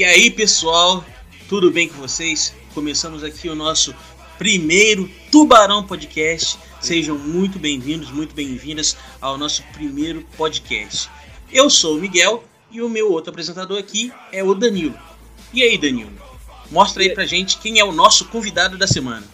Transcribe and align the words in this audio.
E 0.00 0.04
aí, 0.04 0.30
pessoal, 0.30 1.04
tudo 1.46 1.70
bem 1.70 1.86
com 1.86 1.96
vocês? 1.96 2.54
Começamos 2.72 3.22
aqui 3.22 3.50
o 3.50 3.54
nosso 3.54 3.94
primeiro 4.38 5.06
Tubarão 5.30 5.86
Podcast. 5.86 6.58
Sejam 6.80 7.18
muito 7.18 7.58
bem-vindos, 7.58 8.10
muito 8.10 8.34
bem-vindas 8.34 8.96
ao 9.20 9.36
nosso 9.36 9.62
primeiro 9.74 10.26
podcast. 10.38 11.10
Eu 11.52 11.68
sou 11.68 11.98
o 11.98 12.00
Miguel 12.00 12.42
e 12.70 12.80
o 12.80 12.88
meu 12.88 13.12
outro 13.12 13.28
apresentador 13.28 13.78
aqui 13.78 14.10
é 14.32 14.42
o 14.42 14.54
Danilo. 14.54 14.98
E 15.52 15.62
aí, 15.62 15.76
Danilo? 15.76 16.12
Mostra 16.70 17.02
aí 17.02 17.12
pra 17.12 17.26
gente 17.26 17.58
quem 17.58 17.78
é 17.78 17.84
o 17.84 17.92
nosso 17.92 18.24
convidado 18.28 18.78
da 18.78 18.86
semana. 18.86 19.26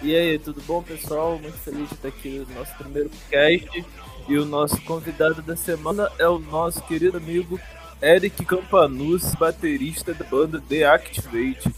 E 0.00 0.16
aí, 0.16 0.38
tudo 0.38 0.62
bom, 0.62 0.82
pessoal? 0.82 1.38
Muito 1.38 1.58
feliz 1.58 1.90
de 1.90 1.94
estar 1.94 2.08
aqui 2.08 2.38
no 2.38 2.54
nosso 2.54 2.74
primeiro 2.78 3.10
podcast. 3.10 3.84
E 4.30 4.38
o 4.38 4.46
nosso 4.46 4.80
convidado 4.80 5.42
da 5.42 5.56
semana 5.56 6.10
é 6.18 6.26
o 6.26 6.38
nosso 6.38 6.80
querido 6.84 7.18
amigo 7.18 7.60
Eric 8.02 8.44
Campanus, 8.44 9.34
baterista 9.34 10.12
da 10.12 10.24
banda 10.24 10.62
The 10.68 10.84
Activate. 10.84 11.74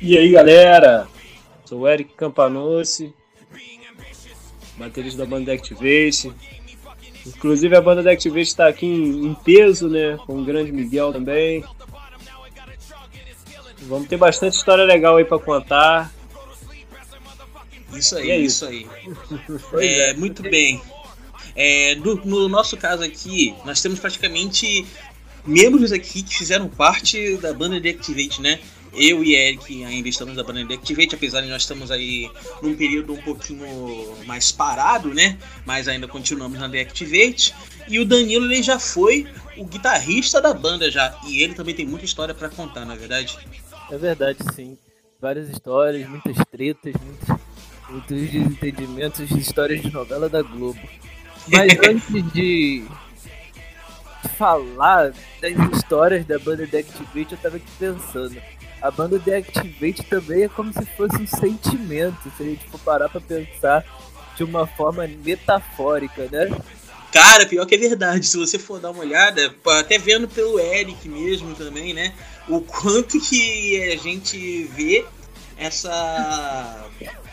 E 0.00 0.16
aí, 0.16 0.30
galera? 0.30 1.08
Sou 1.64 1.80
o 1.80 1.88
Eric 1.88 2.14
Campanus, 2.14 3.02
baterista 4.76 5.18
da 5.18 5.26
banda 5.26 5.46
The 5.46 5.52
Activate. 5.52 6.32
Inclusive, 7.26 7.76
a 7.76 7.80
banda 7.80 8.02
The 8.02 8.12
Activate 8.12 8.48
está 8.48 8.68
aqui 8.68 8.86
em, 8.86 9.26
em 9.26 9.34
peso, 9.34 9.88
né? 9.88 10.16
Com 10.26 10.40
o 10.40 10.44
grande 10.44 10.72
Miguel 10.72 11.12
também. 11.12 11.64
Vamos 13.82 14.08
ter 14.08 14.16
bastante 14.16 14.56
história 14.56 14.84
legal 14.84 15.16
aí 15.16 15.24
para 15.24 15.38
contar. 15.38 16.12
Isso 17.92 18.16
aí, 18.16 18.30
é 18.30 18.38
isso. 18.38 18.70
isso 18.70 18.90
aí. 19.72 19.84
é, 19.84 20.10
é, 20.10 20.14
muito 20.14 20.42
bem. 20.42 20.80
É, 21.54 21.94
no, 21.96 22.16
no, 22.24 22.48
nosso 22.48 22.76
caso 22.76 23.02
aqui, 23.02 23.54
nós 23.64 23.80
temos 23.80 23.98
praticamente 23.98 24.86
membros 25.44 25.92
aqui 25.92 26.22
que 26.22 26.36
fizeram 26.36 26.68
parte 26.68 27.36
da 27.38 27.52
banda 27.52 27.80
de 27.80 27.88
Activate, 27.88 28.40
né? 28.40 28.60
Eu 28.92 29.22
e 29.22 29.36
Eric 29.36 29.84
ainda 29.84 30.08
estamos 30.08 30.34
da 30.34 30.42
banda 30.42 30.64
de 30.64 30.74
Activate, 30.74 31.14
apesar 31.14 31.42
de 31.42 31.48
nós 31.48 31.62
estamos 31.62 31.90
aí 31.90 32.28
num 32.60 32.74
período 32.74 33.12
um 33.12 33.22
pouquinho 33.22 34.16
mais 34.26 34.50
parado, 34.50 35.14
né? 35.14 35.38
Mas 35.64 35.86
ainda 35.86 36.08
continuamos 36.08 36.58
na 36.58 36.68
The 36.68 36.80
Activate. 36.80 37.54
E 37.88 38.00
o 38.00 38.04
Danilo 38.04 38.46
ele 38.46 38.62
já 38.62 38.78
foi 38.78 39.26
o 39.56 39.64
guitarrista 39.64 40.40
da 40.40 40.52
banda 40.52 40.90
já. 40.90 41.16
E 41.26 41.42
ele 41.42 41.54
também 41.54 41.74
tem 41.74 41.86
muita 41.86 42.04
história 42.04 42.34
para 42.34 42.48
contar, 42.48 42.84
na 42.84 42.94
é 42.94 42.96
verdade? 42.96 43.38
É 43.90 43.96
verdade, 43.96 44.38
sim. 44.54 44.76
Várias 45.20 45.48
histórias, 45.50 46.08
muitas 46.08 46.36
tretas, 46.50 46.94
muitos, 47.00 47.44
muitos 47.88 48.30
desentendimentos, 48.30 49.30
histórias 49.30 49.82
de 49.82 49.92
novela 49.92 50.28
da 50.28 50.42
Globo. 50.42 50.80
Mas 51.48 51.78
antes 51.88 52.32
de 52.32 52.84
falar 54.36 55.12
das 55.40 55.52
histórias 55.76 56.26
da 56.26 56.38
banda 56.38 56.64
Activate, 56.64 57.32
eu 57.32 57.38
tava 57.38 57.56
aqui 57.56 57.66
pensando. 57.78 58.40
A 58.80 58.90
banda 58.90 59.16
Activate 59.36 60.02
também 60.04 60.44
é 60.44 60.48
como 60.48 60.72
se 60.72 60.84
fosse 60.96 61.16
um 61.16 61.26
sentimento, 61.26 62.30
se 62.36 62.42
a 62.42 62.46
gente 62.46 62.68
for 62.68 62.80
parar 62.80 63.08
pra 63.08 63.20
pensar 63.20 63.84
de 64.36 64.44
uma 64.44 64.66
forma 64.66 65.06
metafórica, 65.24 66.28
né? 66.30 66.50
Cara, 67.12 67.44
pior 67.44 67.66
que 67.66 67.74
é 67.74 67.78
verdade. 67.78 68.26
Se 68.26 68.36
você 68.36 68.58
for 68.58 68.80
dar 68.80 68.90
uma 68.90 69.00
olhada, 69.00 69.54
até 69.78 69.98
vendo 69.98 70.28
pelo 70.28 70.58
Eric 70.58 71.08
mesmo 71.08 71.54
também, 71.54 71.92
né? 71.92 72.14
O 72.48 72.60
quanto 72.60 73.20
que 73.20 73.92
a 73.92 73.96
gente 73.96 74.64
vê 74.64 75.04
essa 75.56 76.88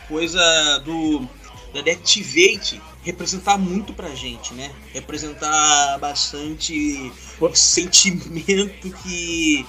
coisa 0.08 0.78
do 0.84 1.26
da 1.72 1.80
Deactivate 1.80 2.80
representar 3.02 3.58
muito 3.58 3.92
pra 3.92 4.14
gente, 4.14 4.52
né? 4.54 4.70
Representar 4.92 5.98
bastante 5.98 7.12
o 7.40 7.54
sentimento 7.54 8.90
que 9.02 9.64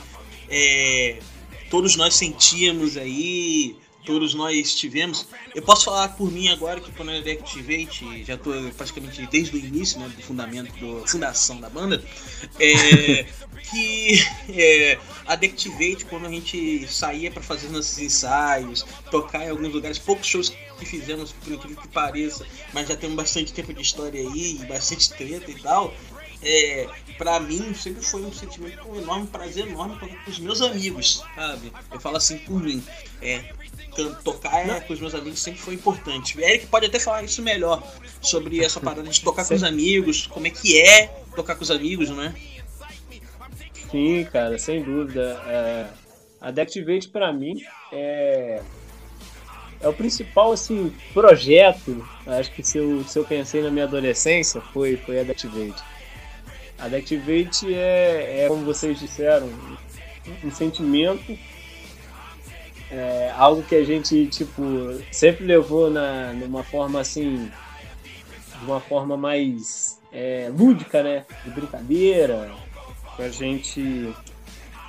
é, 0.50 1.20
todos 1.70 1.96
nós 1.96 2.16
sentíamos 2.16 2.98
aí, 2.98 3.76
todos 4.06 4.34
nós 4.34 4.74
tivemos. 4.74 5.28
Eu 5.54 5.62
posso 5.62 5.86
falar 5.86 6.10
por 6.10 6.32
mim 6.32 6.50
agora 6.50 6.82
que 6.82 6.92
quando 6.92 7.12
eu 7.12 7.22
Deactivate, 7.22 8.26
já 8.26 8.38
tô 8.38 8.52
praticamente 8.76 9.26
desde 9.28 9.56
o 9.56 9.60
início, 9.60 10.00
né, 10.00 10.10
do 10.10 10.22
fundamento, 10.22 10.72
da 10.72 11.08
fundação 11.08 11.60
da 11.62 11.70
banda, 11.70 12.04
é, 12.60 13.26
que 13.70 14.26
é, 14.50 14.98
a 15.30 15.36
Deactivate, 15.36 16.06
quando 16.06 16.26
a 16.26 16.30
gente 16.30 16.88
saía 16.88 17.30
para 17.30 17.44
fazer 17.44 17.70
nossos 17.70 18.00
ensaios, 18.00 18.84
tocar 19.12 19.46
em 19.46 19.50
alguns 19.52 19.72
lugares, 19.72 20.00
poucos 20.00 20.26
shows 20.26 20.50
que 20.50 20.86
fizemos, 20.88 21.32
por 21.32 21.54
incrível 21.54 21.80
que 21.80 21.88
pareça, 21.90 22.48
mas 22.74 22.88
já 22.88 22.96
temos 22.96 23.16
bastante 23.16 23.54
tempo 23.54 23.72
de 23.72 23.80
história 23.80 24.20
aí, 24.20 24.60
bastante 24.68 25.08
treta 25.12 25.52
e 25.52 25.56
tal. 25.62 25.94
É, 26.42 26.88
para 27.16 27.40
mim 27.40 27.76
sempre 27.76 28.04
foi 28.04 28.24
um 28.24 28.34
sentimento 28.34 28.88
um 28.88 28.98
enorme 28.98 29.28
prazer 29.28 29.68
enorme 29.68 30.00
com 30.00 30.32
os 30.32 30.40
meus 30.40 30.64
amigos, 30.64 31.22
sabe? 31.36 31.72
Eu 31.92 32.00
falo 32.00 32.18
assim 32.18 32.40
por 32.40 32.60
mim. 32.64 32.84
É, 33.22 33.54
tocar 34.24 34.68
é, 34.68 34.80
com 34.80 34.94
os 34.94 35.00
meus 35.00 35.14
amigos 35.14 35.40
sempre 35.40 35.60
foi 35.60 35.76
importante. 35.76 36.40
O 36.40 36.42
Eric 36.42 36.66
pode 36.66 36.88
até 36.88 37.00
falar 37.00 37.22
isso 37.22 37.44
melhor 37.44 37.84
sobre 38.20 38.64
essa 38.64 38.80
parada 38.80 39.08
de 39.08 39.22
tocar 39.22 39.46
com 39.46 39.54
os 39.54 39.64
amigos, 39.64 40.26
como 40.26 40.48
é 40.48 40.50
que 40.50 40.82
é 40.82 41.06
tocar 41.36 41.56
com 41.56 41.62
os 41.62 41.70
amigos, 41.70 42.10
não 42.10 42.24
é? 42.24 42.34
Sim, 43.92 44.26
cara, 44.32 44.58
sem 44.58 44.84
dúvida. 44.84 45.42
É, 45.48 45.86
a 46.40 46.52
Deactivate 46.52 47.10
para 47.10 47.34
mim 47.34 47.62
é 47.92 48.62
é 49.82 49.88
o 49.88 49.94
principal 49.94 50.52
assim 50.52 50.94
projeto. 51.14 52.06
Acho 52.28 52.52
que 52.52 52.62
se 52.62 52.78
eu, 52.78 53.04
se 53.06 53.18
eu 53.18 53.24
pensei 53.24 53.62
na 53.62 53.72
minha 53.72 53.86
adolescência 53.86 54.62
foi 54.62 54.98
foi 54.98 55.20
a 55.20 55.24
Deactivate. 55.24 55.82
A 56.78 56.88
Deactivate 56.88 57.74
é, 57.74 58.46
é 58.46 58.48
como 58.48 58.66
vocês 58.66 59.00
disseram 59.00 59.50
um 60.44 60.52
sentimento 60.52 61.38
é, 62.92 63.32
algo 63.38 63.64
que 63.64 63.76
a 63.76 63.84
gente 63.84 64.28
tipo 64.28 64.64
sempre 65.12 65.46
levou 65.46 65.90
na 65.90 66.34
numa 66.34 66.64
forma 66.64 67.00
assim 67.00 67.52
de 68.60 68.66
uma 68.66 68.80
forma 68.80 69.16
mais 69.16 70.00
é, 70.12 70.52
lúdica 70.56 71.04
né 71.04 71.26
de 71.44 71.52
brincadeira 71.52 72.52
pra 73.20 73.28
gente 73.28 74.16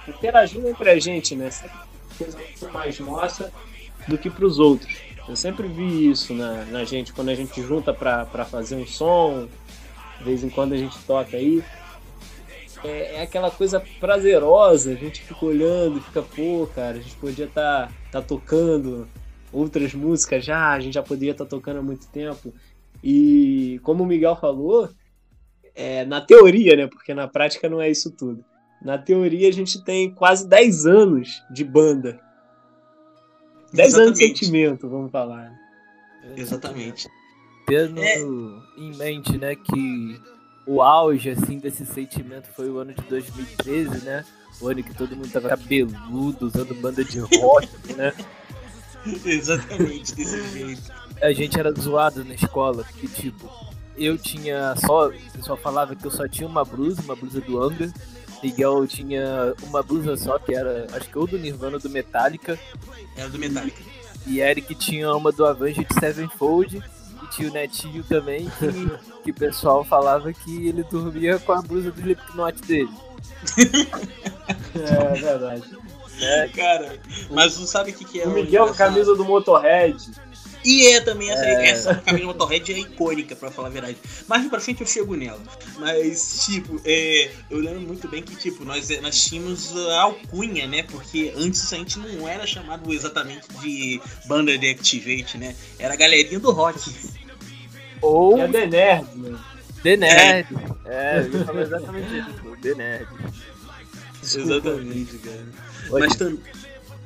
interagir 0.07 0.65
entre 0.65 0.89
a 0.89 1.01
gente 1.01 1.35
né? 1.35 1.51
Sempre 1.51 1.77
coisa 2.17 2.39
mais 2.73 3.01
nossa 3.01 3.53
do 4.07 4.17
que 4.17 4.31
para 4.31 4.47
os 4.47 4.61
outros. 4.61 4.99
Eu 5.29 5.35
sempre 5.35 5.67
vi 5.67 6.09
isso 6.09 6.33
na, 6.33 6.65
na 6.67 6.85
gente 6.85 7.13
quando 7.13 7.31
a 7.31 7.35
gente 7.35 7.61
junta 7.61 7.93
para 7.93 8.45
fazer 8.45 8.77
um 8.77 8.87
som 8.87 9.49
de 10.19 10.25
vez 10.25 10.45
em 10.45 10.49
quando 10.49 10.75
a 10.75 10.77
gente 10.77 10.97
toca 11.01 11.37
aí. 11.37 11.65
É, 12.85 13.17
é, 13.17 13.23
aquela 13.23 13.51
coisa 13.51 13.83
prazerosa, 13.99 14.93
a 14.93 14.95
gente 14.95 15.23
fica 15.23 15.45
olhando 15.45 16.01
fica, 16.01 16.23
pô, 16.23 16.69
cara, 16.73 16.99
a 16.99 17.01
gente 17.01 17.17
podia 17.17 17.47
estar 17.47 17.89
tá, 17.89 17.93
tá 18.12 18.23
tocando 18.23 19.09
outras 19.53 19.93
músicas 19.93 20.45
já, 20.45 20.71
a 20.71 20.79
gente 20.79 20.95
já 20.95 21.03
poderia 21.03 21.33
estar 21.33 21.45
tá 21.45 21.51
tocando 21.51 21.81
há 21.81 21.83
muito 21.83 22.07
tempo. 22.07 22.55
E 23.03 23.81
como 23.83 24.05
o 24.05 24.07
Miguel 24.07 24.37
falou, 24.37 24.89
é, 25.75 26.04
na 26.04 26.20
teoria, 26.20 26.76
né, 26.76 26.86
porque 26.86 27.14
na 27.14 27.28
prática 27.28 27.69
não 27.69 27.81
é 27.81 27.91
isso 27.91 28.10
tudo. 28.10 28.44
Na 28.82 28.97
teoria 28.97 29.48
a 29.48 29.53
gente 29.53 29.82
tem 29.84 30.10
quase 30.10 30.48
10 30.48 30.86
anos 30.86 31.42
de 31.50 31.64
banda. 31.64 32.20
10 33.72 33.94
anos 33.94 34.19
de 34.19 34.26
sentimento, 34.26 34.88
vamos 34.88 35.10
falar. 35.10 35.53
Exatamente. 36.36 37.08
Tendo 37.66 38.00
é... 38.00 38.19
em 38.78 38.97
mente, 38.97 39.36
né, 39.38 39.54
que 39.54 40.20
o 40.66 40.82
auge, 40.82 41.31
assim, 41.31 41.58
desse 41.58 41.84
sentimento 41.84 42.48
foi 42.54 42.70
o 42.70 42.78
ano 42.78 42.94
de 42.94 43.02
2013, 43.02 44.04
né? 44.04 44.25
O 44.60 44.69
ano 44.69 44.82
que 44.82 44.94
todo 44.94 45.16
mundo 45.16 45.31
tava 45.31 45.48
cabeludo, 45.48 46.47
usando 46.47 46.75
banda 46.75 47.04
de 47.04 47.19
rock, 47.20 47.69
né? 47.97 48.12
Exatamente, 49.25 50.14
desse 50.14 50.48
jeito. 50.50 50.92
A 51.22 51.32
gente 51.32 51.58
era 51.58 51.73
zoado 51.73 52.25
na 52.25 52.34
escola, 52.34 52.84
porque, 52.84 53.08
tipo, 53.08 53.50
eu 54.00 54.19
tinha 54.19 54.75
só. 54.76 55.08
O 55.08 55.32
pessoal 55.32 55.58
falava 55.58 55.94
que 55.94 56.06
eu 56.06 56.11
só 56.11 56.26
tinha 56.26 56.49
uma 56.49 56.64
blusa, 56.64 57.02
uma 57.02 57.17
blusa 57.17 57.41
do 57.41 57.62
Angra. 57.62 57.93
Miguel 58.43 58.87
tinha 58.87 59.55
uma 59.62 59.82
blusa 59.82 60.17
só, 60.17 60.38
que 60.38 60.55
era, 60.55 60.87
acho 60.93 61.11
que 61.11 61.19
ou 61.19 61.26
do 61.26 61.38
Nirvana 61.38 61.76
ou 61.76 61.82
do 61.82 61.91
Metallica. 61.91 62.58
Era 63.17 63.29
do 63.29 63.38
Metallica. 63.38 63.82
E 64.26 64.41
Eric 64.41 64.75
tinha 64.75 65.14
uma 65.14 65.31
do 65.31 65.44
Avenged 65.44 65.87
Sevenfold 65.99 66.82
tinha 67.31 67.49
o 67.49 67.52
Netinho 67.52 68.02
também, 68.05 68.50
que, 68.58 69.23
que 69.25 69.31
o 69.31 69.35
pessoal 69.35 69.85
falava 69.85 70.32
que 70.32 70.69
ele 70.69 70.82
dormia 70.82 71.38
com 71.38 71.52
a 71.52 71.62
blusa 71.62 71.91
do 71.91 72.00
Slipknot 72.00 72.61
dele. 72.62 72.91
é, 74.75 75.17
é 75.17 75.20
verdade. 75.20 75.64
É, 76.20 76.49
cara, 76.49 76.99
mas 77.31 77.58
não 77.58 77.67
sabe 77.67 77.93
o 77.93 77.94
que, 77.94 78.05
que 78.05 78.20
é 78.20 78.26
o 78.26 78.31
Miguel 78.31 78.67
com 78.67 78.73
a 78.73 78.76
camisa 78.76 79.14
do 79.14 79.25
Motorhead. 79.25 79.97
E 80.65 80.89
é 80.89 81.01
também 81.01 81.31
essa, 81.31 81.45
é. 81.45 81.67
essa 81.69 81.95
camisa 81.95 82.27
Motorhead 82.27 82.73
é 82.73 82.79
icônica, 82.79 83.35
pra 83.35 83.51
falar 83.51 83.69
a 83.69 83.71
verdade. 83.71 83.97
Mais 84.29 84.47
pra 84.49 84.61
frente 84.61 84.83
eu 84.83 84.87
chego 84.87 85.17
nela. 85.17 85.41
Mas, 85.79 86.45
tipo, 86.45 86.81
é, 86.85 87.31
eu 87.51 87.59
lembro 87.59 87.81
muito 87.81 88.07
bem 88.09 88.23
que, 88.23 88.37
tipo, 88.37 88.65
nós, 88.65 88.89
nós 89.01 89.25
tínhamos 89.25 89.75
a 89.77 90.03
alcunha, 90.03 90.67
né? 90.67 90.83
Porque 90.83 91.33
antes 91.37 91.73
a 91.73 91.77
gente 91.77 91.99
não 91.99 92.29
era 92.29 92.47
chamado 92.47 92.93
exatamente 92.93 93.47
de 93.61 94.01
banda 94.27 94.57
de 94.57 94.69
Activate, 94.69 95.39
né? 95.39 95.57
Era 95.79 95.95
a 95.95 95.97
galerinha 95.97 96.39
do 96.39 96.51
rock. 96.51 96.95
Ou. 98.03 98.39
É 98.39 98.49
The 98.49 98.67
Nerd, 98.67 99.07
né? 99.17 99.39
The 99.83 99.97
Nerd. 99.97 100.49
É, 100.85 101.17
é 101.17 101.21
eu 101.21 101.39
ia 101.39 101.45
falar 101.45 101.62
exatamente 101.62 102.19
isso, 102.19 102.57
The 102.61 102.75
Nerd. 102.75 103.09
Exatamente, 104.23 105.19
cara. 105.19 105.47
Mas, 105.91 106.17
tam, 106.17 106.39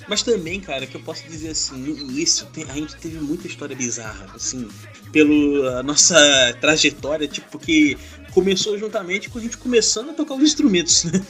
mas 0.09 0.23
também, 0.23 0.61
cara, 0.61 0.87
que 0.87 0.95
eu 0.95 1.01
posso 1.01 1.25
dizer 1.25 1.51
assim, 1.51 1.77
no 1.77 1.97
início 1.97 2.47
tem, 2.47 2.65
a 2.65 2.75
gente 2.75 2.97
teve 2.97 3.19
muita 3.19 3.47
história 3.47 3.75
bizarra, 3.75 4.27
assim, 4.35 4.69
pela 5.13 5.83
nossa 5.83 6.17
trajetória, 6.61 7.27
tipo, 7.29 7.59
que 7.59 7.97
começou 8.33 8.79
juntamente 8.79 9.29
com 9.31 9.39
a 9.39 9.43
gente 9.43 9.57
começando 9.57 10.11
a 10.11 10.13
tocar 10.13 10.35
os 10.35 10.43
instrumentos, 10.43 11.05
né? 11.05 11.25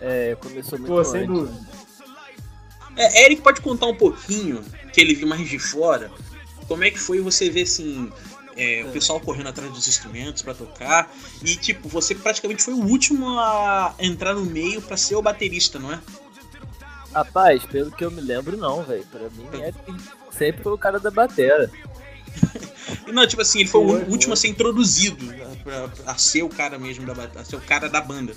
É, 0.00 0.36
começou 0.40 0.78
muito 0.78 0.90
Pô, 0.90 0.98
antes. 0.98 1.10
sem 1.12 1.26
dúvida. 1.26 1.58
É, 2.96 3.24
Eric 3.24 3.42
pode 3.42 3.60
contar 3.60 3.86
um 3.86 3.94
pouquinho, 3.96 4.62
que 4.92 5.00
ele 5.00 5.14
viu 5.14 5.26
mais 5.26 5.48
de 5.48 5.58
fora, 5.58 6.10
como 6.68 6.84
é 6.84 6.90
que 6.90 6.98
foi 6.98 7.20
você 7.20 7.50
ver 7.50 7.62
assim. 7.62 8.10
é, 8.56 8.84
o 8.86 8.92
pessoal 8.92 9.20
correndo 9.20 9.48
atrás 9.48 9.70
dos 9.72 9.88
instrumentos 9.88 10.42
pra 10.42 10.54
tocar 10.54 11.12
e 11.42 11.56
tipo 11.56 11.88
você 11.88 12.14
praticamente 12.14 12.62
foi 12.62 12.72
o 12.72 12.84
último 12.84 13.28
a 13.38 13.94
entrar 13.98 14.34
no 14.34 14.44
meio 14.44 14.80
pra 14.80 14.96
ser 14.96 15.16
o 15.16 15.22
baterista, 15.22 15.78
não 15.78 15.92
é? 15.92 16.00
Rapaz, 17.14 17.64
pelo 17.64 17.92
que 17.92 18.04
eu 18.04 18.10
me 18.10 18.20
lembro, 18.20 18.56
não, 18.56 18.82
velho. 18.82 19.06
Pra 19.06 19.20
mim, 19.30 19.48
Eric 19.62 19.78
sempre 20.30 20.62
foi 20.62 20.72
o 20.72 20.78
cara 20.78 20.98
da 20.98 21.10
batera. 21.10 21.70
E 23.06 23.12
não, 23.12 23.26
tipo 23.26 23.40
assim, 23.40 23.60
ele 23.60 23.68
foi 23.68 23.86
Foi, 23.86 24.02
o 24.02 24.10
último 24.10 24.32
a 24.32 24.36
ser 24.36 24.48
introduzido 24.48 25.24
né, 25.24 25.56
pra, 25.62 25.88
a 26.06 26.18
ser 26.18 26.42
o 26.42 26.48
cara 26.48 26.78
mesmo 26.78 27.06
da 27.06 27.40
a 27.40 27.44
ser 27.44 27.56
o 27.56 27.60
cara 27.60 27.88
da 27.88 28.00
banda. 28.00 28.34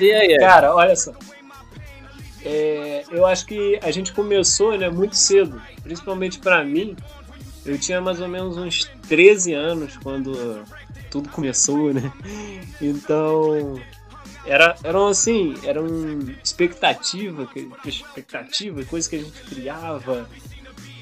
E 0.00 0.12
aí? 0.12 0.38
Cara, 0.38 0.74
olha 0.74 0.96
só. 0.96 1.12
É, 2.44 3.04
eu 3.10 3.24
acho 3.26 3.46
que 3.46 3.78
a 3.82 3.90
gente 3.90 4.12
começou 4.12 4.76
né, 4.76 4.88
muito 4.88 5.16
cedo, 5.16 5.60
principalmente 5.82 6.38
pra 6.38 6.64
mim. 6.64 6.96
Eu 7.64 7.78
tinha 7.78 8.00
mais 8.00 8.20
ou 8.20 8.28
menos 8.28 8.56
uns 8.56 8.90
13 9.08 9.52
anos 9.54 9.96
quando 9.96 10.64
tudo 11.10 11.28
começou, 11.28 11.94
né? 11.94 12.12
Então, 12.80 13.80
era, 14.46 14.76
eram 14.82 15.06
assim, 15.08 15.54
eram 15.64 15.86
expectativa, 16.42 17.48
expectativa, 17.84 18.84
coisas 18.84 19.08
que 19.08 19.16
a 19.16 19.22
gente 19.22 19.40
criava. 19.42 20.28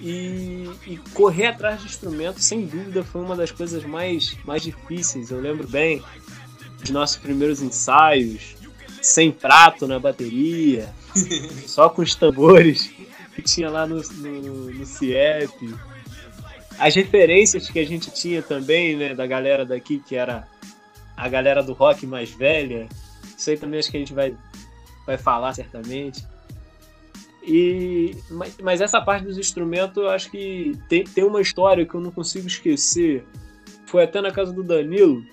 E, 0.03 0.67
e 0.87 0.97
correr 1.13 1.49
atrás 1.49 1.81
de 1.81 1.87
instrumentos, 1.87 2.47
sem 2.47 2.65
dúvida, 2.65 3.05
foi 3.05 3.21
uma 3.21 3.37
das 3.37 3.51
coisas 3.51 3.85
mais, 3.85 4.35
mais 4.47 4.63
difíceis. 4.63 5.31
Eu 5.31 5.41
lembro 5.41 5.69
bem 5.69 6.03
dos 6.81 6.89
nossos 6.89 7.19
primeiros 7.19 7.61
ensaios, 7.61 8.57
sem 9.03 9.31
prato 9.31 9.87
na 9.87 9.99
bateria, 9.99 10.89
só 11.67 11.91
com 11.91 12.01
os 12.01 12.15
tambores 12.15 12.91
que 13.35 13.43
tinha 13.43 13.69
lá 13.71 13.87
no, 13.87 14.01
no, 14.01 14.71
no 14.71 14.87
CIEP. 14.87 15.75
As 16.79 16.95
referências 16.95 17.69
que 17.69 17.79
a 17.79 17.87
gente 17.87 18.11
tinha 18.11 18.43
também, 18.43 18.97
né, 18.97 19.15
da 19.15 19.27
galera 19.27 19.67
daqui, 19.67 19.99
que 19.99 20.17
era 20.17 20.49
a 21.15 21.29
galera 21.29 21.63
do 21.63 21.75
rock 21.75 22.07
mais 22.07 22.31
velha. 22.31 22.89
Isso 23.41 23.49
aí 23.49 23.57
também 23.57 23.81
acho 23.81 23.91
que 23.91 23.97
a 23.97 24.01
gente 24.01 24.13
vai, 24.13 24.37
vai 25.07 25.17
falar 25.17 25.55
certamente. 25.55 26.23
E, 27.43 28.15
mas, 28.31 28.59
mas 28.63 28.81
essa 28.83 29.01
parte 29.01 29.25
dos 29.25 29.39
instrumentos 29.39 29.97
eu 29.97 30.11
acho 30.11 30.31
que 30.31 30.79
tem, 30.91 31.05
tem 31.05 31.25
uma 31.25 31.41
história 31.41 31.87
que 31.87 31.95
eu 31.95 32.03
não 32.03 32.11
consigo 32.11 32.47
esquecer. 32.47 33.25
Foi 33.87 34.05
até 34.05 34.21
na 34.21 34.31
casa 34.31 34.53
do 34.53 34.63
Danilo, 34.63 35.25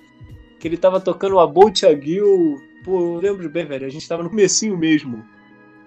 que 0.57 0.69
ele 0.69 0.77
tava 0.77 1.01
tocando 1.01 1.37
a 1.37 1.45
Bolt 1.45 1.83
Aguil. 1.83 2.63
Pô, 2.85 3.15
eu 3.15 3.19
lembro 3.19 3.49
bem, 3.49 3.65
velho. 3.65 3.85
A 3.85 3.89
gente 3.89 4.07
tava 4.07 4.23
no 4.23 4.29
comecinho 4.29 4.77
mesmo. 4.77 5.27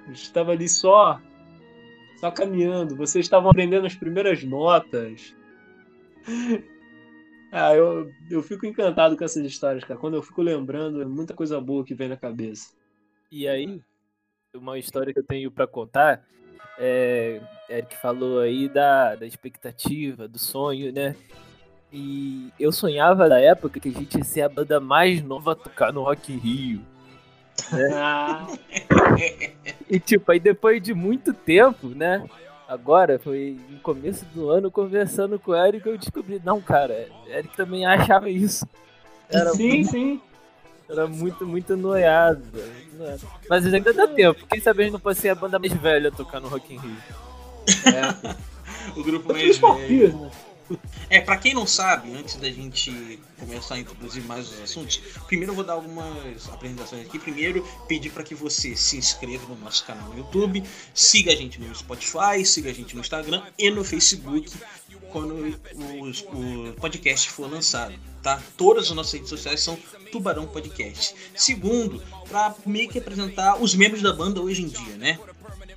A 0.07 0.13
gente 0.13 0.31
tava 0.31 0.53
ali 0.53 0.69
só. 0.69 1.19
Só 2.19 2.31
caminhando. 2.31 2.97
Vocês 2.97 3.25
estavam 3.25 3.51
aprendendo 3.51 3.87
as 3.87 3.95
primeiras 3.95 4.45
notas. 4.45 5.35
Ah, 7.53 7.75
eu, 7.75 8.11
eu 8.31 8.43
fico 8.43 8.65
encantado 8.65 9.17
com 9.17 9.25
essas 9.25 9.45
histórias, 9.45 9.83
cara. 9.85 9.99
Quando 9.99 10.15
eu 10.15 10.23
fico 10.23 10.41
lembrando, 10.41 11.03
é 11.03 11.05
muita 11.05 11.35
coisa 11.35 11.61
boa 11.61 11.85
que 11.85 11.95
vem 11.95 12.09
na 12.09 12.17
cabeça. 12.17 12.73
E 13.31 13.49
aí, 13.49 13.81
uma 14.55 14.79
história 14.79 15.13
que 15.13 15.19
eu 15.19 15.25
tenho 15.25 15.51
pra 15.51 15.67
contar, 15.67 16.25
é, 16.79 17.41
Eric 17.69 17.97
falou 17.97 18.41
aí 18.41 18.69
da, 18.69 19.17
da 19.17 19.27
expectativa, 19.27 20.29
do 20.29 20.39
sonho, 20.39 20.93
né? 20.93 21.17
E 21.93 22.53
eu 22.59 22.71
sonhava 22.71 23.29
na 23.29 23.39
época 23.41 23.81
que 23.81 23.89
a 23.89 23.93
gente 23.93 24.19
ia 24.19 24.25
ser 24.25 24.43
a 24.43 24.49
banda 24.49 24.79
mais 24.79 25.23
nova 25.23 25.53
a 25.53 25.57
tocar 25.57 25.93
no 25.93 26.03
Rock 26.03 26.33
in 26.33 26.39
Rio. 26.39 26.81
Ah, 27.93 28.47
E 29.91 29.99
tipo, 29.99 30.31
aí 30.31 30.39
depois 30.39 30.81
de 30.81 30.95
muito 30.95 31.35
tempo, 31.35 31.89
né? 31.89 32.25
Agora, 32.71 33.19
foi 33.19 33.59
no 33.69 33.81
começo 33.81 34.25
do 34.27 34.49
ano, 34.49 34.71
conversando 34.71 35.41
com 35.41 35.51
o 35.51 35.57
Eric, 35.57 35.85
eu 35.85 35.99
descobri, 35.99 36.41
não, 36.45 36.61
cara, 36.61 37.09
Eric 37.27 37.57
também 37.57 37.85
achava 37.85 38.31
isso. 38.31 38.65
Era 39.29 39.51
sim, 39.51 39.83
sim. 39.83 40.21
Era 40.89 41.09
muito, 41.09 41.45
muito 41.45 41.77
noiado. 41.77 42.45
muito. 42.97 43.27
Mas 43.49 43.67
ainda 43.67 43.93
dá 43.93 44.07
tempo. 44.07 44.47
Quem 44.49 44.61
sabe 44.61 44.83
a 44.83 44.85
gente 44.85 44.93
não 44.93 45.01
pode 45.01 45.19
ser 45.19 45.31
a 45.31 45.35
banda 45.35 45.59
mais 45.59 45.73
velha 45.73 46.11
a 46.11 46.13
tocar 46.13 46.39
no 46.39 46.47
Rock 46.47 46.73
in 46.73 46.79
Rio. 46.79 46.97
É. 47.87 48.99
O 48.99 49.03
grupo 49.03 49.33
mais 49.33 49.59
velho. 49.59 50.31
É, 51.09 51.21
pra 51.21 51.37
quem 51.37 51.55
não 51.55 51.67
sabe, 51.67 52.13
antes 52.15 52.37
da 52.37 52.51
gente 52.51 53.19
começar 53.39 53.75
a 53.75 53.79
introduzir 53.79 54.23
mais 54.25 54.49
os 54.53 54.61
assuntos, 54.61 54.99
primeiro 55.27 55.53
eu 55.53 55.57
vou 55.57 55.65
dar 55.65 55.73
algumas 55.75 56.49
apresentações 56.49 57.07
aqui. 57.07 57.19
Primeiro, 57.19 57.67
pedir 57.89 58.11
para 58.11 58.23
que 58.23 58.35
você 58.35 58.77
se 58.77 58.97
inscreva 58.97 59.47
no 59.49 59.57
nosso 59.57 59.85
canal 59.85 60.09
no 60.11 60.19
YouTube, 60.19 60.63
siga 60.95 61.33
a 61.33 61.37
gente 61.37 61.61
no 61.61 61.75
Spotify, 61.75 62.45
siga 62.45 62.71
a 62.71 62.75
gente 62.75 62.95
no 62.95 63.01
Instagram 63.01 63.43
e 63.59 63.71
no 63.71 63.85
Facebook 63.85 64.51
quando 65.11 65.59
os- 66.01 66.23
o 66.23 66.73
podcast 66.81 67.31
for 67.31 67.51
lançado, 67.51 67.95
tá? 68.23 68.41
Todas 68.57 68.85
as 68.85 68.91
nossas 68.93 69.13
redes 69.15 69.29
sociais 69.29 69.61
são 69.61 69.77
Tubarão 70.13 70.47
Podcast. 70.47 71.15
Segundo, 71.35 72.01
para 72.29 72.55
meio 72.65 72.89
que 72.89 72.99
apresentar 72.99 73.57
os 73.61 73.75
membros 73.75 74.03
da 74.03 74.13
banda 74.13 74.41
hoje 74.41 74.63
em 74.63 74.69
dia, 74.69 74.97
né? 74.97 75.19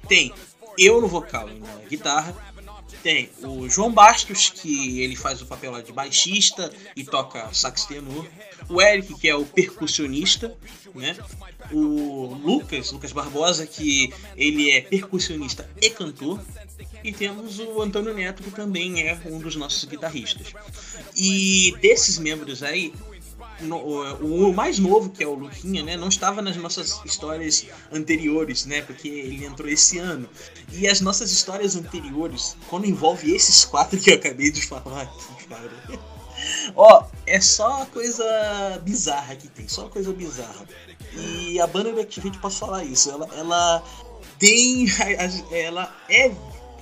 Tem 0.07 0.31
eu 0.78 1.01
no 1.01 1.07
vocal 1.07 1.50
e 1.50 1.60
na 1.60 1.75
guitarra, 1.90 2.36
tem 3.03 3.29
o 3.44 3.69
João 3.69 3.91
Bastos, 3.91 4.50
que 4.50 5.01
ele 5.01 5.15
faz 5.15 5.41
o 5.41 5.45
papel 5.45 5.79
de 5.81 5.91
baixista 5.91 6.71
e 6.95 7.03
toca 7.03 7.53
sax 7.53 7.85
tenor. 7.85 8.25
O 8.69 8.81
Eric, 8.81 9.13
que 9.15 9.27
é 9.27 9.35
o 9.35 9.45
percussionista, 9.45 10.55
né? 10.95 11.15
O 11.71 12.33
Lucas, 12.41 12.91
Lucas 12.91 13.11
Barbosa, 13.11 13.67
que 13.67 14.13
ele 14.38 14.71
é 14.71 14.81
percussionista 14.81 15.69
e 15.81 15.89
cantor. 15.89 16.41
E 17.03 17.11
temos 17.11 17.59
o 17.59 17.81
Antônio 17.81 18.13
Neto, 18.13 18.41
que 18.41 18.51
também 18.51 19.06
é 19.06 19.19
um 19.25 19.38
dos 19.38 19.57
nossos 19.57 19.83
guitarristas. 19.83 20.54
E 21.16 21.75
desses 21.81 22.18
membros 22.18 22.63
aí, 22.63 22.94
no- 23.62 23.78
o, 23.78 24.50
o 24.50 24.54
mais 24.54 24.80
novo, 24.80 25.10
que 25.10 25.24
é 25.24 25.28
o 25.28 25.33
Luquinha, 25.36 25.83
né, 25.83 25.95
não 25.98 26.07
estava 26.10 26.42
nas 26.42 26.56
nossas 26.57 27.00
histórias 27.06 27.66
anteriores, 27.92 28.66
né, 28.66 28.81
porque 28.81 29.07
ele 29.07 29.45
entrou 29.45 29.69
esse 29.69 29.98
ano. 30.00 30.28
E 30.72 30.88
as 30.88 31.02
nossas 31.02 31.31
histórias 31.31 31.76
anteriores, 31.76 32.56
quando 32.69 32.86
envolve 32.86 33.33
esses 33.33 33.66
quatro 33.66 34.00
que 34.00 34.12
eu 34.12 34.16
acabei 34.16 34.52
de 34.52 34.66
falar 34.66 35.02
aqui, 35.04 35.45
cara. 35.48 35.72
Ó, 36.76 37.06
é 37.26 37.40
só 37.40 37.86
coisa 37.86 38.24
bizarra 38.83 39.36
que 39.36 39.48
tem, 39.48 39.68
só 39.68 39.88
coisa 39.88 40.12
bizarra. 40.12 40.66
E 41.16 41.60
a 41.60 41.68
banda 41.68 41.92
do 41.94 42.02
Activate, 42.02 42.40
posso 42.40 42.60
falar 42.60 42.83
isso, 42.83 43.10
ela, 43.12 43.30
ela 43.38 43.83
tem. 44.40 44.88
Ela 45.52 45.95
é 46.10 46.31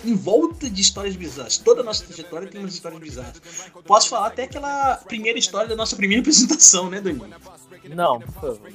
em 0.03 0.15
volta 0.15 0.69
de 0.69 0.81
histórias 0.81 1.15
bizarras. 1.15 1.57
Toda 1.57 1.81
a 1.81 1.83
nossa 1.83 2.03
trajetória 2.03 2.47
tem 2.47 2.61
umas 2.61 2.73
histórias 2.73 2.99
bizarras. 2.99 3.41
Posso 3.85 4.09
falar 4.09 4.27
até 4.27 4.43
aquela 4.43 4.95
primeira 4.97 5.37
história 5.37 5.67
da 5.67 5.75
nossa 5.75 5.95
primeira 5.95 6.21
apresentação, 6.21 6.89
né, 6.89 7.01
Danilo? 7.01 7.27
Não, 7.89 8.19
por 8.19 8.33
favor. 8.33 8.61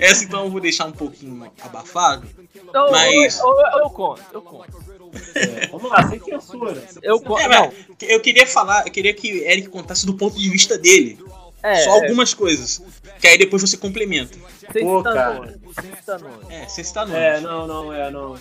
Essa 0.00 0.24
então 0.24 0.44
eu 0.44 0.50
vou 0.50 0.60
deixar 0.60 0.86
um 0.86 0.92
pouquinho 0.92 1.50
abafado. 1.60 2.26
Eu, 2.74 2.90
Mas- 2.90 3.38
eu, 3.38 3.46
eu, 3.48 3.78
eu 3.84 3.90
conto, 3.90 4.22
eu 4.32 4.42
conto. 4.42 4.90
É, 5.34 5.66
vamos 5.68 5.90
lá, 5.90 6.08
sem 6.08 6.20
censura. 6.20 6.82
Eu 7.02 7.20
conto. 7.20 7.40
É, 7.40 7.48
não, 7.48 7.72
eu 8.00 8.20
queria 8.20 8.46
falar, 8.46 8.86
eu 8.86 8.92
queria 8.92 9.12
que 9.14 9.28
Eric 9.28 9.68
contasse 9.68 10.06
do 10.06 10.14
ponto 10.14 10.38
de 10.38 10.48
vista 10.48 10.78
dele. 10.78 11.18
É, 11.62 11.76
só 11.76 11.90
algumas 11.92 12.34
coisas. 12.34 12.82
Que 13.20 13.26
aí 13.26 13.38
depois 13.38 13.62
você 13.62 13.76
complementa. 13.76 14.36
sem 14.72 14.82
Pô, 14.82 15.02
cara. 15.02 15.58
É, 16.48 16.66
sem 16.66 16.84
citar 16.84 17.06
nomes. 17.06 17.20
É, 17.20 17.40
não, 17.40 17.66
não, 17.66 17.92
é, 17.92 18.10
não. 18.10 18.36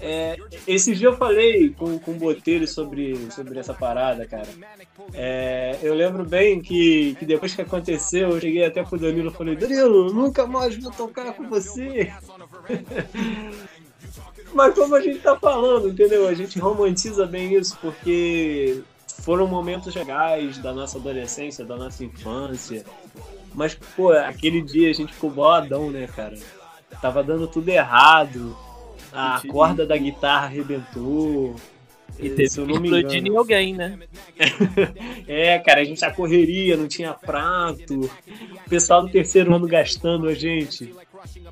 É, 0.00 0.36
esse 0.66 0.94
dia 0.94 1.08
eu 1.08 1.16
falei 1.16 1.70
com, 1.70 1.98
com 1.98 2.12
o 2.12 2.14
Botelho 2.14 2.66
sobre, 2.66 3.30
sobre 3.30 3.58
essa 3.58 3.74
parada, 3.74 4.26
cara. 4.26 4.48
É, 5.14 5.78
eu 5.82 5.94
lembro 5.94 6.24
bem 6.24 6.60
que, 6.60 7.14
que 7.18 7.24
depois 7.24 7.54
que 7.54 7.62
aconteceu, 7.62 8.30
eu 8.30 8.40
cheguei 8.40 8.64
até 8.64 8.82
pro 8.82 8.98
Danilo 8.98 9.30
e 9.30 9.34
falei, 9.34 9.56
Danilo, 9.56 10.12
nunca 10.12 10.46
mais 10.46 10.76
vou 10.76 10.92
tocar 10.92 11.32
com 11.32 11.48
você. 11.48 12.12
Mas 14.52 14.74
como 14.74 14.94
a 14.94 15.00
gente 15.00 15.18
tá 15.20 15.34
falando, 15.36 15.88
entendeu? 15.88 16.28
A 16.28 16.34
gente 16.34 16.58
romantiza 16.58 17.26
bem 17.26 17.54
isso, 17.54 17.78
porque 17.80 18.82
foram 19.20 19.46
momentos 19.46 19.94
legais 19.94 20.58
da 20.58 20.72
nossa 20.72 20.98
adolescência, 20.98 21.64
da 21.64 21.76
nossa 21.76 22.04
infância. 22.04 22.84
Mas, 23.54 23.74
pô, 23.74 24.12
aquele 24.12 24.62
dia 24.62 24.90
a 24.90 24.92
gente 24.92 25.12
ficou 25.12 25.30
boladão, 25.30 25.90
né, 25.90 26.06
cara? 26.06 26.36
Tava 27.00 27.22
dando 27.22 27.46
tudo 27.46 27.68
errado. 27.68 28.56
A 29.12 29.36
Entendi. 29.38 29.52
corda 29.52 29.86
da 29.86 29.96
guitarra 29.96 30.46
arrebentou. 30.46 31.54
E 32.18 32.30
teve 32.30 32.48
Se 32.48 32.60
eu 32.60 32.66
não 32.66 32.80
me 32.80 32.88
engano. 32.88 33.12
em 33.12 33.36
alguém, 33.36 33.74
né? 33.74 33.98
É, 35.26 35.58
cara, 35.58 35.80
a 35.80 35.84
gente 35.84 36.00
já 36.00 36.10
correria, 36.10 36.76
não 36.76 36.88
tinha 36.88 37.12
prato. 37.12 38.10
O 38.66 38.68
pessoal 38.68 39.02
do 39.02 39.08
terceiro 39.10 39.54
ano 39.54 39.66
gastando 39.66 40.28
a 40.28 40.34
gente. 40.34 40.94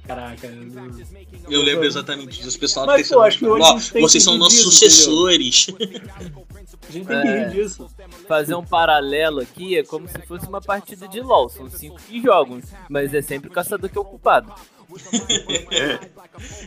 Caraca. 0.06 0.48
não- 0.48 0.90
Eu 1.48 1.62
lembro 1.62 1.84
exatamente 1.84 2.40
disso. 2.42 2.56
O 2.56 2.60
pessoal 2.60 2.86
Mas, 2.86 3.08
pô, 3.08 3.20
acho 3.20 3.38
que 3.38 3.46
hoje 3.46 3.62
Ó, 3.64 3.78
vocês 4.00 4.22
são 4.22 4.36
nossos 4.36 4.58
disso, 4.58 4.70
sucessores. 4.72 5.66
A 6.88 6.92
gente 6.92 7.06
tem 7.06 7.22
que 7.22 7.28
É. 7.28 7.44
rir 7.48 7.50
disso. 7.54 7.88
Fazer 8.26 8.54
um 8.54 8.64
paralelo 8.64 9.40
aqui 9.40 9.76
é 9.78 9.84
como 9.84 10.08
se 10.08 10.18
fosse 10.26 10.46
uma 10.48 10.60
partida 10.60 11.06
de 11.06 11.20
LOL. 11.20 11.48
São 11.48 11.70
cinco 11.70 12.00
que 12.00 12.20
jogam, 12.20 12.60
mas 12.88 13.14
é 13.14 13.22
sempre 13.22 13.48
o 13.48 13.52
caçador 13.52 13.88
que 13.88 13.96
é 13.96 14.00
o 14.00 14.04
culpado. 14.04 14.52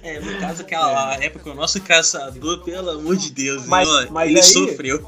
É, 0.04 0.20
no 0.20 0.38
caso, 0.40 0.62
aquela 0.62 1.16
época, 1.24 1.50
o 1.52 1.56
nosso 1.56 1.82
caçador, 1.82 2.64
pelo 2.64 2.92
amor 2.92 3.16
de 3.18 3.32
Deus, 3.32 3.66
Mas- 3.66 4.10
mas 4.12 4.30
ele 4.30 4.38
aí- 4.40 4.44
sofreu. 4.44 5.04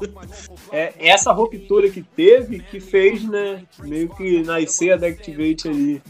É 0.72 0.92
essa 0.98 1.32
ruptura 1.32 1.88
que 1.88 2.02
teve 2.02 2.60
que 2.60 2.80
fez, 2.80 3.22
né? 3.22 3.62
Meio 3.78 4.08
que 4.14 4.42
nascer 4.42 4.92
a 4.92 4.96
Deactivate 4.96 5.68
ali. 5.68 6.02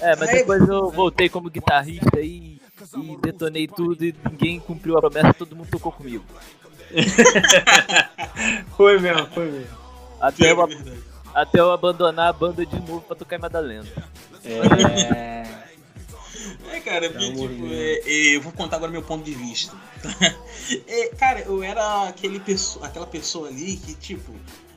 É, 0.00 0.16
mas 0.16 0.28
Ai, 0.28 0.34
depois 0.36 0.66
eu 0.68 0.90
voltei 0.90 1.28
como 1.28 1.50
guitarrista 1.50 2.20
e, 2.20 2.60
e 2.96 3.16
detonei 3.20 3.68
tudo 3.68 4.04
e 4.04 4.14
ninguém 4.30 4.58
cumpriu 4.60 4.96
a 4.96 5.00
promessa, 5.00 5.34
todo 5.34 5.54
mundo 5.54 5.68
tocou 5.70 5.92
comigo. 5.92 6.24
Foi 8.76 8.98
mesmo, 8.98 9.26
foi 9.28 9.50
mesmo. 9.50 9.76
Até 10.20 10.50
eu, 10.52 10.62
É 10.64 10.76
até 11.34 11.60
eu 11.60 11.70
abandonar 11.70 12.28
a 12.28 12.32
banda 12.32 12.64
de 12.66 12.76
novo 12.80 13.00
pra 13.02 13.14
tocar 13.16 13.36
em 13.36 13.40
Madalena. 13.40 13.86
É. 14.44 15.60
É, 16.72 16.80
cara, 16.80 17.10
porque, 17.10 17.24
amor 17.26 17.48
tipo, 17.48 17.66
é, 17.66 18.00
é, 18.06 18.36
eu 18.36 18.40
vou 18.40 18.52
contar 18.52 18.76
agora 18.76 18.90
meu 18.90 19.02
ponto 19.02 19.24
de 19.24 19.34
vista. 19.34 19.76
É, 20.86 21.08
cara, 21.16 21.40
eu 21.40 21.64
era 21.64 22.08
aquele 22.08 22.38
pesso- 22.38 22.78
aquela 22.82 23.06
pessoa 23.06 23.48
ali 23.48 23.76
que, 23.76 23.92
tipo, 23.94 24.32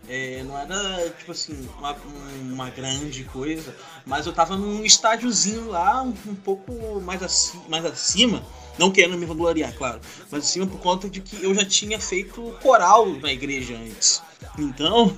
é, 0.07 0.43
não 0.43 0.57
era, 0.57 1.09
tipo 1.17 1.31
assim, 1.31 1.67
uma, 1.77 1.93
um- 1.93 2.53
uma 2.53 2.69
grande 2.69 3.23
coisa, 3.25 3.75
mas 4.05 4.25
eu 4.25 4.33
tava 4.33 4.55
num 4.57 4.83
estágiozinho 4.83 5.67
lá, 5.69 6.01
um, 6.03 6.13
um 6.27 6.35
pouco 6.35 6.99
mais, 7.01 7.21
aci- 7.23 7.59
mais 7.69 7.85
acima, 7.85 8.43
não 8.77 8.91
querendo 8.91 9.17
me 9.17 9.25
vangloriar, 9.25 9.73
claro, 9.73 10.01
mas 10.31 10.43
acima 10.45 10.67
por 10.67 10.79
conta 10.79 11.09
de 11.09 11.21
que 11.21 11.41
eu 11.43 11.53
já 11.55 11.63
tinha 11.65 11.99
feito 11.99 12.41
coral 12.61 13.05
na 13.07 13.31
igreja 13.31 13.75
antes. 13.77 14.21
Então, 14.57 15.15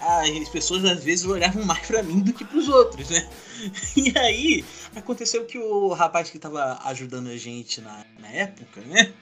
as 0.00 0.48
pessoas 0.50 0.84
às 0.84 1.02
vezes 1.02 1.24
olhavam 1.24 1.64
mais 1.64 1.86
pra 1.86 2.02
mim 2.02 2.20
do 2.20 2.32
que 2.32 2.44
pros 2.44 2.68
outros, 2.68 3.08
né? 3.10 3.28
E 3.96 4.16
aí, 4.16 4.64
aconteceu 4.94 5.44
que 5.44 5.58
o 5.58 5.92
rapaz 5.92 6.30
que 6.30 6.38
tava 6.38 6.78
ajudando 6.84 7.26
a 7.28 7.36
gente 7.36 7.80
na, 7.80 8.04
na 8.20 8.28
época, 8.28 8.80
né? 8.82 9.12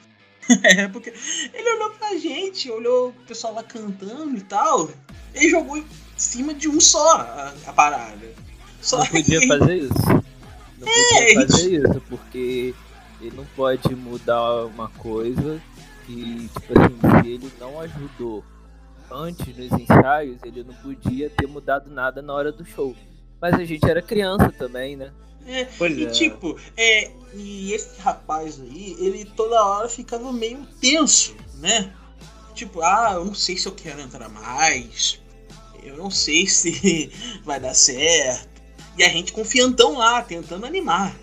Na 0.63 0.83
época, 0.83 1.13
ele 1.53 1.71
olhou 1.75 1.91
pra 1.91 2.17
gente, 2.17 2.71
olhou 2.71 3.09
o 3.09 3.13
pessoal 3.27 3.55
lá 3.55 3.63
cantando 3.63 4.37
e 4.37 4.43
tal, 4.43 4.91
e 5.35 5.51
jogou 5.51 5.77
em 5.79 5.87
cima 6.17 6.55
de 6.55 6.69
um 6.69 6.81
só 6.81 7.17
a, 7.17 7.55
a 7.67 7.73
parada. 7.73 8.33
Só 8.81 8.99
Não 8.99 9.07
podia 9.07 9.41
que- 9.41 9.47
fazer 9.49 9.77
isso. 9.77 9.93
Não 10.79 10.87
É, 10.89 11.35
podia 11.35 11.47
fazer 11.47 11.71
isso, 11.89 12.03
porque 12.09 12.75
ele 13.21 13.37
não 13.37 13.45
pode 13.57 13.95
mudar 13.95 14.67
uma 14.67 14.89
coisa 14.91 15.61
que, 16.07 16.49
tipo 16.53 16.79
assim, 16.79 17.23
se 17.23 17.29
ele 17.31 17.53
não 17.59 17.81
ajudou 17.81 18.45
antes 19.11 19.57
nos 19.57 19.81
ensaios, 19.81 20.39
ele 20.45 20.63
não 20.63 20.75
podia 20.75 21.31
ter 21.31 21.47
mudado 21.47 21.91
nada 21.91 22.21
na 22.23 22.33
hora 22.33 22.53
do 22.53 22.65
show. 22.65 22.95
Mas 23.41 23.55
a 23.55 23.65
gente 23.65 23.89
era 23.89 24.01
criança 24.03 24.51
também, 24.53 24.97
né? 24.97 25.11
Pois 25.79 25.97
E 25.97 26.05
é. 26.07 26.11
tipo, 26.11 26.57
é, 26.77 27.11
e 27.35 27.73
esse 27.73 28.01
rapaz 28.01 28.61
aí, 28.61 28.97
ele 28.99 29.25
toda 29.25 29.63
hora 29.65 29.89
ficava 29.89 30.33
meio 30.33 30.67
tenso, 30.81 31.35
né? 31.57 31.93
Tipo, 32.55 32.81
ah, 32.83 33.13
eu 33.15 33.25
não 33.25 33.35
sei 33.35 33.57
se 33.57 33.67
eu 33.67 33.73
quero 33.73 34.01
entrar 34.01 34.29
mais, 34.29 35.21
eu 35.83 35.97
não 35.97 36.11
sei 36.11 36.47
se 36.49 37.11
vai 37.45 37.61
dar 37.61 37.75
certo. 37.75 38.49
E 38.99 39.05
a 39.05 39.09
gente 39.11 39.33
confiantão 39.33 39.99
lá, 39.99 40.23
tentando 40.23 40.65
animar. 40.67 41.15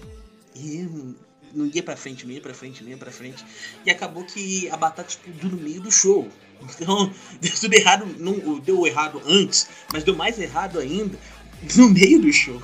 E 0.56 0.84
não- 0.84 1.16
não 1.56 1.66
ia 1.68 1.84
pra 1.84 1.96
frente, 1.96 2.26
não 2.26 2.34
ia 2.34 2.42
pra 2.42 2.54
frente, 2.54 2.84
não 2.84 2.90
ia 2.92 2.98
pra 2.98 3.12
frente. 3.12 3.44
E 3.86 3.90
acabou 3.92 4.24
que 4.24 4.68
a 4.70 4.78
batata 4.78 5.10
explodiu 5.10 5.50
no 5.50 5.58
meio 5.58 5.82
do 5.82 5.92
show. 5.92 6.28
Então, 6.62 7.12
deu 7.42 7.52
tudo 7.60 7.74
errado, 7.74 8.06
não 8.20 8.60
deu 8.60 8.86
errado 8.88 9.22
antes, 9.26 9.68
mas 9.92 10.04
deu 10.04 10.16
mais 10.16 10.40
errado 10.40 10.80
ainda 10.80 11.18
no 11.76 11.90
meio 11.90 12.22
do 12.22 12.32
show. 12.32 12.62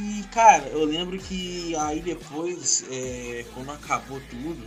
E, 0.00 0.22
cara, 0.32 0.66
eu 0.68 0.82
lembro 0.84 1.18
que 1.18 1.76
aí 1.76 2.00
depois, 2.00 2.86
é, 2.90 3.44
quando 3.52 3.70
acabou 3.70 4.18
tudo, 4.30 4.64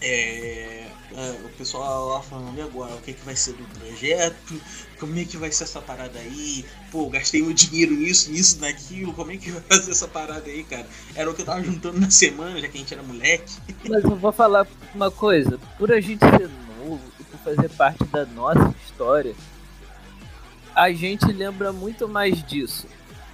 é, 0.00 0.88
é, 1.14 1.30
o 1.44 1.48
pessoal 1.50 2.08
lá 2.08 2.20
falando, 2.20 2.58
e 2.58 2.60
agora, 2.60 2.92
o 2.92 3.00
que, 3.00 3.12
que 3.12 3.24
vai 3.24 3.36
ser 3.36 3.52
do 3.52 3.62
projeto? 3.78 4.60
Como 4.98 5.16
é 5.16 5.24
que 5.24 5.36
vai 5.36 5.52
ser 5.52 5.62
essa 5.62 5.80
parada 5.80 6.18
aí? 6.18 6.64
Pô, 6.90 7.08
gastei 7.08 7.40
meu 7.40 7.52
dinheiro 7.52 7.94
nisso, 7.94 8.32
nisso, 8.32 8.60
naquilo, 8.60 9.12
como 9.12 9.30
é 9.30 9.36
que 9.36 9.52
vai 9.52 9.62
fazer 9.62 9.92
essa 9.92 10.08
parada 10.08 10.50
aí, 10.50 10.64
cara? 10.64 10.88
Era 11.14 11.30
o 11.30 11.34
que 11.34 11.42
eu 11.42 11.46
tava 11.46 11.62
juntando 11.62 12.00
na 12.00 12.10
semana, 12.10 12.60
já 12.60 12.66
que 12.66 12.78
a 12.78 12.80
gente 12.80 12.92
era 12.92 13.04
moleque. 13.04 13.58
Mas 13.88 14.02
eu 14.02 14.16
vou 14.16 14.32
falar 14.32 14.66
uma 14.92 15.12
coisa, 15.12 15.56
por 15.78 15.92
a 15.92 16.00
gente 16.00 16.18
ser 16.18 16.50
novo 16.78 17.00
e 17.20 17.22
por 17.22 17.38
fazer 17.40 17.68
parte 17.70 18.02
da 18.06 18.26
nossa 18.26 18.74
história, 18.84 19.36
a 20.74 20.92
gente 20.92 21.26
lembra 21.26 21.72
muito 21.72 22.08
mais 22.08 22.42
disso. 22.44 22.88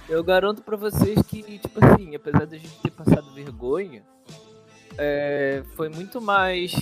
Eu 0.09 0.23
garanto 0.23 0.61
pra 0.61 0.77
vocês 0.77 1.21
que, 1.23 1.43
tipo 1.59 1.83
assim, 1.83 2.15
apesar 2.15 2.45
da 2.45 2.57
gente 2.57 2.79
ter 2.81 2.91
passado 2.91 3.29
vergonha, 3.33 4.03
é, 4.97 5.63
foi 5.75 5.89
muito 5.89 6.21
mais. 6.21 6.73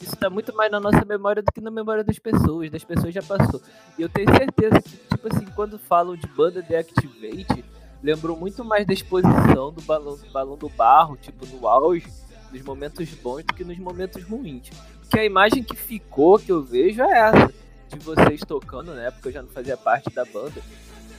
Isso 0.00 0.16
tá 0.16 0.28
muito 0.28 0.52
mais 0.54 0.70
na 0.70 0.80
nossa 0.80 1.04
memória 1.04 1.42
do 1.42 1.52
que 1.52 1.60
na 1.60 1.70
memória 1.70 2.02
das 2.02 2.18
pessoas. 2.18 2.68
Das 2.70 2.82
pessoas 2.82 3.14
já 3.14 3.22
passou. 3.22 3.60
E 3.96 4.02
eu 4.02 4.08
tenho 4.08 4.28
certeza 4.34 4.80
que, 4.82 4.90
tipo 4.90 5.28
assim, 5.32 5.46
quando 5.54 5.78
falam 5.78 6.16
de 6.16 6.26
banda 6.26 6.60
Deactivate, 6.60 7.64
lembrou 8.02 8.36
muito 8.36 8.64
mais 8.64 8.84
da 8.84 8.92
exposição 8.92 9.72
do 9.72 9.82
balão, 9.82 10.16
do 10.16 10.30
balão 10.32 10.56
do 10.56 10.68
barro, 10.70 11.16
tipo, 11.16 11.46
no 11.46 11.68
auge, 11.68 12.06
nos 12.50 12.62
momentos 12.62 13.08
bons 13.14 13.44
do 13.44 13.54
que 13.54 13.62
nos 13.62 13.78
momentos 13.78 14.24
ruins. 14.24 14.70
Porque 15.02 15.20
a 15.20 15.24
imagem 15.24 15.62
que 15.62 15.76
ficou, 15.76 16.38
que 16.38 16.50
eu 16.50 16.62
vejo, 16.62 17.02
é 17.02 17.18
essa. 17.18 17.54
De 17.88 17.98
vocês 17.98 18.40
tocando, 18.40 18.94
na 18.94 19.02
época 19.02 19.28
eu 19.28 19.32
já 19.32 19.42
não 19.42 19.48
fazia 19.48 19.76
parte 19.76 20.10
da 20.10 20.24
banda, 20.24 20.62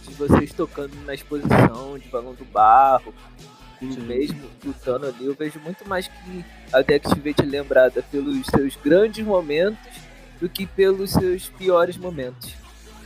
de 0.08 0.13
vocês 0.13 0.51
tocando 0.53 0.96
na 1.05 1.13
exposição 1.13 1.98
de 1.98 2.08
balão 2.10 2.34
do 2.34 2.46
barro, 2.46 3.13
e 3.81 3.91
Sim. 3.93 4.01
mesmo 4.01 4.50
lutando 4.63 5.08
ali, 5.08 5.25
eu 5.25 5.34
vejo 5.34 5.60
muito 5.60 5.88
mais 5.88 6.08
que 6.08 6.46
a 6.72 6.81
Deactivate 6.81 7.41
lembrada 7.41 8.03
pelos 8.03 8.46
seus 8.46 8.75
grandes 8.75 9.25
momentos 9.25 9.79
do 10.39 10.48
que 10.48 10.65
pelos 10.67 11.12
seus 11.12 11.50
piores 11.50 11.98
momentos. 11.98 12.53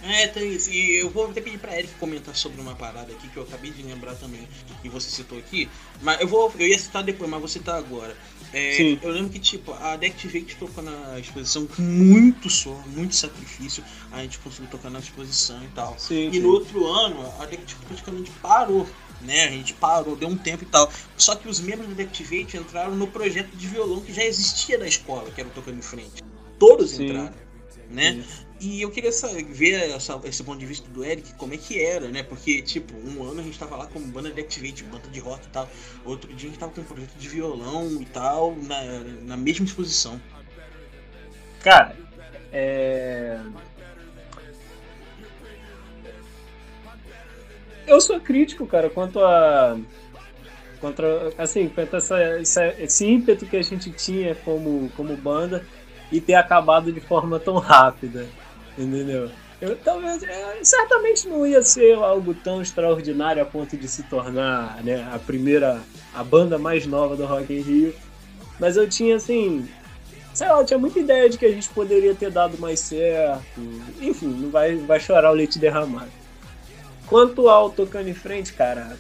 É, 0.08 0.44
isso. 0.44 0.70
E 0.70 0.98
eu 0.98 1.10
vou 1.10 1.26
até 1.30 1.42
pedir 1.42 1.58
pra 1.58 1.78
Eric 1.78 1.94
comentar 1.96 2.36
sobre 2.36 2.62
uma 2.62 2.76
parada 2.76 3.12
aqui 3.12 3.28
que 3.28 3.38
eu 3.38 3.44
acabei 3.44 3.72
de 3.72 3.82
lembrar 3.82 4.16
também, 4.16 4.48
e 4.84 4.90
você 4.90 5.10
citou 5.10 5.38
aqui. 5.38 5.68
Mas 6.02 6.22
eu 6.22 6.28
vou. 6.28 6.54
Eu 6.60 6.68
ia 6.68 6.78
citar 6.78 7.04
depois, 7.04 7.30
mas 7.30 7.40
vou 7.40 7.50
citar 7.50 7.76
agora. 7.76 8.16
É, 8.54 8.98
eu 9.02 9.12
lembro 9.12 9.30
que, 9.32 9.40
tipo, 9.40 9.74
a 9.74 9.96
Deactivate 9.98 10.56
tocou 10.56 10.84
na 10.84 11.20
exposição 11.20 11.68
com 11.68 11.82
muito 11.82 12.50
suor, 12.50 12.88
muito 12.88 13.16
sacrifício. 13.16 13.84
A 14.12 14.22
gente 14.22 14.40
conseguiu 14.40 14.70
tocar 14.70 14.90
na 14.90 15.00
exposição 15.00 15.62
e 15.64 15.68
tal. 15.70 15.96
Sim, 15.98 16.30
E 16.30 16.34
sim. 16.36 16.40
no 16.40 16.50
outro 16.50 16.86
ano, 16.86 17.34
a 17.40 17.46
Deactivate 17.46 17.86
praticamente 17.86 18.32
parou, 18.42 18.88
né? 19.22 19.46
A 19.46 19.52
gente 19.52 19.74
parou, 19.74 20.16
deu 20.16 20.30
um 20.30 20.38
tempo 20.38 20.64
e 20.64 20.68
tal. 20.68 20.90
Só 21.18 21.36
que 21.36 21.50
os 21.50 21.60
membros 21.60 21.90
da 21.90 21.96
Deactivate 21.96 22.56
entraram 22.56 22.96
no 22.96 23.08
projeto 23.08 23.50
de 23.56 23.68
violão 23.68 24.00
que 24.02 24.14
já 24.14 24.24
existia 24.24 24.78
da 24.78 24.88
escola, 24.88 25.30
que 25.32 25.42
era 25.42 25.50
o 25.50 25.52
Tocando 25.52 25.80
em 25.80 25.82
Frente. 25.82 26.24
Todos 26.58 26.92
Sim. 26.92 27.06
entraram, 27.06 27.34
né? 27.90 28.24
E 28.60 28.82
eu 28.82 28.90
queria 28.90 29.12
ver 29.50 29.90
essa- 29.92 30.20
esse 30.24 30.42
ponto 30.44 30.58
de 30.58 30.66
vista 30.66 30.88
do 30.90 31.04
Eric, 31.04 31.34
como 31.34 31.54
é 31.54 31.58
que 31.58 31.80
era, 31.84 32.08
né? 32.08 32.24
Porque, 32.24 32.62
tipo, 32.62 32.94
um 32.98 33.24
ano 33.24 33.42
a 33.42 33.44
gente 33.44 33.60
tava 33.60 33.76
lá 33.76 33.86
como 33.88 34.08
banda 34.08 34.32
de 34.32 34.40
Activate, 34.40 34.84
banda 34.86 35.08
de 35.10 35.20
rock 35.20 35.46
e 35.46 35.50
tal. 35.50 35.70
Outro 36.06 36.34
dia 36.34 36.48
a 36.48 36.52
gente 36.52 36.60
tava 36.60 36.72
com 36.72 36.82
um 36.82 36.86
projeto 36.86 37.14
de 37.18 37.28
violão 37.28 38.02
e 38.02 38.06
tal, 38.06 38.56
na, 38.56 38.82
na 39.24 39.38
mesma 39.38 39.66
exposição. 39.66 40.20
Cara, 41.62 41.96
é. 42.52 43.40
Eu 47.86 48.00
sou 48.02 48.20
crítico, 48.20 48.66
cara, 48.66 48.90
quanto 48.90 49.20
a. 49.20 49.78
Contra, 50.80 51.34
assim, 51.38 51.68
quanto 51.68 51.94
a 51.94 51.98
essa, 51.98 52.20
essa- 52.20 52.82
esse 52.82 53.06
ímpeto 53.06 53.46
que 53.46 53.58
a 53.58 53.62
gente 53.62 53.92
tinha 53.92 54.34
como, 54.36 54.90
como 54.96 55.16
banda 55.18 55.66
e 56.12 56.22
ter 56.22 56.36
acabado 56.36 56.92
de 56.92 57.00
forma 57.00 57.40
tão 57.40 57.58
rápida. 57.58 58.28
Entendeu? 58.78 59.30
Eu, 59.62 59.76
talvez, 59.78 60.22
é, 60.24 60.60
certamente 60.64 61.28
não 61.28 61.48
ia 61.48 61.62
ser 61.64 61.96
algo 61.96 62.34
tão 62.34 62.62
extraordinário 62.62 63.42
a 63.42 63.46
ponto 63.46 63.78
de 63.78 63.88
se 63.88 64.04
tornar 64.04 64.84
né, 64.84 65.08
a 65.14 65.18
primeira, 65.18 65.82
a 66.14 66.24
banda 66.24 66.58
mais 66.60 66.86
nova 66.86 67.16
do 67.16 67.26
Rock 67.26 67.54
in 67.54 67.62
Rio. 67.62 67.94
Mas 68.60 68.76
eu 68.76 68.88
tinha 68.88 69.16
assim, 69.16 69.68
sei 70.34 70.48
lá, 70.50 70.60
eu 70.60 70.66
tinha 70.66 70.78
muita 70.78 71.00
ideia 71.00 71.30
de 71.30 71.38
que 71.38 71.46
a 71.46 71.52
gente 71.52 71.70
poderia 71.70 72.14
ter 72.14 72.30
dado 72.30 72.58
mais 72.58 72.82
certo. 72.82 73.44
Enfim, 74.02 74.28
não 74.28 74.50
vai, 74.50 74.76
vai 74.76 75.00
chorar 75.00 75.32
o 75.32 75.36
leite 75.36 75.58
derramado. 75.58 76.12
Quanto 77.08 77.48
ao 77.48 77.70
tocando 77.70 78.10
em 78.10 78.14
frente, 78.14 78.52
cara, 78.54 78.98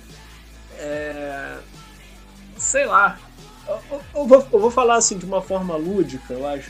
é. 0.77 1.57
Sei 2.57 2.85
lá. 2.85 3.19
Eu, 3.67 3.79
eu- 3.91 4.01
eu 4.15 4.25
vou, 4.27 4.47
eu 4.53 4.59
vou 4.59 4.71
falar 4.71 4.95
assim 4.95 5.17
de 5.17 5.25
uma 5.25 5.41
forma 5.41 5.75
lúdica, 5.75 6.33
eu 6.33 6.47
acho. 6.47 6.69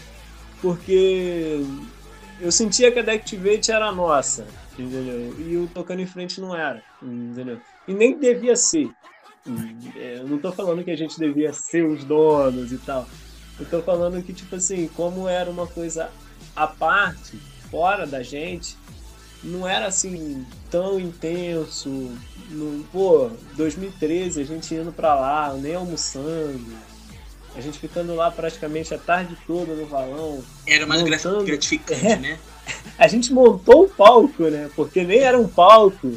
porque 0.62 1.60
eu 2.40 2.52
sentia 2.52 2.92
que 2.92 3.00
a 3.00 3.02
Deactivate 3.02 3.72
era 3.72 3.92
nossa, 3.92 4.46
entendeu? 4.78 5.36
E 5.40 5.58
o 5.58 5.68
Tocando 5.68 6.02
em 6.02 6.08
Frente 6.08 6.42
não 6.42 6.56
era, 6.56 6.84
entendeu? 7.02 7.60
E 7.88 7.94
nem 7.94 8.18
devia 8.18 8.56
ser. 8.56 8.90
É, 9.96 10.18
eu 10.20 10.28
não 10.28 10.40
tô 10.40 10.52
falando 10.52 10.84
que 10.84 10.92
a 10.92 10.98
gente 10.98 11.20
devia 11.20 11.54
ser 11.54 11.86
os 11.86 12.04
donos 12.04 12.72
e 12.72 12.78
tal. 12.80 13.08
Eu 13.60 13.66
tô 13.66 13.82
falando 13.82 14.22
que, 14.22 14.34
tipo 14.34 14.56
assim, 14.56 14.88
como 14.90 15.28
era 15.28 15.50
uma 15.50 15.68
coisa 15.68 16.10
à 16.56 16.68
parte, 16.68 17.38
fora 17.70 18.06
da 18.06 18.22
gente, 18.22 18.76
não 19.44 19.68
era 19.68 19.86
assim 19.86 20.46
tão 20.70 21.00
intenso. 21.00 21.90
No, 22.50 22.84
pô, 22.92 23.30
2013 23.56 24.42
a 24.42 24.44
gente 24.44 24.74
indo 24.74 24.92
pra 24.92 25.16
lá, 25.16 25.54
nem 25.54 25.76
almoçando. 25.76 26.95
A 27.56 27.62
gente 27.62 27.80
ficando 27.80 28.16
lá 28.16 28.30
praticamente 28.30 28.94
a 28.94 28.98
tarde 28.98 29.38
toda 29.48 29.74
no 29.74 29.86
valão. 29.86 30.44
Era 30.68 30.86
mais 30.86 31.02
montando... 31.02 31.46
gratificante, 31.46 32.06
é, 32.06 32.16
né? 32.18 32.40
A 32.98 33.08
gente 33.08 33.32
montou 33.34 33.84
o 33.84 33.90
palco, 33.90 34.44
né? 34.44 34.70
Porque 34.76 35.04
nem 35.04 35.20
era 35.20 35.40
um 35.40 35.48
palco. 35.48 36.14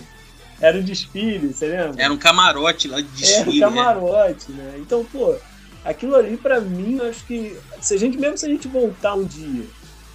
Era 0.61 0.79
um 0.79 0.83
desfile, 0.83 1.53
você 1.53 1.67
lembra? 1.67 2.03
Era 2.03 2.13
um 2.13 2.17
camarote 2.17 2.89
lá 2.89 3.01
de 3.01 3.09
desfile. 3.09 3.63
Era 3.63 3.71
um 3.71 3.75
né? 3.75 3.83
camarote, 3.83 4.53
né? 4.53 4.65
né? 4.65 4.79
Então, 4.79 5.05
pô, 5.05 5.37
aquilo 5.85 6.17
ali 6.17 6.37
para 6.37 6.61
mim, 6.61 6.99
eu 6.99 7.09
acho 7.09 7.25
que 7.27 7.57
se 7.81 7.95
a 7.95 7.97
gente 7.99 8.19
mesmo 8.19 8.37
se 8.37 8.47
a 8.47 8.49
gente 8.49 8.67
voltar 8.67 9.15
um 9.15 9.25
dia 9.25 9.65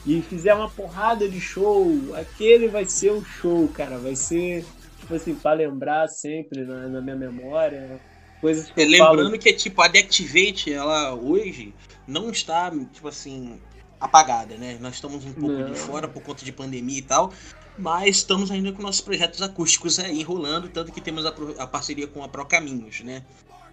e 0.06 0.22
fizer 0.22 0.53
uma 0.53 0.70
porrada 0.70 1.30
de 1.30 1.39
show, 1.39 1.98
aquele 2.15 2.68
vai 2.68 2.86
ser 2.86 3.12
o 3.12 3.24
show, 3.24 3.68
cara, 3.70 3.98
vai 3.98 4.15
ser 4.15 4.65
tipo 5.00 5.15
assim, 5.15 5.36
para 5.36 5.58
lembrar 5.58 6.08
sempre 6.08 6.63
na, 6.63 6.88
na, 6.88 7.01
minha 7.01 7.15
memória, 7.15 8.00
coisas 8.44 8.70
que 8.70 8.82
é, 8.82 8.86
Lembrando 8.86 9.30
falo... 9.30 9.40
que 9.40 9.54
tipo 9.54 9.82
a 9.82 9.88
Deactivate, 9.88 10.74
ela 10.74 11.14
hoje 11.14 11.74
não 12.06 12.30
está 12.30 12.70
tipo 12.92 13.08
assim 13.08 13.58
apagada, 14.00 14.58
né? 14.58 14.78
Nós 14.82 14.96
estamos 14.96 15.24
um 15.24 15.32
pouco 15.32 15.56
não. 15.56 15.72
de 15.72 15.80
fora 15.80 16.10
por 16.10 16.22
conta 16.22 16.44
de 16.44 16.52
pandemia 16.52 17.00
e 17.00 17.02
tal, 17.02 17.32
mas 17.78 18.18
estamos 18.18 18.52
ainda 18.52 18.74
com 18.74 18.82
nossos 18.82 19.00
projetos 19.00 19.42
acústicos 19.42 19.98
aí 19.98 20.22
rolando, 20.24 20.68
tanto 20.68 20.92
que 20.92 21.00
temos 21.00 21.26
a, 21.26 21.34
a 21.58 21.66
parceria 21.66 22.06
com 22.06 22.22
a 22.22 22.28
Pro 22.28 22.46
Caminhos, 22.46 23.00
né? 23.00 23.24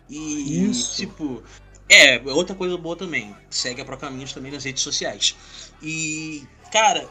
E, 0.08 0.70
Isso. 0.70 0.96
tipo, 0.96 1.42
é, 1.88 2.20
outra 2.26 2.54
coisa 2.54 2.76
boa 2.76 2.94
também, 2.94 3.34
segue 3.50 3.82
a 3.82 3.84
Pro 3.84 3.98
Caminhos 3.98 4.32
também 4.32 4.52
nas 4.52 4.64
redes 4.64 4.84
sociais. 4.84 5.34
E, 5.82 6.44
cara, 6.70 7.08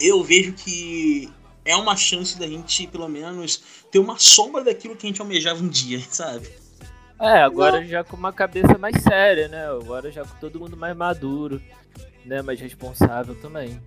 eu 0.00 0.22
vejo 0.22 0.52
que 0.52 1.28
é 1.64 1.74
uma 1.74 1.96
chance 1.96 2.38
da 2.38 2.46
gente, 2.46 2.86
pelo 2.86 3.08
menos, 3.08 3.60
ter 3.90 3.98
uma 3.98 4.16
sombra 4.16 4.62
daquilo 4.62 4.94
que 4.94 5.06
a 5.06 5.10
gente 5.10 5.20
almejava 5.20 5.60
um 5.60 5.68
dia, 5.68 6.00
sabe? 6.08 6.48
É, 7.20 7.42
agora 7.42 7.80
Não. 7.80 7.86
já 7.86 8.04
com 8.04 8.16
uma 8.16 8.32
cabeça 8.32 8.78
mais 8.78 9.02
séria, 9.02 9.48
né? 9.48 9.66
Agora 9.66 10.10
já 10.10 10.24
com 10.24 10.38
todo 10.38 10.60
mundo 10.60 10.76
mais 10.76 10.96
maduro, 10.96 11.60
né? 12.24 12.42
Mais 12.42 12.60
responsável 12.60 13.34
também. 13.36 13.80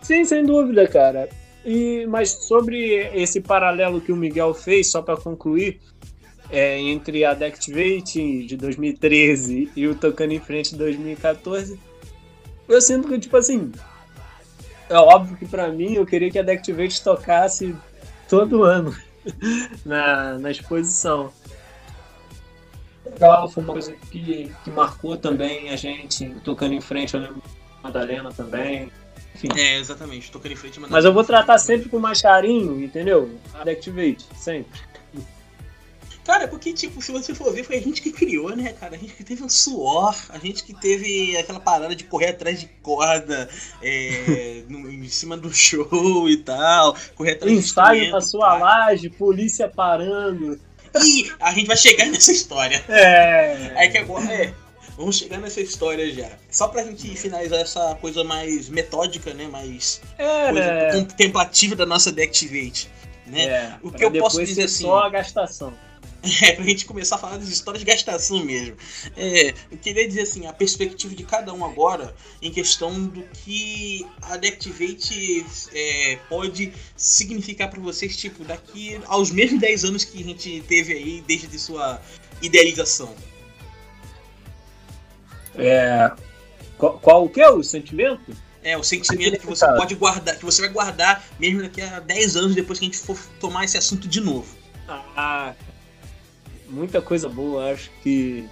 Sim, 0.00 0.24
sem 0.24 0.44
dúvida, 0.44 0.86
cara. 0.86 1.28
E, 1.64 2.06
mas 2.06 2.30
sobre 2.30 3.08
esse 3.14 3.40
paralelo 3.40 4.00
que 4.00 4.12
o 4.12 4.16
Miguel 4.16 4.52
fez, 4.54 4.90
só 4.90 5.00
para 5.00 5.16
concluir, 5.16 5.80
é, 6.50 6.78
entre 6.78 7.24
a 7.24 7.34
Deactivate 7.34 8.44
de 8.44 8.56
2013 8.56 9.70
e 9.74 9.86
o 9.86 9.94
Tocando 9.94 10.32
em 10.32 10.40
Frente 10.40 10.72
de 10.72 10.76
2014, 10.76 11.78
eu 12.68 12.80
sinto 12.80 13.08
que, 13.08 13.18
tipo 13.18 13.36
assim, 13.36 13.72
é 14.88 14.96
óbvio 14.96 15.36
que 15.36 15.46
para 15.46 15.68
mim 15.68 15.94
eu 15.94 16.04
queria 16.04 16.30
que 16.30 16.38
a 16.38 16.42
Deactivate 16.42 17.02
tocasse 17.02 17.74
todo 18.28 18.64
ano 18.64 18.94
na, 19.84 20.38
na 20.38 20.50
exposição. 20.50 21.32
Legal, 23.12 23.50
foi 23.50 23.62
uma 23.62 23.72
coisa 23.72 23.92
que, 24.10 24.52
que 24.64 24.70
marcou 24.70 25.16
também 25.16 25.70
a 25.70 25.76
gente, 25.76 26.28
tocando 26.44 26.74
em 26.74 26.80
frente, 26.80 27.14
eu 27.14 27.20
lembro 27.20 27.42
Madalena 27.82 28.32
também. 28.32 28.90
Enfim. 29.34 29.48
É, 29.56 29.78
exatamente, 29.78 30.30
tocando 30.30 30.52
em 30.52 30.56
frente 30.56 30.78
Madalena. 30.78 30.96
Mas 30.96 31.04
eu 31.04 31.12
vou 31.12 31.24
tratar 31.24 31.58
sempre 31.58 31.88
com 31.88 31.98
mais 31.98 32.20
carinho, 32.20 32.82
entendeu? 32.82 33.38
A 33.54 33.64
Deactivate, 33.64 34.26
sempre. 34.36 34.92
Cara, 36.24 36.46
porque, 36.46 36.72
tipo, 36.72 37.02
se 37.02 37.10
você 37.10 37.34
for 37.34 37.52
ver, 37.52 37.64
foi 37.64 37.78
a 37.78 37.80
gente 37.80 38.00
que 38.00 38.12
criou, 38.12 38.54
né, 38.54 38.72
cara? 38.72 38.94
A 38.94 38.98
gente 38.98 39.12
que 39.12 39.24
teve 39.24 39.42
um 39.42 39.48
suor, 39.48 40.14
a 40.28 40.38
gente 40.38 40.62
que 40.62 40.72
teve 40.72 41.36
aquela 41.36 41.58
parada 41.58 41.96
de 41.96 42.04
correr 42.04 42.28
atrás 42.28 42.60
de 42.60 42.66
corda 42.80 43.48
é, 43.82 44.62
no, 44.70 44.88
em 44.88 45.08
cima 45.08 45.36
do 45.36 45.52
show 45.52 46.28
e 46.28 46.36
tal, 46.36 46.96
correr 47.16 47.32
atrás 47.32 47.52
Ensaio 47.52 48.04
de 48.04 48.10
na 48.12 48.20
sua 48.20 48.56
laje, 48.56 49.10
polícia 49.10 49.68
parando. 49.68 50.60
E 51.04 51.32
a 51.40 51.52
gente 51.52 51.66
vai 51.66 51.76
chegar 51.76 52.06
nessa 52.06 52.32
história. 52.32 52.84
É. 52.88 53.84
É 53.84 53.88
que 53.88 53.98
agora. 53.98 54.32
É, 54.32 54.52
vamos 54.96 55.16
chegar 55.16 55.38
nessa 55.38 55.60
história 55.60 56.12
já. 56.12 56.30
Só 56.50 56.68
pra 56.68 56.84
gente 56.84 57.16
finalizar 57.16 57.60
essa 57.60 57.94
coisa 57.96 58.22
mais 58.24 58.68
metódica, 58.68 59.32
né? 59.34 59.46
Mais 59.46 60.00
é, 60.18 60.52
né? 60.52 60.92
contemplativa 60.92 61.74
da 61.74 61.86
nossa 61.86 62.12
Deactivate. 62.12 62.90
Né? 63.26 63.44
É, 63.44 63.74
o 63.82 63.90
que 63.90 64.04
eu 64.04 64.12
posso 64.12 64.44
dizer 64.44 64.64
assim. 64.64 64.84
Só 64.84 64.98
a 65.04 65.08
gastação. 65.08 65.72
É, 66.42 66.52
pra 66.52 66.64
gente 66.64 66.84
começar 66.84 67.16
a 67.16 67.18
falar 67.18 67.36
das 67.36 67.48
histórias 67.48 67.84
de 67.84 67.90
gastação 67.90 68.44
mesmo. 68.44 68.76
É, 69.16 69.52
eu 69.70 69.78
queria 69.78 70.06
dizer 70.06 70.22
assim, 70.22 70.46
a 70.46 70.52
perspectiva 70.52 71.14
de 71.14 71.24
cada 71.24 71.52
um 71.52 71.64
agora 71.64 72.14
em 72.40 72.52
questão 72.52 73.06
do 73.06 73.22
que 73.22 74.06
a 74.22 74.36
Deactivate 74.36 75.44
é, 75.74 76.18
pode 76.28 76.72
significar 76.96 77.68
para 77.68 77.80
vocês, 77.80 78.16
tipo, 78.16 78.44
daqui 78.44 79.00
aos 79.06 79.32
mesmos 79.32 79.60
10 79.60 79.84
anos 79.84 80.04
que 80.04 80.20
a 80.20 80.24
gente 80.24 80.62
teve 80.68 80.92
aí 80.92 81.24
desde 81.26 81.58
sua 81.58 82.00
idealização. 82.40 83.14
É. 85.56 86.10
Qual, 86.78 86.98
qual 87.00 87.24
o 87.24 87.28
que 87.28 87.40
é 87.40 87.50
o 87.50 87.62
sentimento? 87.62 88.32
É, 88.62 88.76
o 88.78 88.84
sentimento 88.84 89.40
que 89.40 89.46
você 89.46 89.66
pode 89.66 89.96
guardar, 89.96 90.36
que 90.36 90.44
você 90.44 90.62
vai 90.62 90.70
guardar 90.70 91.24
mesmo 91.38 91.62
daqui 91.62 91.80
a 91.80 91.98
10 91.98 92.36
anos 92.36 92.54
depois 92.54 92.78
que 92.78 92.84
a 92.84 92.88
gente 92.88 92.98
for 92.98 93.18
tomar 93.40 93.64
esse 93.64 93.76
assunto 93.76 94.06
de 94.06 94.20
novo. 94.20 94.56
Ah, 94.88 95.54
muita 96.72 97.00
coisa 97.00 97.28
boa. 97.28 97.70
Acho 97.70 97.90
que. 98.02 98.48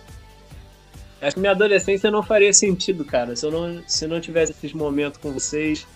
Acho 1.20 1.34
que 1.34 1.40
minha 1.40 1.52
adolescência 1.52 2.10
não 2.10 2.22
faria 2.22 2.52
sentido, 2.52 3.04
cara, 3.04 3.36
se 3.36 3.44
eu 3.44 3.50
não, 3.50 3.82
se 3.86 4.06
não 4.06 4.20
tivesse 4.20 4.52
esses 4.52 4.72
momentos 4.72 5.20
com 5.20 5.30
vocês, 5.32 5.86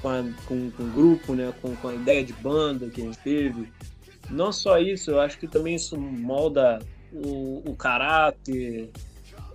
com, 0.00 0.08
a, 0.08 0.22
com, 0.46 0.70
com 0.70 0.82
o 0.82 0.86
grupo, 0.86 1.34
né, 1.34 1.52
com, 1.60 1.76
com 1.76 1.88
a 1.88 1.94
ideia 1.94 2.24
de 2.24 2.32
banda 2.32 2.88
que 2.88 3.02
a 3.02 3.04
gente 3.04 3.18
teve. 3.18 3.70
Não 4.30 4.50
só 4.50 4.78
isso, 4.78 5.10
eu 5.10 5.20
acho 5.20 5.38
que 5.38 5.46
também 5.46 5.74
isso 5.74 5.98
molda 5.98 6.78
o, 7.12 7.62
o 7.66 7.76
caráter, 7.76 8.90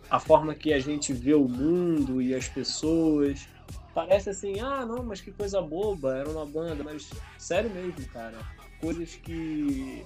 a 0.09 0.19
forma 0.19 0.53
que 0.53 0.73
a 0.73 0.79
gente 0.79 1.11
vê 1.11 1.33
o 1.33 1.47
mundo 1.47 2.21
e 2.21 2.33
as 2.33 2.47
pessoas. 2.47 3.47
Parece 3.93 4.29
assim, 4.29 4.59
ah, 4.59 4.85
não, 4.85 5.03
mas 5.03 5.21
que 5.21 5.31
coisa 5.31 5.61
boba, 5.61 6.15
era 6.15 6.29
uma 6.29 6.45
banda, 6.45 6.83
mas 6.83 7.09
sério 7.37 7.69
mesmo, 7.69 8.05
cara. 8.13 8.37
Coisas 8.79 9.15
que 9.15 10.05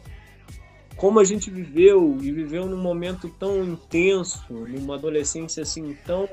como 0.96 1.20
a 1.20 1.24
gente 1.24 1.50
viveu 1.50 2.18
e 2.22 2.32
viveu 2.32 2.66
num 2.66 2.82
momento 2.82 3.30
tão 3.40 3.64
intenso, 3.64 4.44
numa 4.50 4.96
adolescência 4.96 5.64
assim 5.64 5.96
tão 6.06 6.28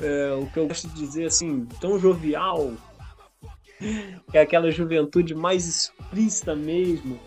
é, 0.00 0.32
o 0.34 0.46
que 0.46 0.58
eu 0.58 0.68
gosto 0.68 0.88
de 0.88 0.94
dizer 0.94 1.26
assim, 1.26 1.66
tão 1.80 1.98
jovial, 1.98 2.72
é 4.32 4.40
aquela 4.40 4.70
juventude 4.70 5.34
mais 5.34 5.66
explícita 5.66 6.54
mesmo. 6.54 7.18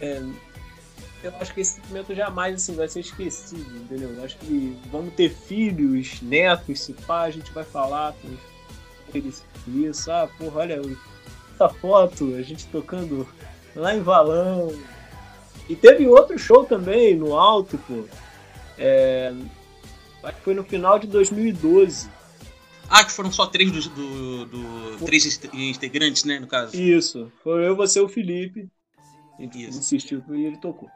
É, 0.00 0.22
eu 1.22 1.32
acho 1.40 1.54
que 1.54 1.60
esse 1.60 1.74
sentimento 1.76 2.14
jamais 2.14 2.56
assim, 2.56 2.74
vai 2.74 2.88
ser 2.88 3.00
esquecido, 3.00 3.76
entendeu? 3.76 4.10
Eu 4.10 4.24
acho 4.24 4.36
que 4.38 4.76
vamos 4.90 5.14
ter 5.14 5.30
filhos, 5.30 6.20
netos, 6.20 6.80
se 6.80 6.92
pá, 6.92 7.22
a 7.22 7.30
gente 7.30 7.50
vai 7.52 7.64
falar 7.64 8.12
com 8.14 8.28
eles 9.14 9.42
isso. 9.66 10.10
Ah, 10.10 10.28
porra, 10.38 10.60
olha 10.60 10.80
essa 11.54 11.68
foto, 11.68 12.34
a 12.34 12.42
gente 12.42 12.66
tocando 12.66 13.26
lá 13.74 13.94
em 13.94 14.02
Valão, 14.02 14.72
e 15.68 15.74
teve 15.74 16.06
outro 16.06 16.38
show 16.38 16.64
também 16.64 17.16
no 17.16 17.36
alto, 17.36 17.78
pô. 17.78 18.04
É, 18.78 19.32
acho 20.22 20.36
que 20.38 20.44
foi 20.44 20.54
no 20.54 20.64
final 20.64 20.98
de 20.98 21.06
2012. 21.06 22.10
Ah, 22.88 23.04
que 23.04 23.12
foram 23.12 23.32
só 23.32 23.46
três 23.46 23.70
do, 23.70 23.88
do, 23.88 24.46
do 24.96 25.04
três 25.04 25.40
integrantes, 25.52 26.24
né, 26.24 26.38
no 26.38 26.46
caso. 26.46 26.76
Isso. 26.76 27.32
Foi 27.42 27.66
eu, 27.66 27.74
você 27.74 27.98
e 27.98 28.02
o 28.02 28.08
Felipe. 28.08 28.68
Isso. 29.38 29.78
Insistiu 29.78 30.22
e 30.30 30.44
ele 30.44 30.56
tocou. 30.58 30.88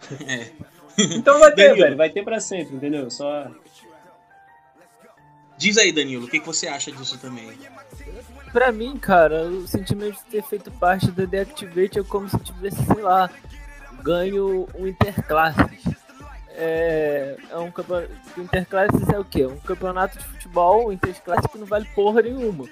É. 0.26 0.52
Então 1.14 1.38
vai 1.38 1.54
ter, 1.54 1.68
Danilo. 1.68 1.84
velho. 1.84 1.96
Vai 1.98 2.08
ter 2.08 2.24
pra 2.24 2.40
sempre, 2.40 2.74
entendeu? 2.74 3.10
Só. 3.10 3.50
Diz 5.58 5.76
aí, 5.76 5.92
Danilo, 5.92 6.24
o 6.24 6.28
que, 6.28 6.40
que 6.40 6.46
você 6.46 6.68
acha 6.68 6.90
disso 6.90 7.18
também? 7.18 7.50
Pra 8.56 8.72
mim, 8.72 8.96
cara, 8.96 9.42
o 9.42 9.68
sentimento 9.68 10.14
de 10.14 10.24
ter 10.30 10.42
feito 10.42 10.70
parte 10.70 11.10
da 11.10 11.26
Deactivate 11.26 11.98
é 11.98 12.02
como 12.02 12.26
se 12.26 12.38
tivesse, 12.38 12.82
sei 12.86 13.02
lá, 13.02 13.28
ganho 14.02 14.66
um 14.74 14.86
Interclasses. 14.86 15.84
É, 16.52 17.36
é 17.50 17.58
um 17.58 17.70
campeonato. 17.70 18.10
Interclasses 18.38 19.06
é 19.10 19.18
o 19.18 19.24
quê? 19.26 19.44
Um 19.44 19.58
campeonato 19.58 20.16
de 20.16 20.24
futebol 20.24 20.90
interclasse 20.90 21.46
que 21.50 21.58
não 21.58 21.66
vale 21.66 21.86
porra 21.94 22.22
nenhuma. 22.22 22.64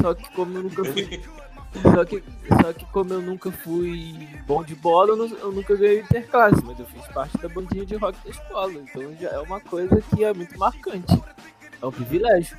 Só 0.00 0.14
que 0.14 0.32
como 0.32 0.56
eu 0.56 0.62
nunca 0.62 0.82
fui. 0.82 1.22
Só 1.94 2.04
que, 2.04 2.22
só 2.60 2.72
que 2.74 2.84
como 2.86 3.14
eu 3.14 3.22
nunca 3.22 3.50
fui 3.50 4.28
bom 4.46 4.62
de 4.62 4.74
bola, 4.74 5.10
eu, 5.10 5.16
não, 5.16 5.26
eu 5.38 5.52
nunca 5.52 5.74
ganhei 5.74 6.00
interclasse, 6.00 6.62
mas 6.62 6.78
eu 6.78 6.84
fiz 6.84 7.06
parte 7.08 7.38
da 7.38 7.48
bandinha 7.48 7.86
de 7.86 7.96
rock 7.96 8.18
da 8.22 8.30
escola. 8.30 8.74
Então 8.74 9.14
já 9.18 9.30
é 9.30 9.38
uma 9.38 9.58
coisa 9.58 10.02
que 10.02 10.22
é 10.22 10.34
muito 10.34 10.58
marcante. 10.58 11.18
É 11.80 11.86
um 11.86 11.90
privilégio. 11.90 12.58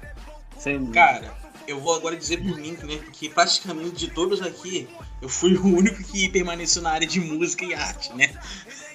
Sem 0.58 0.84
Cara, 0.88 1.32
eu 1.68 1.80
vou 1.80 1.96
agora 1.96 2.16
dizer 2.16 2.38
por 2.38 2.58
mim, 2.58 2.78
né, 2.84 3.00
que 3.12 3.30
praticamente 3.30 3.96
de 3.96 4.12
todos 4.12 4.42
aqui, 4.42 4.88
eu 5.22 5.30
fui 5.30 5.56
o 5.56 5.66
único 5.66 6.04
que 6.04 6.30
permaneceu 6.30 6.82
na 6.82 6.92
área 6.92 7.08
de 7.08 7.20
música 7.20 7.66
e 7.66 7.74
arte, 7.74 8.14
né? 8.14 8.34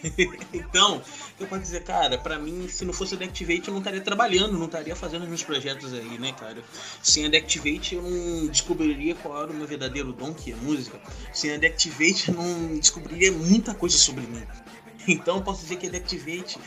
então, 0.53 1.03
eu 1.41 1.47
posso 1.47 1.63
dizer, 1.63 1.83
cara, 1.83 2.19
para 2.19 2.39
mim, 2.39 2.69
se 2.69 2.85
não 2.85 2.93
fosse 2.93 3.15
a 3.15 3.19
Deactivate, 3.19 3.69
eu 3.69 3.73
não 3.73 3.81
estaria 3.81 4.01
trabalhando, 4.01 4.59
não 4.59 4.67
estaria 4.67 4.95
fazendo 4.95 5.23
os 5.23 5.29
meus 5.29 5.43
projetos 5.43 5.93
aí, 5.93 6.19
né, 6.19 6.33
cara? 6.33 6.63
Sem 7.03 7.27
a 7.27 7.29
Deactivate, 7.29 7.95
eu 7.95 8.03
não 8.03 8.47
descobriria 8.47 9.15
qual 9.15 9.43
era 9.43 9.51
o 9.51 9.55
meu 9.55 9.67
verdadeiro 9.67 10.13
dom, 10.13 10.35
que 10.35 10.53
é 10.53 10.57
música. 10.57 11.01
Sem 11.33 11.55
a 11.55 11.57
Deactivate, 11.57 12.29
eu 12.29 12.35
não 12.35 12.79
descobriria 12.79 13.33
muita 13.33 13.75
coisa 13.75 13.97
sobre 13.97 14.27
mim. 14.27 14.43
Então, 15.07 15.41
posso 15.43 15.63
dizer 15.63 15.77
que 15.77 15.87
a 15.87 15.91
Deactivate 15.91 16.59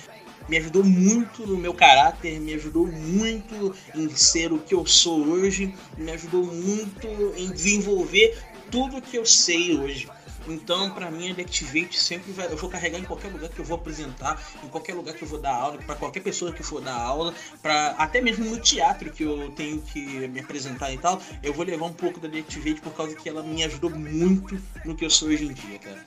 me 0.47 0.57
ajudou 0.57 0.83
muito 0.83 1.45
no 1.45 1.57
meu 1.57 1.73
caráter, 1.73 2.39
me 2.39 2.53
ajudou 2.53 2.87
muito 2.87 3.75
em 3.95 4.09
ser 4.15 4.51
o 4.51 4.59
que 4.59 4.73
eu 4.73 4.85
sou 4.85 5.25
hoje, 5.27 5.73
me 5.97 6.11
ajudou 6.11 6.45
muito 6.45 7.07
em 7.35 7.51
desenvolver 7.51 8.37
tudo 8.69 9.01
que 9.01 9.17
eu 9.17 9.25
sei 9.25 9.77
hoje. 9.77 10.09
Então, 10.47 10.89
para 10.89 11.11
mim, 11.11 11.29
a 11.29 11.33
Deactivate 11.33 11.99
sempre 11.99 12.31
vai. 12.31 12.47
Eu 12.47 12.57
vou 12.57 12.69
carregar 12.69 12.97
em 12.97 13.03
qualquer 13.03 13.31
lugar 13.31 13.49
que 13.49 13.59
eu 13.59 13.65
vou 13.65 13.77
apresentar, 13.77 14.41
em 14.63 14.67
qualquer 14.67 14.95
lugar 14.95 15.13
que 15.13 15.23
eu 15.23 15.27
vou 15.27 15.39
dar 15.39 15.53
aula, 15.53 15.77
para 15.77 15.95
qualquer 15.95 16.21
pessoa 16.21 16.51
que 16.51 16.63
for 16.63 16.81
dar 16.81 16.95
aula, 16.95 17.33
para 17.61 17.89
até 17.91 18.21
mesmo 18.21 18.45
no 18.45 18.59
teatro 18.59 19.11
que 19.11 19.23
eu 19.23 19.51
tenho 19.51 19.81
que 19.81 19.99
me 20.27 20.39
apresentar 20.39 20.91
e 20.91 20.97
tal, 20.97 21.21
eu 21.43 21.53
vou 21.53 21.65
levar 21.65 21.85
um 21.85 21.93
pouco 21.93 22.19
da 22.19 22.27
Deactivate 22.27 22.81
por 22.81 22.93
causa 22.93 23.15
que 23.15 23.29
ela 23.29 23.43
me 23.43 23.63
ajudou 23.63 23.89
muito 23.89 24.59
no 24.83 24.95
que 24.95 25.05
eu 25.05 25.09
sou 25.09 25.29
hoje 25.29 25.45
em 25.45 25.53
dia, 25.53 25.79
cara. 25.79 26.05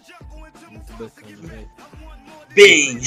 Muito 0.70 0.92
bacana, 0.94 1.36
velho. 1.36 1.70
Bem, 2.54 3.00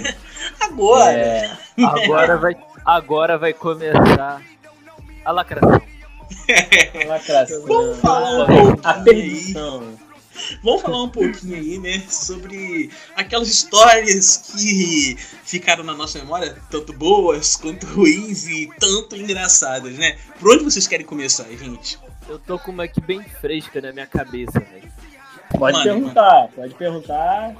agora. 0.60 1.12
É, 1.12 1.56
agora, 1.78 2.36
vai, 2.36 2.56
agora 2.84 3.38
vai 3.38 3.52
começar 3.52 4.42
a 5.24 5.32
lacração. 5.32 5.80
a 5.80 7.06
lacração. 7.08 7.62
Vamos 7.66 7.98
falar 8.00 8.42
um 8.42 8.46
pouquinho 8.46 8.80
a 8.82 8.94
perdição. 8.94 10.04
Vamos 10.62 10.82
falar 10.82 11.02
um 11.02 11.08
pouquinho 11.08 11.56
aí, 11.56 11.78
né, 11.78 12.02
sobre 12.08 12.90
aquelas 13.14 13.48
histórias 13.48 14.52
que 14.52 15.16
ficaram 15.44 15.84
na 15.84 15.94
nossa 15.94 16.18
memória, 16.18 16.56
tanto 16.70 16.92
boas 16.92 17.54
quanto 17.54 17.86
ruins 17.86 18.46
e 18.48 18.68
tanto 18.80 19.16
engraçadas, 19.16 19.94
né? 19.94 20.18
Por 20.40 20.52
onde 20.52 20.64
vocês 20.64 20.88
querem 20.88 21.06
começar, 21.06 21.44
gente? 21.44 21.98
Eu 22.28 22.38
tô 22.38 22.58
com 22.58 22.72
uma 22.72 22.84
aqui 22.84 23.00
bem 23.00 23.22
fresca 23.22 23.80
na 23.80 23.92
minha 23.92 24.06
cabeça, 24.06 24.58
velho. 24.58 24.92
Pode 25.56 25.78
Mano, 25.78 25.84
perguntar, 25.84 26.48
pode 26.54 26.74
perguntar 26.74 27.54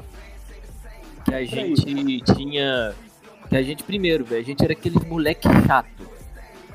que 1.24 1.34
a 1.34 1.44
gente 1.44 2.20
tinha. 2.34 2.94
Que 3.48 3.56
a 3.56 3.62
gente, 3.62 3.82
primeiro, 3.82 4.24
velho, 4.24 4.40
a 4.40 4.44
gente 4.44 4.62
era 4.62 4.72
aquele 4.72 4.98
moleque 5.06 5.48
chato. 5.66 6.08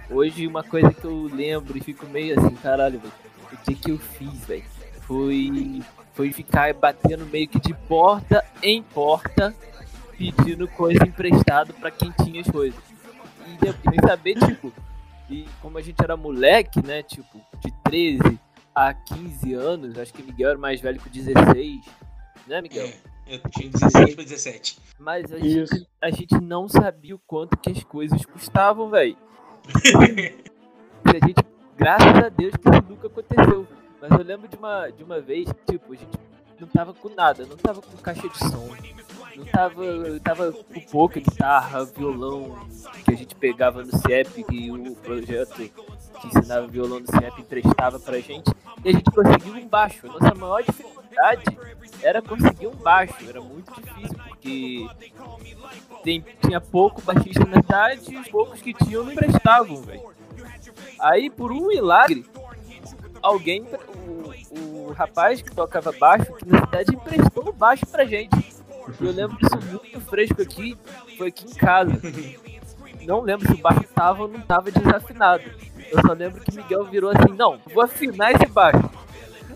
Hoje, 0.10 0.48
uma 0.48 0.64
coisa 0.64 0.92
que 0.92 1.06
eu 1.06 1.30
lembro 1.32 1.78
e 1.78 1.82
fico 1.82 2.06
meio 2.08 2.40
assim, 2.40 2.56
caralho, 2.56 3.00
velho, 3.00 3.14
o 3.54 3.58
que 3.58 3.76
que 3.76 3.92
eu 3.92 3.98
fiz, 3.98 4.46
velho? 4.46 4.64
Foi, 5.02 5.82
foi 6.14 6.32
ficar 6.32 6.74
batendo 6.74 7.26
meio 7.28 7.48
que 7.48 7.60
de 7.60 7.74
porta 7.74 8.44
em 8.62 8.82
porta, 8.82 9.54
pedindo 10.18 10.68
coisa 10.68 11.04
emprestado 11.06 11.74
para 11.74 11.92
quem 11.92 12.12
tinha 12.24 12.42
as 12.42 12.50
coisas. 12.50 12.80
E 13.48 13.90
nem 13.90 14.00
saber, 14.08 14.36
tipo, 14.36 14.74
e 15.30 15.48
como 15.62 15.78
a 15.78 15.82
gente 15.82 16.02
era 16.04 16.18
moleque, 16.18 16.84
né, 16.84 17.04
tipo, 17.04 17.40
de 17.64 17.72
13 17.84 18.40
a 18.74 18.94
15 18.94 19.54
anos, 19.54 19.98
acho 19.98 20.14
que 20.14 20.24
Miguel 20.24 20.50
era 20.50 20.60
mais 20.60 20.82
velho 20.82 21.00
que 21.00 21.10
16, 21.10 21.86
né, 22.48 22.62
Miguel? 22.62 22.88
É. 22.88 23.19
Eu 23.30 23.40
tinha 23.52 23.70
16 23.70 24.16
para 24.16 24.24
17. 24.24 24.80
Mas 24.98 25.32
a 25.32 25.38
gente, 25.38 25.88
a 26.02 26.10
gente 26.10 26.42
não 26.42 26.68
sabia 26.68 27.16
o 27.16 27.20
quanto 27.20 27.56
que 27.58 27.70
as 27.70 27.84
coisas 27.84 28.26
custavam, 28.26 28.90
velho. 28.90 29.16
a 31.06 31.28
gente, 31.28 31.46
graças 31.78 32.26
a 32.26 32.30
Deus 32.30 32.56
que 32.56 32.70
isso 32.70 32.84
nunca 32.90 33.06
aconteceu. 33.06 33.68
Mas 34.02 34.12
eu 34.12 34.24
lembro 34.26 34.48
de 34.48 34.56
uma, 34.56 34.90
de 34.90 35.04
uma 35.04 35.22
vez, 35.22 35.48
tipo, 35.70 35.94
a 35.94 35.96
gente 35.96 36.18
não 36.60 36.68
tava 36.68 36.92
com 36.92 37.10
nada, 37.10 37.46
não 37.46 37.56
tava 37.56 37.82
com 37.84 37.98
caixa 37.98 38.28
de 38.28 38.38
som, 38.40 38.68
não 39.36 39.46
tava, 39.46 40.20
tava 40.24 40.52
com 40.52 40.82
pouca 40.92 41.20
guitarra, 41.20 41.86
violão 41.86 42.68
que 43.06 43.12
a 43.12 43.16
gente 43.16 43.36
pegava 43.36 43.84
no 43.84 43.96
CIEP, 43.96 44.44
que 44.44 44.72
o 44.72 44.96
projeto 44.96 45.56
que 45.56 46.28
ensinava 46.28 46.66
violão 46.68 47.00
no 47.00 47.08
CIEP 47.08 47.42
emprestava 47.42 48.00
pra 48.00 48.20
gente, 48.20 48.52
e 48.84 48.90
a 48.90 48.92
gente 48.92 49.12
conseguiu 49.12 49.54
um 49.54 49.68
baixo. 49.68 50.08
A 50.08 50.14
nossa 50.14 50.36
maior 50.36 50.64
dificuldade 50.64 50.99
era 52.02 52.22
conseguir 52.22 52.68
um 52.68 52.76
baixo, 52.76 53.16
era 53.28 53.42
muito 53.42 53.74
difícil, 53.82 54.18
porque 54.28 54.88
tem, 56.04 56.24
tinha 56.42 56.62
pouco 56.62 57.02
baixista 57.02 57.46
na 57.46 57.62
cidade 57.62 58.14
e 58.14 58.18
os 58.18 58.28
poucos 58.28 58.62
que 58.62 58.74
tinham 58.74 59.04
não 59.04 59.12
emprestavam, 59.12 59.82
velho. 59.82 60.10
Aí, 61.00 61.30
por 61.30 61.52
um 61.52 61.68
milagre, 61.68 62.26
alguém, 63.22 63.66
o, 64.08 64.88
o 64.90 64.94
rapaz 64.94 65.42
que 65.42 65.54
tocava 65.54 65.92
baixo 65.92 66.32
na 66.46 66.60
cidade 66.60 66.96
emprestou 66.96 67.50
o 67.50 67.54
baixo 67.54 67.86
pra 67.86 68.06
gente. 68.06 68.60
Eu 69.00 69.12
lembro 69.12 69.38
disso 69.38 69.58
muito 69.72 70.02
fresco 70.02 70.42
aqui, 70.42 70.78
foi 71.18 71.28
aqui 71.28 71.46
em 71.46 71.54
casa. 71.54 72.02
Não 73.02 73.22
lembro 73.22 73.48
se 73.48 73.54
o 73.54 73.62
baixo 73.62 73.84
tava 73.94 74.24
ou 74.24 74.28
não 74.28 74.42
tava 74.42 74.72
desafinado. 74.72 75.44
Eu 75.92 76.02
só 76.06 76.14
lembro 76.14 76.42
que 76.42 76.56
Miguel 76.56 76.86
virou 76.86 77.12
assim, 77.12 77.34
não, 77.36 77.60
vou 77.74 77.84
afinar 77.84 78.32
esse 78.32 78.48
baixo. 78.48 78.90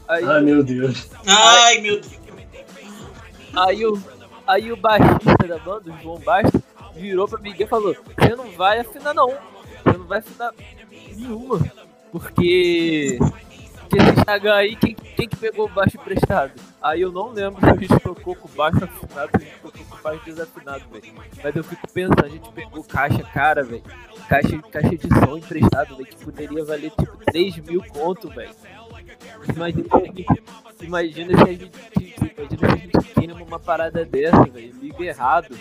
Aí, 0.08 0.24
Ai 0.24 0.42
meu 0.42 0.64
Deus. 0.64 1.10
Ai 1.26 1.82
meu 1.82 2.00
Deus. 2.00 2.24
Aí 3.56 3.86
o, 3.86 4.04
aí 4.48 4.72
o 4.72 4.78
baixista 4.78 5.48
da 5.48 5.58
banda, 5.60 5.92
o 5.92 6.02
João 6.02 6.20
Baixo, 6.20 6.52
virou 6.96 7.28
pra 7.28 7.40
Miguel 7.40 7.68
e 7.68 7.70
falou: 7.70 7.96
Você 7.96 8.36
não 8.36 8.52
vai 8.52 8.80
afinar, 8.80 9.14
não. 9.14 9.30
Você 9.30 9.98
não 9.98 10.06
vai 10.06 10.20
afinar 10.20 10.54
nenhuma. 10.92 11.60
Porque. 12.12 13.18
Porque 13.90 14.10
esse 14.10 14.24
H 14.28 14.56
aí, 14.56 14.76
quem, 14.76 14.96
quem 14.96 15.30
que 15.30 15.36
pegou 15.36 15.66
o 15.66 15.70
baixo 15.70 15.98
emprestado? 15.98 16.52
Aí 16.82 17.02
eu 17.02 17.12
não 17.12 17.30
lembro 17.30 17.60
se 17.60 17.70
a 17.70 17.76
gente 17.76 18.00
tocou 18.00 18.36
com 18.36 18.48
baixo 18.50 18.84
afinado, 18.84 19.30
se 19.32 19.38
a 19.38 19.40
gente 19.40 19.60
tocou 19.62 19.86
com 19.86 20.02
baixo 20.02 20.26
desafinado, 20.26 20.84
velho. 20.92 21.14
Mas 21.44 21.56
eu 21.56 21.64
fico 21.64 21.88
pensando, 21.94 22.26
a 22.26 22.30
gente 22.30 22.52
pegou 22.54 22.84
caixa 22.84 23.22
cara, 23.24 23.64
velho. 23.64 23.84
Caixa, 24.28 24.60
caixa 24.72 24.98
de 24.98 25.08
som 25.08 25.38
emprestado, 25.38 25.96
velho, 25.96 26.10
que 26.10 26.26
poderia 26.26 26.66
valer 26.66 26.92
tipo 26.92 27.18
3 27.26 27.58
mil 27.58 27.84
conto, 27.84 28.30
velho. 28.30 28.50
Imagina, 29.56 29.86
imagina 30.82 31.38
se 31.38 31.44
a 31.44 31.48
gente. 31.48 31.72
Imagina 32.24 32.58
se 32.58 32.66
a 32.66 32.76
gente 32.76 33.14
tinha 33.20 33.36
uma 33.36 33.60
parada 33.60 34.06
dessa, 34.06 34.44
velho. 34.46 34.74
Liga 34.82 35.04
errado. 35.04 35.56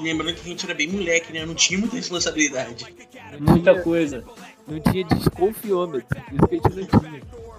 Lembrando 0.00 0.34
que 0.34 0.40
a 0.40 0.44
gente 0.44 0.64
era 0.64 0.74
bem 0.74 0.88
moleque, 0.88 1.32
né? 1.32 1.44
Não 1.44 1.54
tinha 1.54 1.78
muita 1.78 1.96
responsabilidade. 1.96 2.86
Não 3.38 3.54
muita 3.54 3.72
tinha, 3.72 3.82
coisa. 3.82 4.24
Não 4.66 4.80
tinha 4.80 5.04
desconfiômetro. 5.04 6.16
Isso 6.32 6.48
que 6.48 6.54
a 6.54 6.58
gente 6.58 6.92
não 6.92 7.00
tinha. 7.00 7.22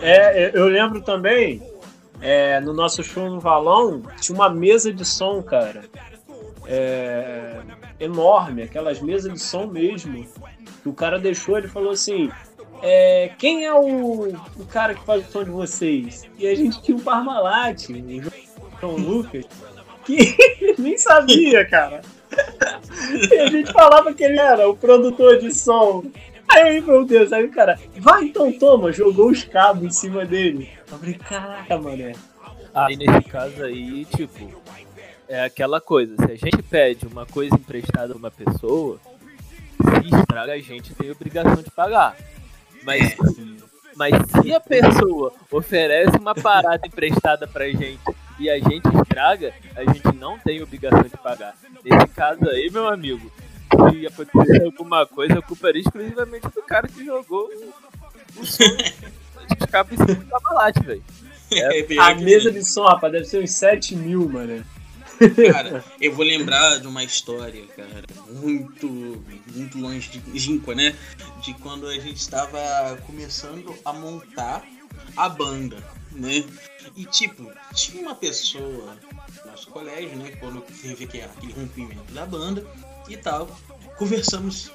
É, 0.00 0.56
eu 0.56 0.66
lembro 0.66 1.00
também, 1.02 1.62
é, 2.20 2.60
no 2.60 2.72
nosso 2.72 3.02
show 3.02 3.28
no 3.28 3.40
Valão, 3.40 4.02
tinha 4.20 4.34
uma 4.34 4.48
mesa 4.48 4.92
de 4.92 5.04
som, 5.04 5.42
cara. 5.42 5.84
É, 6.66 7.60
enorme, 8.00 8.62
aquelas 8.62 9.00
mesas 9.00 9.32
de 9.32 9.40
som 9.40 9.66
mesmo. 9.66 10.26
Que 10.82 10.88
o 10.88 10.92
cara 10.92 11.18
deixou, 11.18 11.58
ele 11.58 11.68
falou 11.68 11.90
assim: 11.90 12.30
é, 12.82 13.30
quem 13.38 13.64
é 13.64 13.74
o, 13.74 14.28
o 14.28 14.66
cara 14.70 14.94
que 14.94 15.04
faz 15.04 15.28
o 15.28 15.32
som 15.32 15.44
de 15.44 15.50
vocês? 15.50 16.24
E 16.38 16.46
a 16.46 16.54
gente 16.54 16.82
tinha 16.82 16.96
o 16.96 17.00
Parmalat, 17.00 17.88
o 17.88 18.80
João 18.80 18.96
Lucas, 18.96 19.44
que 20.04 20.36
nem 20.78 20.96
sabia, 20.96 21.64
cara. 21.66 22.02
E 23.30 23.38
a 23.38 23.46
gente 23.48 23.72
falava 23.72 24.12
que 24.12 24.24
ele 24.24 24.38
era 24.38 24.68
o 24.68 24.76
produtor 24.76 25.38
de 25.38 25.54
som. 25.54 26.04
Aí, 26.48 26.80
meu 26.80 27.04
Deus, 27.04 27.32
aí 27.32 27.44
o 27.44 27.50
cara, 27.50 27.78
vai 27.96 28.24
então, 28.24 28.52
toma, 28.52 28.92
jogou 28.92 29.30
os 29.30 29.44
cabos 29.44 29.84
em 29.84 29.90
cima 29.90 30.24
dele. 30.24 30.70
Eu 30.90 30.98
falei, 30.98 31.14
caraca, 31.14 31.78
mané. 31.78 32.12
Aí 32.72 32.96
nesse 32.96 33.22
caso 33.28 33.64
aí, 33.64 34.04
tipo, 34.04 34.62
é 35.28 35.44
aquela 35.44 35.80
coisa, 35.80 36.14
se 36.16 36.32
a 36.32 36.36
gente 36.36 36.62
pede 36.62 37.06
uma 37.06 37.26
coisa 37.26 37.54
emprestada 37.54 38.12
a 38.12 38.16
uma 38.16 38.30
pessoa, 38.30 39.00
se 39.76 40.14
estraga, 40.14 40.52
a 40.52 40.58
gente 40.58 40.94
tem 40.94 41.10
obrigação 41.10 41.62
de 41.62 41.70
pagar. 41.70 42.16
Mas, 42.86 43.02
é. 43.02 43.16
mas 43.96 44.14
se 44.30 44.54
a 44.54 44.60
pessoa 44.60 45.32
oferece 45.50 46.16
uma 46.16 46.36
parada 46.36 46.86
emprestada 46.86 47.48
pra 47.48 47.66
gente 47.66 47.98
e 48.38 48.48
a 48.48 48.58
gente 48.60 48.86
estraga, 49.02 49.52
a 49.74 49.92
gente 49.92 50.16
não 50.16 50.38
tem 50.38 50.62
obrigação 50.62 51.02
de 51.02 51.16
pagar. 51.16 51.56
Nesse 51.84 52.06
caso 52.08 52.48
aí, 52.48 52.70
meu 52.70 52.86
amigo, 52.86 53.30
se 53.90 54.06
acontecer 54.06 54.64
alguma 54.64 55.04
coisa, 55.04 55.40
a 55.40 55.42
culpa 55.42 55.68
era 55.68 55.78
exclusivamente 55.78 56.46
do 56.54 56.62
cara 56.62 56.86
que 56.86 57.04
jogou 57.04 57.50
o 58.36 58.46
som 58.46 58.64
de 58.64 59.66
cabo 59.66 59.92
em 59.92 59.96
cima 59.96 60.14
do 60.14 60.26
cabalate, 60.26 60.80
velho. 60.80 61.02
É, 61.48 62.00
a 62.00 62.12
mesa 62.16 62.50
de 62.50 62.64
som, 62.64 62.82
rapaz, 62.82 63.12
deve 63.12 63.24
ser 63.24 63.40
uns 63.40 63.52
7 63.52 63.94
mil, 63.94 64.28
mano. 64.28 64.64
Cara, 65.52 65.84
eu 66.00 66.14
vou 66.14 66.24
lembrar 66.24 66.78
de 66.78 66.86
uma 66.86 67.02
história, 67.02 67.66
cara, 67.68 68.04
muito, 68.28 68.86
muito 69.54 69.78
longe 69.78 70.18
de 70.18 70.38
Ginco, 70.38 70.72
né? 70.72 70.96
De 71.42 71.54
quando 71.54 71.86
a 71.86 71.94
gente 71.94 72.16
estava 72.16 72.96
começando 73.06 73.74
a 73.84 73.92
montar 73.92 74.62
a 75.16 75.28
banda, 75.28 75.82
né? 76.12 76.44
E 76.94 77.04
tipo, 77.04 77.50
tinha 77.74 78.02
uma 78.02 78.14
pessoa 78.14 78.96
no 79.44 79.50
nosso 79.50 79.68
colégio, 79.68 80.16
né? 80.16 80.32
Quando 80.38 80.60
teve 80.60 81.04
aquele 81.04 81.52
rompimento 81.52 82.12
da 82.12 82.26
banda 82.26 82.66
e 83.08 83.16
tal, 83.16 83.48
conversamos 83.96 84.70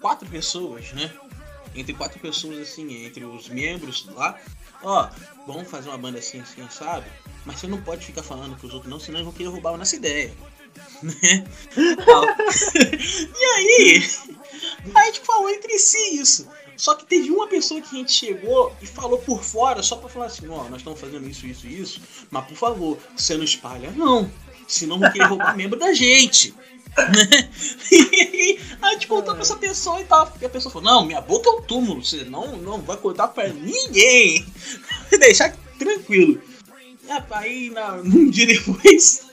quatro 0.00 0.28
pessoas, 0.28 0.92
né? 0.92 1.12
Entre 1.74 1.92
quatro 1.92 2.20
pessoas, 2.20 2.58
assim, 2.58 3.04
entre 3.04 3.24
os 3.24 3.48
membros 3.48 4.06
lá. 4.14 4.38
Ó, 4.84 5.08
vamos 5.46 5.68
fazer 5.68 5.88
uma 5.88 5.98
banda 5.98 6.18
assim, 6.18 6.40
assim, 6.40 6.66
sabe? 6.70 7.06
Mas 7.44 7.60
você 7.60 7.66
não 7.66 7.80
pode 7.80 8.04
ficar 8.04 8.22
falando 8.22 8.56
com 8.56 8.66
os 8.66 8.74
outros 8.74 8.90
não, 8.90 9.00
senão 9.00 9.18
eles 9.18 9.26
vão 9.26 9.34
querer 9.34 9.48
roubar 9.48 9.74
a 9.74 9.78
nossa 9.78 9.96
ideia. 9.96 10.32
Né? 11.02 11.14
e 12.74 13.44
aí, 13.44 14.10
a 14.92 15.04
gente 15.04 15.20
falou 15.20 15.48
entre 15.48 15.78
si 15.78 16.18
isso. 16.18 16.48
Só 16.76 16.94
que 16.94 17.06
teve 17.06 17.30
uma 17.30 17.46
pessoa 17.46 17.80
que 17.80 17.94
a 17.94 17.98
gente 17.98 18.12
chegou 18.12 18.74
e 18.82 18.86
falou 18.86 19.18
por 19.18 19.42
fora, 19.42 19.82
só 19.82 19.96
pra 19.96 20.08
falar 20.08 20.26
assim, 20.26 20.48
ó, 20.48 20.62
oh, 20.62 20.68
nós 20.68 20.78
estamos 20.78 21.00
fazendo 21.00 21.28
isso, 21.28 21.46
isso 21.46 21.68
isso, 21.68 22.00
mas 22.30 22.44
por 22.46 22.56
favor, 22.56 22.98
você 23.16 23.36
não 23.36 23.44
espalha, 23.44 23.92
não. 23.92 24.28
Senão 24.66 24.98
vão 24.98 25.12
querer 25.12 25.26
roubar 25.26 25.56
membro 25.56 25.78
da 25.78 25.92
gente. 25.92 26.54
E 27.90 28.58
a 28.80 28.92
gente 28.92 29.06
contou 29.06 29.34
pra 29.34 29.42
essa 29.42 29.56
pessoa 29.56 30.00
e 30.00 30.04
tal. 30.04 30.32
E 30.40 30.46
a 30.46 30.48
pessoa 30.48 30.72
falou, 30.72 30.90
não, 30.90 31.04
minha 31.04 31.20
boca 31.20 31.48
é 31.48 31.52
um 31.52 31.62
túmulo, 31.62 32.04
você 32.04 32.24
não, 32.24 32.56
não 32.56 32.80
vai 32.80 32.96
contar 32.96 33.28
pra 33.28 33.48
ninguém. 33.48 34.44
Deixar 35.18 35.54
tranquilo. 35.78 36.40
Aí, 37.30 37.70
na, 37.70 37.94
um 38.02 38.30
dia 38.30 38.46
depois, 38.46 39.26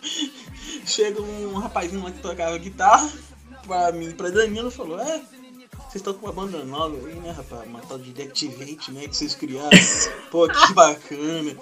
chega 0.85 1.21
um 1.21 1.53
rapazinho 1.53 2.03
lá 2.03 2.11
que 2.11 2.19
tocava 2.19 2.57
guitarra 2.57 3.09
pra 3.65 3.91
mim, 3.91 4.11
pra 4.11 4.29
Danilo, 4.29 4.67
e 4.67 4.71
falou, 4.71 4.99
é, 4.99 5.21
vocês 5.91 5.95
estão 5.95 6.13
com 6.13 6.25
uma 6.25 6.33
banda 6.33 6.63
nova 6.63 6.95
aí, 7.07 7.15
né, 7.15 7.31
rapaz? 7.31 7.67
Uma 7.67 7.81
tal 7.81 7.99
de 7.99 8.11
Deactivate, 8.11 8.91
né? 8.91 9.07
Que 9.07 9.15
vocês 9.15 9.35
criaram. 9.35 9.69
Pô, 10.29 10.47
que 10.47 10.73
bacana. 10.73 11.55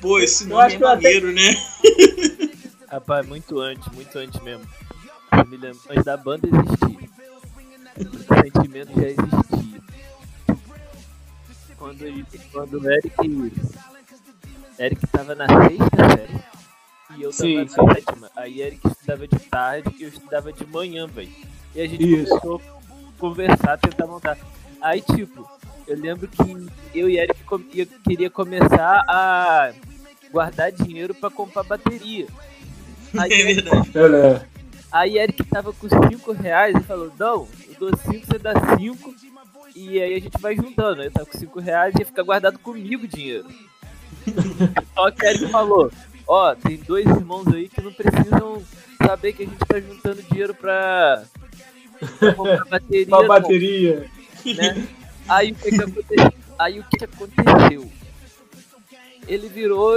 Pô, 0.00 0.18
esse 0.18 0.44
nome 0.46 0.74
é 0.74 0.78
maneiro, 0.78 1.30
até... 1.30 1.34
né? 1.34 2.31
Rapaz, 2.92 3.26
muito 3.26 3.58
antes, 3.58 3.90
muito 3.94 4.18
antes 4.18 4.38
mesmo. 4.42 4.66
Eu 5.32 5.46
me 5.46 5.56
lembro, 5.56 5.80
antes 5.88 6.04
da 6.04 6.14
banda 6.14 6.46
existir. 6.46 7.10
O 7.98 8.42
sentimento 8.42 9.00
já 9.00 9.08
existia. 9.08 9.82
Quando, 11.78 12.52
quando 12.52 12.78
o 12.78 12.92
Eric. 12.92 13.52
Eric 14.78 15.06
tava 15.06 15.34
na 15.34 15.46
sexta 15.46 16.10
série. 16.18 16.44
E 17.16 17.22
eu 17.22 17.30
tava 17.30 17.32
sim, 17.32 17.56
na 17.56 17.94
sétima. 17.94 18.30
Aí 18.36 18.60
Eric 18.60 18.86
estudava 18.86 19.26
de 19.26 19.38
tarde 19.38 19.94
e 19.98 20.02
eu 20.02 20.08
estudava 20.10 20.52
de 20.52 20.66
manhã, 20.66 21.06
velho. 21.06 21.32
E 21.74 21.80
a 21.80 21.88
gente 21.88 22.04
Isso. 22.04 22.38
começou 22.38 22.60
a 22.60 23.18
conversar, 23.18 23.78
tentar 23.78 24.06
montar. 24.06 24.36
Aí, 24.82 25.00
tipo, 25.00 25.50
eu 25.86 25.98
lembro 25.98 26.28
que 26.28 26.66
eu 26.94 27.08
e 27.08 27.16
Eric 27.16 27.40
eu 27.74 27.86
queria 28.04 28.28
começar 28.28 29.02
a 29.08 29.72
guardar 30.30 30.70
dinheiro 30.70 31.14
para 31.14 31.30
comprar 31.30 31.62
bateria. 31.62 32.26
Aí, 33.18 33.32
é 33.32 33.54
verdade. 33.54 33.90
Aí 34.90 35.18
Eric 35.18 35.44
tava 35.44 35.72
com 35.72 35.88
5 35.88 36.32
reais 36.32 36.76
e 36.76 36.82
falou, 36.82 37.10
não, 37.18 37.48
eu 37.68 37.74
dou 37.78 37.96
5, 37.96 38.26
você 38.26 38.38
dá 38.38 38.52
5. 38.76 39.14
E 39.74 40.00
aí 40.00 40.14
a 40.14 40.20
gente 40.20 40.38
vai 40.38 40.54
juntando. 40.54 41.00
Aí 41.00 41.10
tá 41.10 41.24
com 41.24 41.38
5 41.38 41.60
reais 41.60 41.94
e 41.98 42.04
fica 42.04 42.22
guardado 42.22 42.58
comigo 42.58 43.04
o 43.04 43.08
dinheiro. 43.08 43.46
Só 44.94 45.10
que 45.10 45.26
Eric 45.26 45.48
falou, 45.48 45.90
ó, 46.26 46.54
tem 46.54 46.76
dois 46.76 47.06
irmãos 47.06 47.46
aí 47.48 47.68
que 47.68 47.80
não 47.80 47.92
precisam 47.92 48.62
saber 49.04 49.32
que 49.32 49.42
a 49.44 49.46
gente 49.46 49.58
tá 49.58 49.80
juntando 49.80 50.22
dinheiro 50.22 50.54
pra, 50.54 51.24
pra 52.18 52.34
comprar 52.34 52.64
bateria. 52.68 53.06
pra 53.06 53.26
bateria. 53.26 54.10
né? 54.56 54.86
Aí 55.28 55.52
o 55.52 55.54
que, 55.54 55.70
que 55.70 55.82
aconteceu? 55.82 56.32
Aí 56.58 56.78
o 56.80 56.84
que, 56.84 56.96
que 56.98 57.04
aconteceu? 57.04 57.90
Ele 59.26 59.48
virou. 59.48 59.96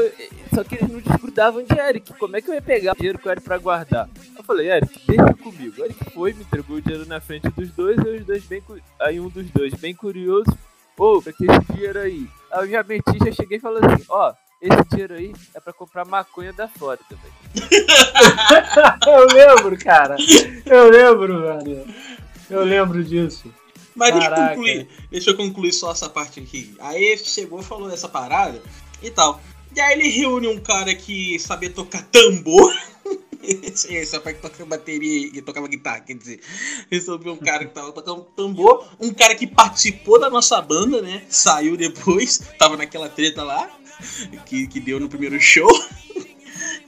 Só 0.53 0.63
que 0.63 0.75
eles 0.75 0.89
não 0.89 0.99
desgrudavam 0.99 1.63
de 1.63 1.77
Eric. 1.77 2.13
Como 2.13 2.35
é 2.35 2.41
que 2.41 2.49
eu 2.49 2.53
ia 2.53 2.61
pegar 2.61 2.93
o 2.93 2.95
dinheiro 2.95 3.19
com 3.19 3.29
o 3.29 3.31
Eric 3.31 3.45
pra 3.45 3.57
guardar? 3.57 4.09
Eu 4.38 4.43
falei, 4.43 4.69
Eric, 4.69 5.01
deixa 5.07 5.33
comigo. 5.33 5.81
O 5.81 5.85
Eric 5.85 6.13
foi, 6.13 6.33
me 6.33 6.43
entregou 6.43 6.77
o 6.77 6.81
dinheiro 6.81 7.07
na 7.07 7.19
frente 7.19 7.49
dos 7.49 7.69
dois, 7.71 7.97
e 7.97 8.09
os 8.09 8.25
dois 8.25 8.45
bem. 8.45 8.63
Aí 8.99 9.19
um 9.19 9.29
dos 9.29 9.49
dois, 9.49 9.73
bem 9.73 9.93
curioso, 9.93 10.51
ô, 10.97 11.17
oh, 11.17 11.21
pra 11.21 11.33
que 11.33 11.45
esse 11.45 11.73
dinheiro 11.73 11.99
aí? 11.99 12.27
Aí 12.51 12.65
eu 12.65 12.69
já 12.69 12.83
meti, 12.83 13.17
já 13.25 13.31
cheguei 13.31 13.57
e 13.57 13.61
falei 13.61 13.83
assim, 13.83 14.05
ó. 14.09 14.31
Oh, 14.31 14.45
esse 14.61 14.89
dinheiro 14.89 15.13
aí 15.13 15.33
é 15.53 15.59
pra 15.59 15.73
comprar 15.73 16.05
maconha 16.05 16.53
da 16.53 16.67
Flórida, 16.67 17.05
velho. 17.09 17.85
eu 19.05 19.27
lembro, 19.27 19.77
cara. 19.77 20.15
Eu 20.65 20.89
lembro, 20.89 21.41
velho. 21.41 21.85
Eu 22.49 22.63
lembro 22.63 23.03
disso. 23.03 23.53
Mas 23.95 24.13
deixa 24.13 24.29
eu, 24.29 24.49
concluir, 24.49 24.88
deixa 25.09 25.29
eu 25.29 25.38
concluir 25.38 25.71
só 25.71 25.91
essa 25.91 26.09
parte 26.09 26.39
aqui. 26.39 26.75
Aí 26.79 27.17
chegou 27.17 27.61
e 27.61 27.63
falou 27.63 27.89
dessa 27.89 28.09
parada 28.09 28.61
e 29.07 29.11
tal. 29.11 29.41
E 29.75 29.79
aí 29.79 29.93
ele 29.93 30.09
reúne 30.09 30.47
um 30.47 30.59
cara 30.59 30.95
que 30.95 31.37
sabia 31.39 31.69
tocar 31.69 32.01
tambor. 32.03 32.73
Esse 33.43 34.15
rapaz 34.15 34.37
que 34.37 34.41
toca 34.41 34.65
bateria 34.65 35.29
e 35.33 35.41
tocava 35.41 35.67
guitarra, 35.67 35.99
quer 35.99 36.15
dizer, 36.15 36.39
resolveu 36.89 37.33
um 37.33 37.37
cara 37.37 37.65
que 37.65 37.73
tava 37.73 37.91
tocando 37.91 38.23
tambor, 38.35 38.87
um 38.99 39.13
cara 39.13 39.35
que 39.35 39.45
participou 39.45 40.19
da 40.19 40.31
nossa 40.31 40.59
banda, 40.61 40.99
né? 41.01 41.21
Saiu 41.29 41.77
depois, 41.77 42.41
tava 42.57 42.75
naquela 42.75 43.07
treta 43.07 43.43
lá, 43.43 43.69
que, 44.47 44.65
que 44.65 44.79
deu 44.79 44.99
no 44.99 45.09
primeiro 45.09 45.39
show. 45.39 45.69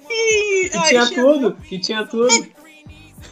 E, 0.10 0.70
que 0.70 0.80
tinha 0.88 1.06
tudo, 1.06 1.58
que 1.68 1.80
tinha 1.80 2.06
tudo. 2.06 2.48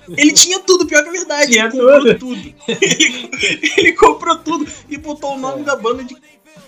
Ele 0.10 0.32
tinha 0.34 0.60
tudo, 0.60 0.86
pior 0.86 1.04
que 1.04 1.10
a 1.10 1.12
verdade. 1.12 1.52
Tinha 1.52 1.66
ele 1.66 1.72
comprou 1.72 2.02
tudo. 2.02 2.20
tudo. 2.20 2.56
Ele, 2.68 3.72
ele, 3.78 3.94
comprou 3.94 4.38
tudo 4.38 4.68
e 4.90 4.98
botou 4.98 5.36
o 5.36 5.40
nome 5.40 5.62
é. 5.62 5.64
da 5.64 5.76
banda 5.76 6.04
de 6.04 6.16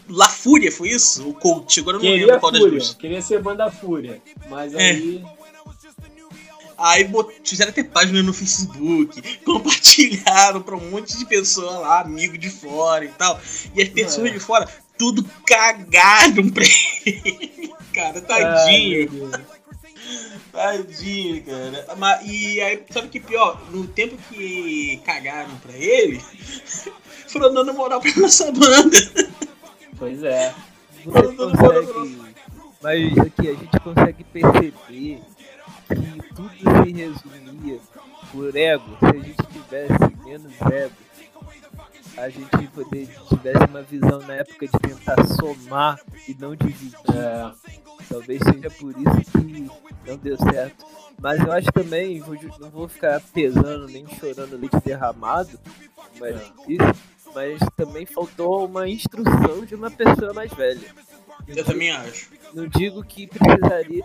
La 0.09 0.29
Fúria, 0.29 0.71
foi 0.71 0.89
isso? 0.89 1.27
O 1.27 1.33
coach, 1.33 1.79
agora 1.79 1.97
eu 1.97 2.01
não 2.01 2.09
Queria 2.09 2.25
lembro 2.25 2.39
qual 2.39 2.51
Fúria. 2.51 2.65
das 2.65 2.71
duas. 2.71 2.93
Queria 2.95 3.21
ser 3.21 3.41
banda 3.41 3.69
Fúria, 3.69 4.21
mas 4.49 4.73
é. 4.73 4.91
aí. 4.91 5.25
Aí 6.77 7.09
fizeram 7.43 7.71
até 7.71 7.83
página 7.83 8.21
no 8.21 8.31
Facebook, 8.31 9.21
compartilharam 9.43 10.61
pra 10.61 10.75
um 10.75 10.91
monte 10.91 11.17
de 11.17 11.25
pessoa 11.25 11.79
lá, 11.79 12.01
amigo 12.01 12.37
de 12.37 12.49
fora 12.49 13.03
e 13.03 13.09
tal. 13.09 13.39
E 13.75 13.81
as 13.81 13.89
pessoas 13.89 14.29
é. 14.29 14.33
de 14.33 14.39
fora, 14.39 14.69
tudo 14.97 15.25
cagaram 15.45 16.49
pra 16.49 16.63
ele. 17.05 17.73
Cara, 17.93 18.21
tadinho. 18.21 19.31
Ai, 20.53 20.83
tadinho, 20.83 21.43
cara. 21.43 22.21
E 22.23 22.61
aí, 22.61 22.83
sabe 22.91 23.07
que 23.07 23.19
pior? 23.19 23.59
No 23.71 23.87
tempo 23.87 24.15
que 24.29 25.01
cagaram 25.03 25.55
pra 25.57 25.75
ele, 25.75 26.21
foram 27.27 27.51
dando 27.51 27.73
moral 27.73 27.99
pra 27.99 28.11
nossa 28.17 28.51
banda. 28.51 28.97
Pois 29.97 30.23
é. 30.23 30.53
Você 31.05 31.35
consegue. 31.35 32.37
Mas 32.81 33.17
aqui 33.17 33.49
a 33.49 33.53
gente 33.53 33.79
consegue 33.79 34.23
perceber 34.23 34.73
que 35.87 36.33
tudo 36.35 36.49
se 36.83 36.91
resumia 36.91 37.79
por 38.31 38.55
ego. 38.55 38.97
Se 38.99 39.05
a 39.05 39.19
gente 39.19 39.43
tivesse 39.47 40.15
menos 40.23 40.61
ego, 40.71 40.93
a 42.17 42.29
gente 42.29 42.67
poder, 42.73 43.07
tivesse 43.29 43.65
uma 43.69 43.81
visão 43.81 44.19
na 44.19 44.35
época 44.35 44.67
de 44.67 44.79
tentar 44.79 45.23
somar 45.25 45.99
e 46.27 46.35
não 46.39 46.55
dividir. 46.55 46.97
É. 47.13 47.51
Talvez 48.09 48.41
seja 48.43 48.69
por 48.69 48.91
isso 48.91 49.31
que 49.31 49.69
não 50.05 50.17
deu 50.17 50.37
certo. 50.37 50.85
Mas 51.19 51.39
eu 51.41 51.51
acho 51.51 51.71
também, 51.71 52.23
não 52.59 52.69
vou 52.69 52.87
ficar 52.87 53.19
pesando 53.33 53.87
nem 53.87 54.07
chorando 54.19 54.55
leite 54.55 54.77
derramado, 54.85 55.59
mas 56.19 56.35
é. 56.35 56.51
isso 56.67 57.16
mas 57.33 57.59
também 57.75 58.05
faltou 58.05 58.65
uma 58.65 58.87
instrução 58.87 59.65
de 59.65 59.75
uma 59.75 59.91
pessoa 59.91 60.33
mais 60.33 60.51
velha. 60.53 60.87
Eu, 61.47 61.63
também 61.63 61.91
acho. 61.91 62.29
Não 62.53 62.67
digo 62.67 63.03
que 63.03 63.27
precisaria 63.27 64.03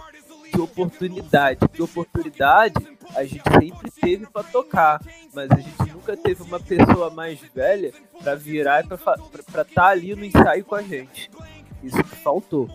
de 0.53 0.61
oportunidade, 0.61 1.59
porque 1.59 1.83
oportunidade 1.83 2.75
a 3.17 3.25
gente 3.25 3.43
sempre 3.59 3.91
teve 3.91 4.27
para 4.27 4.45
tocar, 4.45 5.01
mas 5.33 5.51
a 5.51 5.57
gente 5.57 5.93
nunca 5.93 6.17
teve 6.17 6.43
uma 6.43 6.61
pessoa 6.61 7.11
mais 7.11 7.41
velha 7.55 7.93
para 8.23 8.35
virar 8.35 8.85
e 8.85 8.89
para 8.89 8.97
estar 8.97 9.65
tá 9.65 9.87
ali 9.87 10.15
no 10.15 10.25
ensaio 10.25 10.65
com 10.65 10.75
a 10.75 10.83
gente. 10.83 11.31
Isso 11.83 12.03
que 12.05 12.17
faltou 12.17 12.71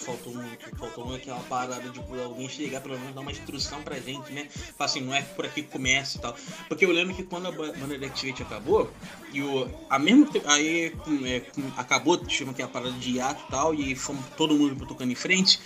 faltou 0.00 0.32
muito, 0.34 0.76
faltou 0.76 1.06
muito 1.06 1.22
aquela 1.22 1.40
parada 1.40 1.88
de 1.88 2.00
alguém 2.22 2.48
chegar, 2.48 2.80
pelo 2.80 2.98
menos 2.98 3.14
dar 3.14 3.20
uma 3.20 3.30
instrução 3.30 3.82
pra 3.82 3.98
gente, 4.00 4.32
né? 4.32 4.48
Falar 4.76 4.90
assim, 4.90 5.00
não 5.00 5.14
é 5.14 5.22
por 5.22 5.44
aqui 5.44 5.62
que 5.62 5.68
começa 5.68 6.18
e 6.18 6.20
tal. 6.20 6.34
Porque 6.68 6.84
eu 6.84 6.92
lembro 6.92 7.14
que 7.14 7.22
quando 7.22 7.48
a 7.48 7.52
banda 7.52 7.98
de 7.98 8.04
Activate 8.04 8.42
acabou, 8.42 8.90
e 9.32 9.42
o, 9.42 9.70
a 9.88 9.98
mesmo 9.98 10.28
aí 10.46 10.94
é, 11.24 11.42
acabou, 11.76 12.20
chama 12.28 12.54
que 12.54 12.62
a 12.62 12.68
parada 12.68 12.92
de 12.92 13.12
hiato 13.12 13.44
e 13.46 13.50
tal, 13.50 13.74
e 13.74 13.94
fomos 13.94 14.24
todo 14.36 14.54
mundo 14.54 14.86
tocando 14.86 15.12
em 15.12 15.16
frente. 15.16 15.60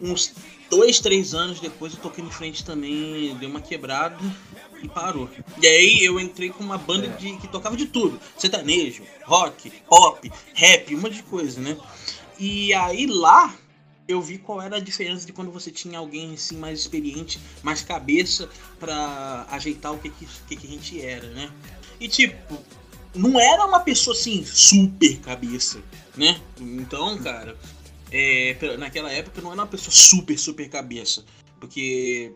Uns 0.00 0.32
dois, 0.70 0.98
três 0.98 1.34
anos 1.34 1.60
depois 1.60 1.92
eu 1.92 2.00
toquei 2.00 2.24
em 2.24 2.30
frente 2.30 2.64
também, 2.64 3.36
deu 3.36 3.48
uma 3.48 3.60
quebrada 3.60 4.18
e 4.82 4.88
parou. 4.88 5.28
E 5.60 5.66
aí 5.66 6.04
eu 6.04 6.18
entrei 6.18 6.50
com 6.50 6.64
uma 6.64 6.78
banda 6.78 7.06
de, 7.08 7.36
que 7.36 7.48
tocava 7.48 7.76
de 7.76 7.86
tudo: 7.86 8.18
sertanejo, 8.36 9.02
rock, 9.24 9.70
pop, 9.88 10.32
rap, 10.54 10.94
um 10.94 11.00
monte 11.00 11.16
de 11.16 11.22
coisa, 11.24 11.60
né? 11.60 11.76
E 12.38 12.72
aí 12.74 13.06
lá 13.06 13.56
eu 14.06 14.22
vi 14.22 14.38
qual 14.38 14.62
era 14.62 14.76
a 14.76 14.80
diferença 14.80 15.26
de 15.26 15.32
quando 15.32 15.50
você 15.50 15.70
tinha 15.70 15.98
alguém 15.98 16.34
assim 16.34 16.56
mais 16.56 16.80
experiente, 16.80 17.38
mais 17.62 17.82
cabeça 17.82 18.48
para 18.80 19.46
ajeitar 19.50 19.92
o 19.92 19.98
que 19.98 20.08
que, 20.08 20.26
que 20.48 20.56
que 20.56 20.66
a 20.66 20.70
gente 20.70 21.00
era, 21.00 21.28
né? 21.28 21.52
E 22.00 22.08
tipo, 22.08 22.58
não 23.14 23.38
era 23.38 23.66
uma 23.66 23.80
pessoa 23.80 24.16
assim, 24.16 24.44
super 24.44 25.18
cabeça, 25.18 25.82
né? 26.16 26.40
Então, 26.58 27.18
cara, 27.18 27.58
é, 28.10 28.56
naquela 28.78 29.10
época 29.12 29.42
não 29.42 29.52
era 29.52 29.60
uma 29.60 29.66
pessoa 29.66 29.92
super, 29.92 30.38
super 30.38 30.68
cabeça. 30.68 31.24
Porque, 31.60 32.32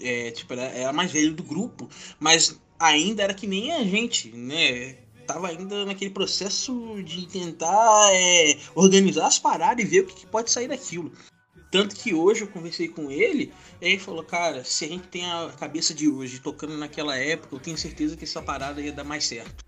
é, 0.00 0.30
tipo, 0.30 0.52
era, 0.52 0.62
era 0.62 0.92
mais 0.92 1.10
velho 1.10 1.34
do 1.34 1.42
grupo, 1.42 1.88
mas 2.18 2.58
ainda 2.78 3.22
era 3.22 3.34
que 3.34 3.46
nem 3.46 3.72
a 3.72 3.84
gente, 3.84 4.30
né? 4.30 4.96
Tava 5.26 5.48
ainda 5.48 5.84
naquele 5.84 6.10
processo 6.10 7.02
de 7.02 7.26
tentar 7.26 8.10
é, 8.12 8.58
organizar 8.74 9.26
as 9.26 9.38
paradas 9.38 9.84
e 9.84 9.88
ver 9.88 10.00
o 10.00 10.06
que, 10.06 10.14
que 10.14 10.26
pode 10.26 10.50
sair 10.50 10.68
daquilo. 10.68 11.12
Tanto 11.70 11.96
que 11.96 12.14
hoje 12.14 12.42
eu 12.42 12.48
conversei 12.48 12.86
com 12.86 13.10
ele, 13.10 13.52
e 13.80 13.86
ele 13.86 13.98
falou, 13.98 14.22
cara, 14.22 14.62
se 14.62 14.84
a 14.84 14.88
gente 14.88 15.08
tem 15.08 15.24
a 15.26 15.50
cabeça 15.58 15.92
de 15.92 16.08
hoje 16.08 16.38
tocando 16.38 16.76
naquela 16.76 17.16
época, 17.16 17.56
eu 17.56 17.58
tenho 17.58 17.76
certeza 17.76 18.16
que 18.16 18.24
essa 18.24 18.40
parada 18.40 18.80
ia 18.80 18.92
dar 18.92 19.02
mais 19.02 19.24
certo. 19.24 19.64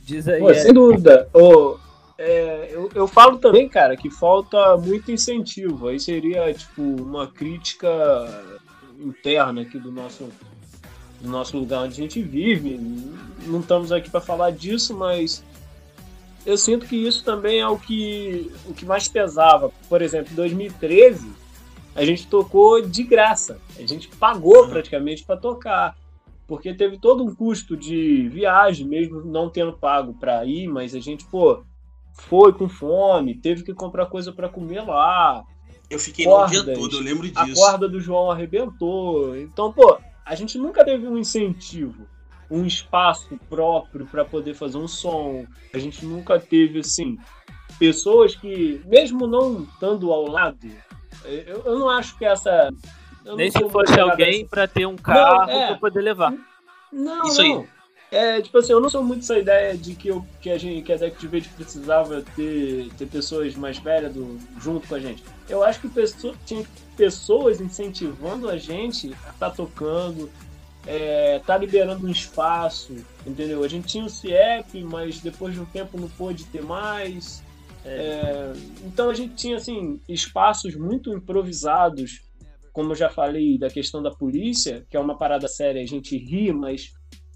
Diz 0.00 0.26
aí. 0.26 0.40
Pô, 0.40 0.50
é... 0.50 0.54
Sem 0.54 0.72
dúvida. 0.72 1.28
Oh, 1.34 1.76
é, 2.18 2.68
eu, 2.70 2.88
eu 2.94 3.06
falo 3.06 3.38
também, 3.38 3.68
cara, 3.68 3.96
que 3.96 4.08
falta 4.08 4.76
muito 4.76 5.10
incentivo. 5.10 5.88
Aí 5.88 5.98
seria, 6.00 6.52
tipo, 6.54 6.80
uma 6.80 7.26
crítica 7.26 7.78
interna 8.98 9.62
aqui 9.62 9.78
do 9.78 9.90
nosso, 9.90 10.30
do 11.22 11.28
nosso 11.28 11.56
lugar 11.56 11.84
onde 11.84 11.94
a 11.94 12.02
gente 12.02 12.20
vive. 12.22 12.78
Não 13.46 13.60
estamos 13.60 13.92
aqui 13.92 14.10
para 14.10 14.20
falar 14.20 14.50
disso, 14.50 14.94
mas 14.94 15.42
eu 16.44 16.58
sinto 16.58 16.86
que 16.86 16.96
isso 16.96 17.24
também 17.24 17.60
é 17.60 17.68
o 17.68 17.78
que, 17.78 18.50
o 18.66 18.74
que 18.74 18.84
mais 18.84 19.08
pesava. 19.08 19.70
Por 19.88 20.02
exemplo, 20.02 20.32
em 20.32 20.36
2013, 20.36 21.30
a 21.94 22.04
gente 22.04 22.26
tocou 22.26 22.82
de 22.82 23.02
graça. 23.02 23.58
A 23.78 23.86
gente 23.86 24.08
pagou 24.08 24.68
praticamente 24.68 25.24
para 25.24 25.36
tocar 25.36 25.96
porque 26.52 26.74
teve 26.74 26.98
todo 26.98 27.24
um 27.24 27.34
custo 27.34 27.74
de 27.76 28.28
viagem, 28.28 28.86
mesmo 28.86 29.24
não 29.24 29.48
tendo 29.48 29.72
pago 29.72 30.12
para 30.12 30.44
ir, 30.44 30.68
mas 30.68 30.94
a 30.94 31.00
gente, 31.00 31.24
pô, 31.24 31.62
foi 32.12 32.52
com 32.52 32.68
fome, 32.68 33.34
teve 33.34 33.62
que 33.62 33.72
comprar 33.72 34.04
coisa 34.04 34.32
para 34.32 34.50
comer 34.50 34.82
lá. 34.82 35.44
Eu 35.88 35.98
fiquei 35.98 36.26
cordas, 36.26 36.58
no 36.58 36.64
dia 36.64 36.74
todo, 36.74 36.96
eu 36.96 37.02
lembro 37.02 37.26
disso. 37.26 37.40
A 37.40 37.54
corda 37.54 37.88
do 37.88 37.98
João 38.00 38.30
arrebentou. 38.30 39.34
Então, 39.34 39.72
pô, 39.72 39.98
a 40.32 40.34
gente 40.34 40.56
nunca 40.56 40.82
teve 40.82 41.06
um 41.06 41.18
incentivo, 41.18 42.06
um 42.50 42.64
espaço 42.64 43.38
próprio 43.50 44.06
para 44.06 44.24
poder 44.24 44.54
fazer 44.54 44.78
um 44.78 44.88
som. 44.88 45.44
A 45.74 45.78
gente 45.78 46.06
nunca 46.06 46.40
teve, 46.40 46.78
assim, 46.78 47.18
pessoas 47.78 48.34
que, 48.34 48.80
mesmo 48.86 49.26
não 49.26 49.64
estando 49.64 50.10
ao 50.10 50.26
lado, 50.26 50.70
eu, 51.26 51.64
eu 51.66 51.78
não 51.78 51.90
acho 51.90 52.16
que 52.16 52.24
essa 52.24 52.70
nem 53.36 53.50
se 53.50 53.68
fosse 53.68 54.00
alguém 54.00 54.46
para 54.46 54.66
ter 54.66 54.86
um 54.86 54.96
carro 54.96 55.50
é, 55.50 55.66
para 55.66 55.76
poder 55.76 56.00
levar. 56.00 56.32
Não, 56.90 57.24
Isso 57.24 57.42
não. 57.42 57.60
Aí. 57.60 57.68
É, 58.12 58.42
tipo 58.42 58.58
assim, 58.58 58.72
eu 58.72 58.80
não 58.80 58.90
sou 58.90 59.02
muito 59.02 59.20
essa 59.20 59.38
ideia 59.38 59.74
de 59.74 59.94
que, 59.94 60.08
eu, 60.08 60.22
que 60.38 60.50
a 60.50 60.58
gente, 60.58 60.82
que 60.82 60.92
a 60.92 60.96
Deck 60.98 61.18
de 61.18 61.26
Verde 61.26 61.48
precisava 61.56 62.22
ter, 62.36 62.90
ter 62.98 63.06
pessoas 63.06 63.54
mais 63.56 63.78
velhas 63.78 64.12
do, 64.12 64.38
junto 64.60 64.86
com 64.86 64.96
a 64.96 65.00
gente. 65.00 65.24
Eu 65.48 65.64
acho 65.64 65.80
que 65.80 65.88
pessoa, 65.88 66.34
tinha 66.44 66.62
pessoas 66.94 67.58
incentivando 67.58 68.50
a 68.50 68.58
gente 68.58 69.06
a 69.06 69.30
estar 69.30 69.32
tá 69.38 69.50
tocando, 69.50 70.30
é, 70.86 71.40
tá 71.46 71.56
liberando 71.56 72.06
um 72.06 72.10
espaço, 72.10 72.94
entendeu? 73.26 73.64
A 73.64 73.68
gente 73.68 73.88
tinha 73.88 74.04
o 74.04 74.10
CIEP, 74.10 74.84
mas 74.84 75.18
depois 75.20 75.54
de 75.54 75.60
um 75.60 75.64
tempo 75.64 75.98
não 75.98 76.10
pôde 76.10 76.44
ter 76.44 76.62
mais. 76.62 77.42
É, 77.82 78.52
então 78.84 79.08
a 79.08 79.14
gente 79.14 79.36
tinha 79.36 79.56
assim 79.56 79.98
espaços 80.06 80.76
muito 80.76 81.14
improvisados 81.14 82.20
como 82.72 82.92
eu 82.92 82.96
já 82.96 83.10
falei 83.10 83.58
da 83.58 83.68
questão 83.68 84.02
da 84.02 84.10
polícia, 84.10 84.86
que 84.88 84.96
é 84.96 85.00
uma 85.00 85.16
parada 85.16 85.46
séria, 85.46 85.82
a 85.82 85.86
gente 85.86 86.16
ri, 86.16 86.52
mas 86.52 86.92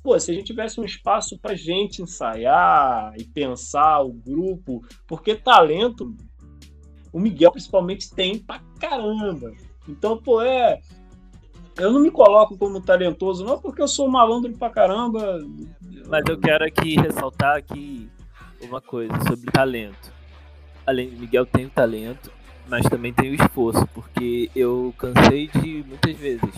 pô, 0.06 0.16
se 0.20 0.30
a 0.30 0.34
gente 0.34 0.46
tivesse 0.46 0.80
um 0.80 0.84
espaço 0.84 1.36
pra 1.36 1.56
gente 1.56 2.00
ensaiar 2.00 3.12
e 3.18 3.24
pensar 3.24 4.02
o 4.02 4.12
grupo, 4.12 4.84
porque 5.04 5.34
talento 5.34 6.14
o 7.12 7.18
Miguel 7.18 7.50
principalmente 7.50 8.14
tem 8.14 8.38
pra 8.38 8.60
caramba. 8.78 9.52
Então, 9.88 10.16
pô, 10.16 10.40
é 10.40 10.80
eu 11.76 11.92
não 11.92 11.98
me 11.98 12.12
coloco 12.12 12.56
como 12.56 12.80
talentoso 12.80 13.44
não 13.44 13.58
porque 13.58 13.82
eu 13.82 13.88
sou 13.88 14.08
malandro 14.08 14.52
pra 14.56 14.70
caramba. 14.70 15.44
Mas 16.06 16.22
eu 16.28 16.38
quero 16.38 16.64
aqui 16.64 16.94
ressaltar 16.94 17.56
aqui 17.56 18.08
uma 18.62 18.80
coisa 18.80 19.12
sobre 19.26 19.50
talento. 19.50 20.12
Além 20.86 21.10
de 21.10 21.16
Miguel 21.16 21.44
tem 21.44 21.66
o 21.66 21.70
talento, 21.70 22.30
mas 22.68 22.88
também 22.88 23.12
tem 23.12 23.32
o 23.32 23.34
esforço, 23.34 23.84
porque 23.88 24.52
eu 24.54 24.94
cansei 24.96 25.48
de 25.48 25.84
muitas 25.84 26.16
vezes 26.16 26.54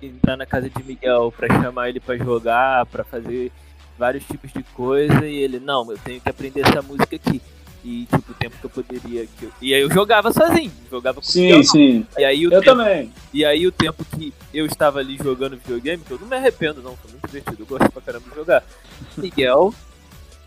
entrar 0.00 0.36
na 0.36 0.46
casa 0.46 0.68
de 0.68 0.82
Miguel 0.82 1.32
para 1.36 1.48
chamar 1.62 1.88
ele 1.88 2.00
para 2.00 2.16
jogar, 2.16 2.86
para 2.86 3.04
fazer 3.04 3.52
vários 3.98 4.24
tipos 4.24 4.52
de 4.52 4.62
coisa 4.74 5.26
e 5.26 5.36
ele, 5.36 5.60
não, 5.60 5.90
eu 5.90 5.98
tenho 5.98 6.20
que 6.20 6.28
aprender 6.28 6.60
essa 6.66 6.82
música 6.82 7.16
aqui. 7.16 7.40
E 7.84 8.06
tipo, 8.06 8.30
o 8.30 8.34
tempo 8.34 8.56
que 8.58 8.64
eu 8.64 8.70
poderia. 8.70 9.26
Que 9.26 9.44
eu... 9.44 9.52
E 9.60 9.74
aí 9.74 9.80
eu 9.80 9.90
jogava 9.90 10.32
sozinho, 10.32 10.70
jogava 10.88 11.20
com 11.20 11.26
Sim, 11.26 11.46
Miguel, 11.46 11.64
sim. 11.64 12.06
E 12.16 12.24
aí, 12.24 12.46
o 12.46 12.52
eu 12.52 12.60
tempo... 12.60 12.76
também. 12.76 13.12
E 13.34 13.44
aí 13.44 13.66
o 13.66 13.72
tempo 13.72 14.04
que 14.04 14.32
eu 14.54 14.66
estava 14.66 15.00
ali 15.00 15.16
jogando 15.16 15.56
videogame, 15.56 16.04
que 16.04 16.12
eu 16.12 16.18
não 16.18 16.28
me 16.28 16.36
arrependo, 16.36 16.80
não, 16.80 16.96
foi 16.96 17.10
muito 17.10 17.26
divertido, 17.26 17.62
eu 17.62 17.66
gosto 17.66 17.90
pra 17.90 18.02
caramba 18.02 18.28
de 18.28 18.36
jogar. 18.36 18.62
Miguel 19.16 19.74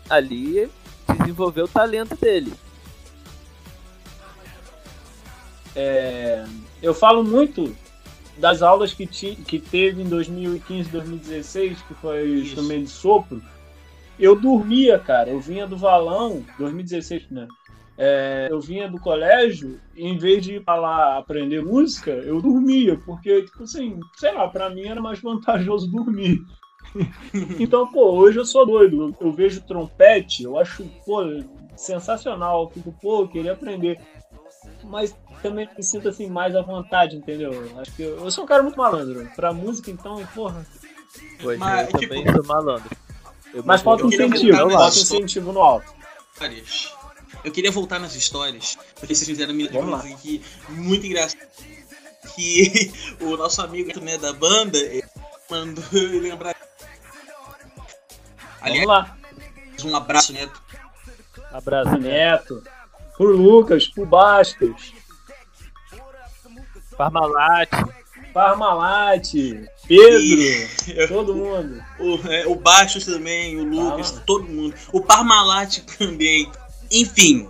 ali 0.08 0.68
desenvolveu 1.18 1.66
o 1.66 1.68
talento 1.68 2.16
dele. 2.16 2.54
É, 5.74 6.46
eu 6.82 6.94
falo 6.94 7.22
muito 7.22 7.76
das 8.38 8.62
aulas 8.62 8.92
que, 8.92 9.06
ti, 9.06 9.36
que 9.36 9.58
teve 9.58 10.02
em 10.02 10.08
2015, 10.08 10.90
2016, 10.90 11.82
que 11.82 11.94
foi 11.94 12.22
o 12.22 12.42
instrumento 12.42 12.84
de 12.84 12.90
sopro. 12.90 13.42
Eu 14.18 14.38
dormia, 14.38 14.98
cara. 14.98 15.30
Eu 15.30 15.40
vinha 15.40 15.66
do 15.66 15.76
valão, 15.76 16.44
2016, 16.58 17.30
né? 17.30 17.48
É, 17.98 18.48
eu 18.50 18.60
vinha 18.60 18.88
do 18.90 19.00
colégio 19.00 19.80
e 19.94 20.06
em 20.06 20.18
vez 20.18 20.44
de 20.44 20.56
ir 20.56 20.64
pra 20.64 20.76
lá 20.76 21.16
aprender 21.16 21.64
música, 21.64 22.10
eu 22.10 22.42
dormia, 22.42 23.00
porque, 23.06 23.42
tipo 23.42 23.62
assim, 23.62 23.98
sei 24.16 24.34
lá, 24.34 24.46
pra 24.48 24.68
mim 24.68 24.84
era 24.84 25.00
mais 25.00 25.18
vantajoso 25.18 25.90
dormir. 25.90 26.38
então, 27.58 27.90
pô, 27.90 28.12
hoje 28.12 28.38
eu 28.38 28.44
sou 28.44 28.66
doido. 28.66 29.14
Eu, 29.20 29.28
eu 29.28 29.32
vejo 29.32 29.62
trompete, 29.62 30.42
eu 30.42 30.58
acho, 30.58 30.84
pô, 31.06 31.22
sensacional. 31.74 32.64
Eu 32.64 32.70
fico, 32.70 32.94
pô, 33.00 33.22
eu 33.22 33.28
queria 33.28 33.52
aprender. 33.52 33.98
Mas 34.84 35.16
também 35.42 35.68
me 35.76 35.82
sinto 35.82 36.08
assim 36.08 36.28
mais 36.28 36.54
à 36.54 36.62
vontade, 36.62 37.16
entendeu? 37.16 37.50
Acho 37.78 37.92
que 37.92 38.02
eu, 38.02 38.18
eu 38.18 38.30
sou 38.30 38.44
um 38.44 38.46
cara 38.46 38.62
muito 38.62 38.76
malandro. 38.76 39.28
Pra 39.34 39.52
música, 39.52 39.90
então, 39.90 40.24
porra. 40.34 40.66
Pois 41.40 41.58
mas, 41.58 41.92
eu 41.92 41.98
tipo, 41.98 42.14
também 42.14 42.32
sou 42.32 42.44
malandro. 42.44 42.90
Eu 43.54 43.62
mas 43.64 43.80
falta 43.80 44.04
um 44.04 44.08
incentivo, 44.08 44.56
falta 44.56 44.84
um 44.84 44.88
incentivo 44.88 45.52
no 45.52 45.60
alto. 45.60 45.94
Eu 47.44 47.52
queria 47.52 47.70
voltar 47.70 47.98
nas 47.98 48.14
histórias, 48.14 48.76
porque 48.98 49.14
vocês 49.14 49.28
fizeram 49.28 49.54
me 49.54 49.68
lembrar 49.68 50.00
aqui 50.00 50.42
muito 50.68 51.06
engraçado. 51.06 51.40
Que 52.34 52.92
o 53.22 53.36
nosso 53.36 53.62
amigo 53.62 53.98
né, 54.00 54.18
da 54.18 54.32
banda 54.32 54.78
mandou 55.50 55.84
lembrar. 55.92 56.56
Aliás, 58.60 58.84
Vamos 58.84 58.86
lá. 58.86 59.16
Um 59.84 59.96
abraço, 59.96 60.32
Neto. 60.32 60.62
Abraço, 61.52 61.96
Neto. 61.98 62.62
Por 63.16 63.34
Lucas, 63.34 63.86
por 63.86 64.06
Bastos. 64.06 64.95
Parmalat. 66.96 67.70
Parmalat. 68.32 69.32
Pedro. 69.86 70.20
E... 70.20 71.08
todo 71.08 71.34
mundo. 71.34 71.82
O, 71.98 72.28
é, 72.28 72.46
o 72.46 72.54
Bastos 72.54 73.04
também, 73.04 73.56
o 73.58 73.64
Lucas, 73.64 74.10
Parma. 74.10 74.24
todo 74.26 74.44
mundo. 74.44 74.74
O 74.92 75.00
Parmalat 75.00 75.78
também. 75.98 76.50
Enfim, 76.90 77.48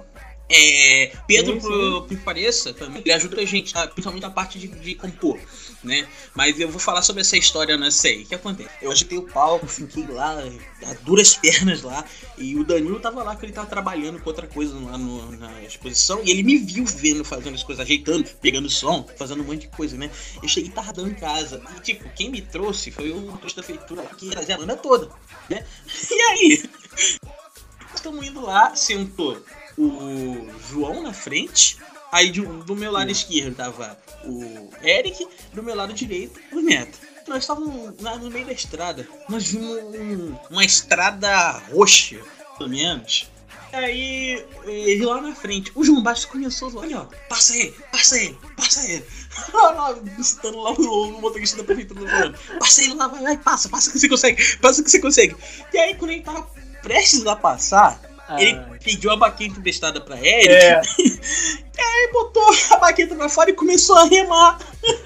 é, 0.49 1.13
Pedro. 1.27 1.61
Por, 1.61 2.07
por 2.07 2.19
pareça, 2.19 2.73
também, 2.73 3.03
ele 3.03 3.13
ajuda 3.13 3.41
a 3.41 3.45
gente, 3.45 3.73
principalmente 3.73 4.25
a 4.25 4.31
parte 4.31 4.59
de, 4.59 4.69
de, 4.69 4.95
compor, 4.95 5.39
né? 5.83 6.07
Mas 6.35 6.59
eu 6.61 6.69
vou 6.69 6.79
falar 6.79 7.03
sobre 7.03 7.23
essa 7.23 7.37
história, 7.37 7.77
não 7.77 7.91
sei. 7.91 8.23
O 8.23 8.27
que 8.27 8.35
acontece? 8.35 8.71
Eu 8.81 8.93
agitei 8.93 9.19
o 9.19 9.23
palco, 9.23 9.67
fiquei 9.67 10.07
lá, 10.07 10.39
a 10.85 10.93
duras 11.03 11.35
pernas 11.35 11.83
lá, 11.83 12.05
e 12.39 12.55
o 12.55 12.65
Danilo 12.65 13.01
tava 13.01 13.23
lá, 13.25 13.35
que 13.35 13.45
ele 13.45 13.53
tava 13.53 13.67
trabalhando 13.67 14.21
com 14.21 14.29
outra 14.29 14.47
coisa 14.47 14.73
lá 14.79 14.97
no, 14.97 15.33
na 15.33 15.63
exposição, 15.63 16.21
e 16.25 16.31
ele 16.31 16.45
me 16.45 16.59
viu 16.59 16.85
vendo, 16.85 17.25
fazendo 17.25 17.55
as 17.55 17.65
coisas, 17.65 17.85
ajeitando, 17.85 18.29
pegando 18.41 18.71
som, 18.71 19.05
fazendo 19.17 19.43
um 19.43 19.47
monte 19.47 19.63
de 19.63 19.69
coisa, 19.69 19.97
né? 19.97 20.11
Eu 20.41 20.49
cheguei 20.49 20.71
tardando 20.71 21.11
em 21.11 21.15
casa, 21.15 21.61
e 21.77 21.81
tipo, 21.81 22.09
quem 22.11 22.31
me 22.31 22.41
trouxe 22.41 22.93
foi 22.93 23.11
o 23.11 23.37
trouxe 23.39 23.57
da 23.57 23.63
feitura 23.65 24.03
lá, 24.03 24.11
que 24.11 24.31
trazia 24.31 24.55
a 24.55 24.59
banda 24.59 24.77
toda, 24.77 25.11
né? 25.49 25.65
E 26.09 26.21
aí? 26.21 26.71
Estamos 27.95 28.27
indo 28.27 28.41
lá, 28.43 28.77
sentou 28.77 29.43
o 29.79 30.49
João 30.71 31.03
na 31.03 31.13
frente. 31.13 31.79
Aí 32.13 32.31
do, 32.31 32.65
do 32.65 32.77
meu 32.77 32.93
lado 32.93 33.11
esquerdo 33.11 33.57
tava 33.57 33.99
o 34.25 34.71
Eric, 34.83 35.27
do 35.53 35.63
meu 35.63 35.75
lado 35.75 35.93
direito 35.93 36.41
o 36.53 36.61
Neto. 36.61 36.99
Nós 37.27 37.43
estávamos 37.43 38.01
no 38.01 38.31
meio 38.31 38.47
da 38.47 38.53
estrada. 38.53 39.07
Nós 39.29 39.49
vimos 39.49 39.77
um, 39.77 40.37
uma 40.51 40.65
estrada 40.65 41.51
roxa, 41.71 42.21
pelo 42.57 42.71
menos. 42.71 43.29
Aí, 43.73 44.45
ele 44.65 45.05
lá 45.05 45.21
na 45.21 45.35
frente, 45.35 45.73
o 45.75 45.85
João 45.85 46.03
Bastos 46.03 46.27
começou, 46.27 46.75
olha, 46.77 47.01
ó, 47.01 47.07
passa 47.29 47.53
aí, 47.53 47.75
passa 47.91 48.15
aí, 48.15 48.39
passa 48.57 48.89
ele. 48.89 49.05
Visitando 50.17 50.59
lá 50.59 50.73
o, 50.73 51.09
o 51.09 51.21
motorista 51.21 51.59
da 51.59 51.65
prefeitura 51.65 52.31
do 52.31 52.59
Passa 52.59 52.85
ele 52.85 52.95
lá, 52.95 53.09
vai, 53.09 53.23
vai, 53.23 53.37
passa, 53.37 53.69
passa 53.69 53.91
que 53.91 53.99
você 53.99 54.09
consegue, 54.09 54.57
passa 54.59 54.83
que 54.83 54.91
você 54.91 55.01
consegue. 55.01 55.37
E 55.75 55.79
aí, 55.79 55.95
quando 55.97 56.13
ele 56.13 56.23
tava 56.23 56.49
prestes 56.83 57.27
a 57.27 57.35
passar, 57.35 58.01
Ele 58.39 58.61
pediu 58.83 59.11
a 59.11 59.17
baqueta 59.17 59.59
emprestada 59.59 60.01
pra 60.01 60.17
Eric. 60.17 60.49
é, 60.49 60.81
Aí 61.97 62.11
botou 62.13 62.45
a 62.73 62.77
baqueta 62.79 63.15
pra 63.15 63.29
fora 63.29 63.51
e 63.51 63.55
começou 63.55 63.97
a 63.97 64.05
remar. 64.05 64.59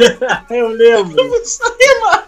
eu 0.50 0.68
lembro. 0.68 1.14
Começou 1.28 1.66
a 1.66 1.76
remar. 1.78 2.26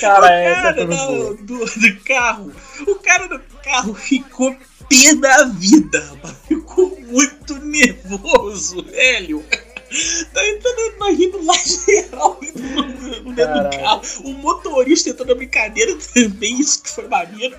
Cara, 0.00 0.26
o 0.26 0.54
cara 0.54 0.86
do, 0.86 1.34
do, 1.34 1.64
do 1.64 2.00
carro. 2.04 2.52
O 2.86 2.94
cara 2.96 3.28
do 3.28 3.38
carro 3.62 3.94
ficou 3.94 4.56
pé 4.88 5.14
da 5.14 5.44
vida, 5.44 6.00
rapaz. 6.00 6.36
Ficou 6.48 6.98
muito 7.00 7.54
nervoso, 7.56 8.82
velho. 8.84 9.44
Tá 10.32 10.46
entrando 10.46 10.98
nós 10.98 11.18
rindo 11.18 11.44
lá 11.44 11.54
geral 11.54 12.38
dentro 12.40 13.62
do 13.62 13.70
carro. 13.70 14.02
O 14.24 14.32
motorista 14.34 15.10
entrou 15.10 15.28
na 15.28 15.34
brincadeira 15.34 15.96
também, 16.14 16.60
isso 16.60 16.82
que 16.82 16.90
foi 16.90 17.08
maneiro. 17.08 17.56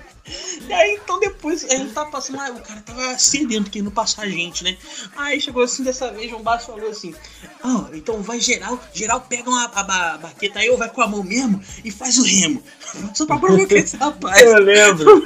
E 0.68 0.72
aí, 0.72 1.00
então 1.02 1.18
depois 1.20 1.64
a 1.64 1.68
gente 1.76 1.92
tava 1.92 2.10
passando, 2.10 2.36
o 2.56 2.60
cara 2.60 2.80
tava 2.80 3.18
sedento, 3.18 3.70
querendo 3.70 3.90
passar 3.90 4.22
a 4.22 4.28
gente, 4.28 4.62
né? 4.64 4.76
Aí 5.16 5.40
chegou 5.40 5.62
assim, 5.62 5.82
dessa 5.82 6.10
vez, 6.12 6.30
João 6.30 6.42
Basso 6.42 6.66
falou 6.66 6.88
assim: 6.90 7.14
Ah, 7.62 7.86
então 7.92 8.22
vai 8.22 8.40
geral, 8.40 8.78
geral 8.92 9.20
pega 9.28 9.48
uma, 9.50 9.64
a, 9.64 9.82
ba- 9.82 10.18
baqueta 10.18 10.58
aí, 10.60 10.70
ou 10.70 10.78
vai 10.78 10.88
com 10.88 11.02
a 11.02 11.06
mão 11.08 11.22
mesmo 11.22 11.60
e 11.84 11.90
faz 11.90 12.18
o 12.18 12.22
remo. 12.24 12.62
Só 13.14 13.26
pra 13.26 13.38
provocar 13.38 13.74
esse 13.76 13.96
rapaz. 13.96 14.40
Eu 14.40 14.58
lembro. 14.60 15.22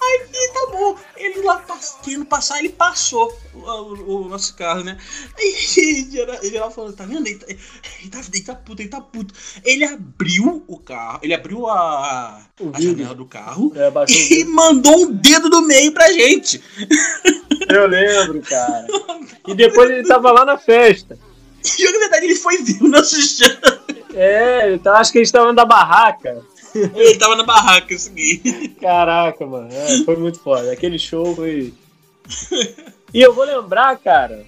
Aí 0.00 0.26
tá 0.52 0.66
bom, 0.72 0.96
ele 1.18 1.42
lá 1.42 1.64
querendo 2.02 2.24
passar, 2.24 2.58
ele 2.58 2.68
passou 2.70 3.36
o, 3.54 3.58
o- 3.58 4.26
o 4.26 4.28
nosso 4.28 4.54
carro, 4.54 4.82
né? 4.84 4.96
Aí 5.38 6.08
geral, 6.10 6.42
geral 6.42 6.70
falando, 6.70 6.96
tá 6.96 7.04
vendo? 7.04 7.26
Ele 7.26 7.38
tá, 7.38 7.46
ele, 7.48 8.10
tá, 8.10 8.20
ele 8.32 8.42
tá 8.44 8.54
puto, 8.54 8.82
ele 8.82 8.88
tá 8.88 9.00
puto. 9.00 9.34
Ele 9.64 9.84
abriu 9.84 10.64
o 10.66 10.78
carro, 10.78 11.20
ele 11.22 11.34
abriu 11.34 11.66
a, 11.66 12.42
a 12.72 12.80
janela 12.80 13.14
do 13.14 13.26
carro 13.26 13.72
É, 13.76 14.32
e 14.40 14.44
mandou 14.44 15.02
um 15.06 15.12
dedo 15.12 15.48
do 15.50 15.62
meio 15.62 15.92
pra 15.92 16.10
gente. 16.12 16.62
Eu 17.68 17.86
lembro, 17.86 18.40
cara. 18.42 18.86
E 19.46 19.54
depois 19.54 19.90
ele 19.90 20.06
tava 20.06 20.30
lá 20.30 20.44
na 20.44 20.58
festa. 20.58 21.18
E 21.78 21.84
na 21.92 21.98
verdade 21.98 22.26
ele 22.26 22.34
foi 22.36 22.58
ver 22.62 22.82
o 22.82 22.88
nosso 22.88 23.20
chão. 23.22 23.48
É, 24.14 24.76
tava- 24.78 24.98
acho 24.98 25.10
que 25.10 25.18
eles 25.18 25.28
estavam 25.28 25.54
da 25.54 25.64
barraca. 25.64 26.42
Ele 26.94 27.16
tava 27.18 27.36
na 27.36 27.42
barraca, 27.42 27.92
isso 27.92 28.10
aqui. 28.10 28.68
Caraca, 28.80 29.46
mano. 29.46 29.68
é, 29.72 30.04
foi 30.04 30.16
muito 30.16 30.38
foda. 30.40 30.72
Aquele 30.72 30.98
show 30.98 31.34
foi. 31.34 31.72
E 33.12 33.20
eu 33.20 33.32
vou 33.32 33.44
lembrar, 33.44 33.96
cara, 33.98 34.44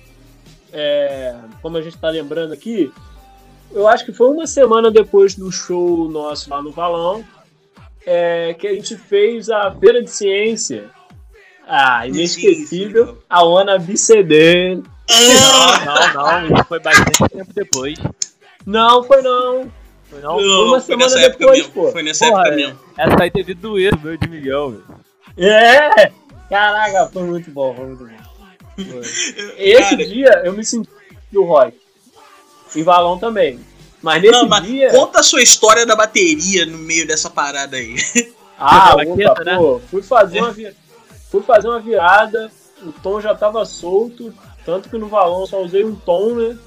é, 0.72 1.34
como 1.62 1.76
a 1.76 1.82
gente 1.82 1.96
tá 1.98 2.08
lembrando 2.10 2.52
aqui, 2.52 2.92
eu 3.72 3.88
acho 3.88 4.04
que 4.04 4.12
foi 4.12 4.28
uma 4.28 4.46
semana 4.46 4.90
depois 4.90 5.34
do 5.34 5.50
show 5.50 6.08
nosso 6.10 6.50
lá 6.50 6.60
no 6.62 6.70
Valão, 6.70 7.24
é, 8.04 8.54
que 8.54 8.66
a 8.66 8.74
gente 8.74 8.96
fez 8.96 9.48
a 9.48 9.70
Feira 9.72 10.02
de 10.02 10.10
Ciência. 10.10 10.90
Ah, 11.66 12.06
inesquecível. 12.06 13.18
A 13.28 13.44
Ona 13.44 13.78
BCD. 13.78 14.82
Ah, 15.08 16.12
Não, 16.14 16.14
não, 16.14 16.48
não. 16.50 16.64
Foi 16.64 16.80
bastante 16.80 17.28
tempo 17.28 17.52
depois. 17.54 17.98
Não, 18.66 19.04
foi 19.04 19.22
não. 19.22 19.70
Foi 20.10 20.20
não? 20.20 20.34
Foi 20.34 20.44
uma 20.48 20.80
foi 20.80 20.96
nessa 20.96 21.10
semana 21.10 21.26
época 21.26 21.38
depois, 21.38 21.58
mesmo. 21.58 21.72
pô. 21.72 21.92
Foi 21.92 22.02
nessa 22.02 22.26
Porra, 22.26 22.40
época 22.42 22.52
é. 22.52 22.56
mesmo. 22.56 22.78
Essa 22.98 23.22
aí 23.22 23.30
teve 23.30 23.54
dueto 23.54 23.98
meu 24.00 24.16
de 24.16 24.28
milhão, 24.28 24.70
velho. 24.72 24.84
É! 25.38 26.12
Caraca, 26.48 27.10
foi 27.12 27.22
muito 27.22 27.50
bom, 27.50 27.74
foi 27.74 27.86
muito 27.86 28.04
bom. 28.04 28.14
Foi. 28.76 29.00
Esse 29.56 29.90
Cara, 29.90 30.06
dia 30.06 30.42
eu 30.44 30.52
me 30.52 30.64
senti 30.64 30.88
o 31.34 31.44
Roy. 31.44 31.72
E 32.74 32.82
Valão 32.82 33.18
também. 33.18 33.60
Mas 34.02 34.22
nesse 34.22 34.32
não, 34.32 34.48
mas 34.48 34.64
dia. 34.64 34.90
conta 34.90 35.20
a 35.20 35.22
sua 35.22 35.42
história 35.42 35.84
da 35.86 35.94
bateria 35.94 36.64
no 36.66 36.78
meio 36.78 37.06
dessa 37.06 37.30
parada 37.30 37.76
aí. 37.76 37.96
Ah, 38.62 38.94
Baqueta, 38.94 39.32
opa, 39.32 39.44
né? 39.44 39.56
pô, 39.56 39.80
fui 39.90 40.02
fazer 40.02 40.40
uma 40.40 40.52
vi- 40.52 40.76
fui 41.30 41.40
fazer 41.40 41.66
uma 41.66 41.80
virada, 41.80 42.52
o 42.82 42.92
tom 42.92 43.18
já 43.18 43.34
tava 43.34 43.64
solto, 43.64 44.34
tanto 44.66 44.90
que 44.90 44.98
no 44.98 45.08
Valão 45.08 45.40
eu 45.40 45.46
só 45.46 45.62
usei 45.62 45.82
um 45.82 45.94
tom, 45.94 46.34
né? 46.34 46.58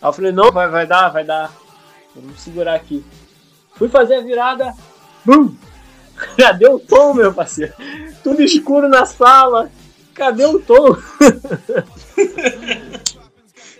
Aí 0.00 0.08
eu 0.08 0.12
falei, 0.12 0.30
não, 0.30 0.52
vai, 0.52 0.68
vai 0.68 0.86
dar, 0.86 1.08
vai 1.08 1.24
dar. 1.24 1.52
Vamos 2.16 2.40
segurar 2.40 2.74
aqui. 2.74 3.04
Fui 3.76 3.88
fazer 3.88 4.16
a 4.16 4.20
virada, 4.22 4.74
bum! 5.24 5.54
Cadê 6.38 6.66
o 6.68 6.78
tom, 6.78 7.12
meu 7.14 7.32
parceiro? 7.32 7.74
Tudo 8.24 8.42
escuro 8.42 8.88
na 8.88 9.04
sala. 9.04 9.70
Cadê 10.14 10.46
o 10.46 10.58
tom? 10.60 10.96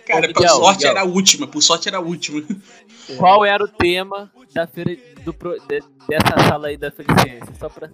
Cara, 0.05 0.29
Ô, 0.29 0.33
por 0.33 0.41
Miguel, 0.41 0.55
sorte 0.55 0.77
Miguel. 0.77 0.91
era 0.91 1.01
a 1.01 1.03
última, 1.05 1.47
por 1.47 1.61
sorte 1.61 1.87
era 1.89 1.97
a 1.97 2.01
última. 2.01 2.41
Qual 3.17 3.43
era 3.45 3.63
o 3.63 3.67
tema 3.67 4.31
da 4.53 4.67
feira 4.67 4.95
do, 5.23 5.33
de- 5.67 5.83
dessa 6.07 6.47
sala 6.47 6.67
aí 6.67 6.77
da 6.77 6.91
Felicência? 6.91 7.53
Só 7.59 7.67
pra. 7.69 7.89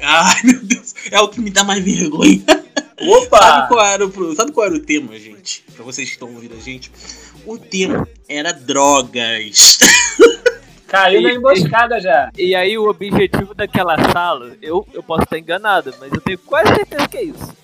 Ai, 0.00 0.40
meu 0.44 0.62
Deus, 0.64 0.94
é 1.10 1.20
o 1.20 1.28
que 1.28 1.40
me 1.40 1.50
dá 1.50 1.64
mais 1.64 1.82
vergonha. 1.82 2.42
Sabe 2.46 3.10
Opa! 3.10 3.66
qual, 3.68 3.84
era 3.84 4.06
o, 4.06 4.34
sabe 4.36 4.52
qual 4.52 4.66
era 4.66 4.74
o 4.76 4.80
tema, 4.80 5.18
gente? 5.18 5.64
Pra 5.74 5.84
vocês 5.84 6.08
que 6.08 6.14
estão 6.14 6.32
ouvindo 6.32 6.54
a 6.54 6.60
gente. 6.60 6.92
O 7.46 7.58
tema 7.58 8.06
era 8.28 8.52
drogas. 8.52 9.78
Caiu 10.86 11.22
na 11.22 11.32
emboscada 11.32 11.98
já. 12.00 12.30
E 12.36 12.54
aí 12.54 12.76
o 12.76 12.88
objetivo 12.88 13.54
daquela 13.54 13.96
sala, 14.12 14.54
eu, 14.60 14.86
eu 14.92 15.02
posso 15.02 15.22
estar 15.22 15.38
enganado, 15.38 15.94
mas 15.98 16.12
eu 16.12 16.20
tenho 16.20 16.38
quase 16.38 16.74
certeza 16.74 17.08
que 17.08 17.16
é 17.16 17.24
isso. 17.24 17.56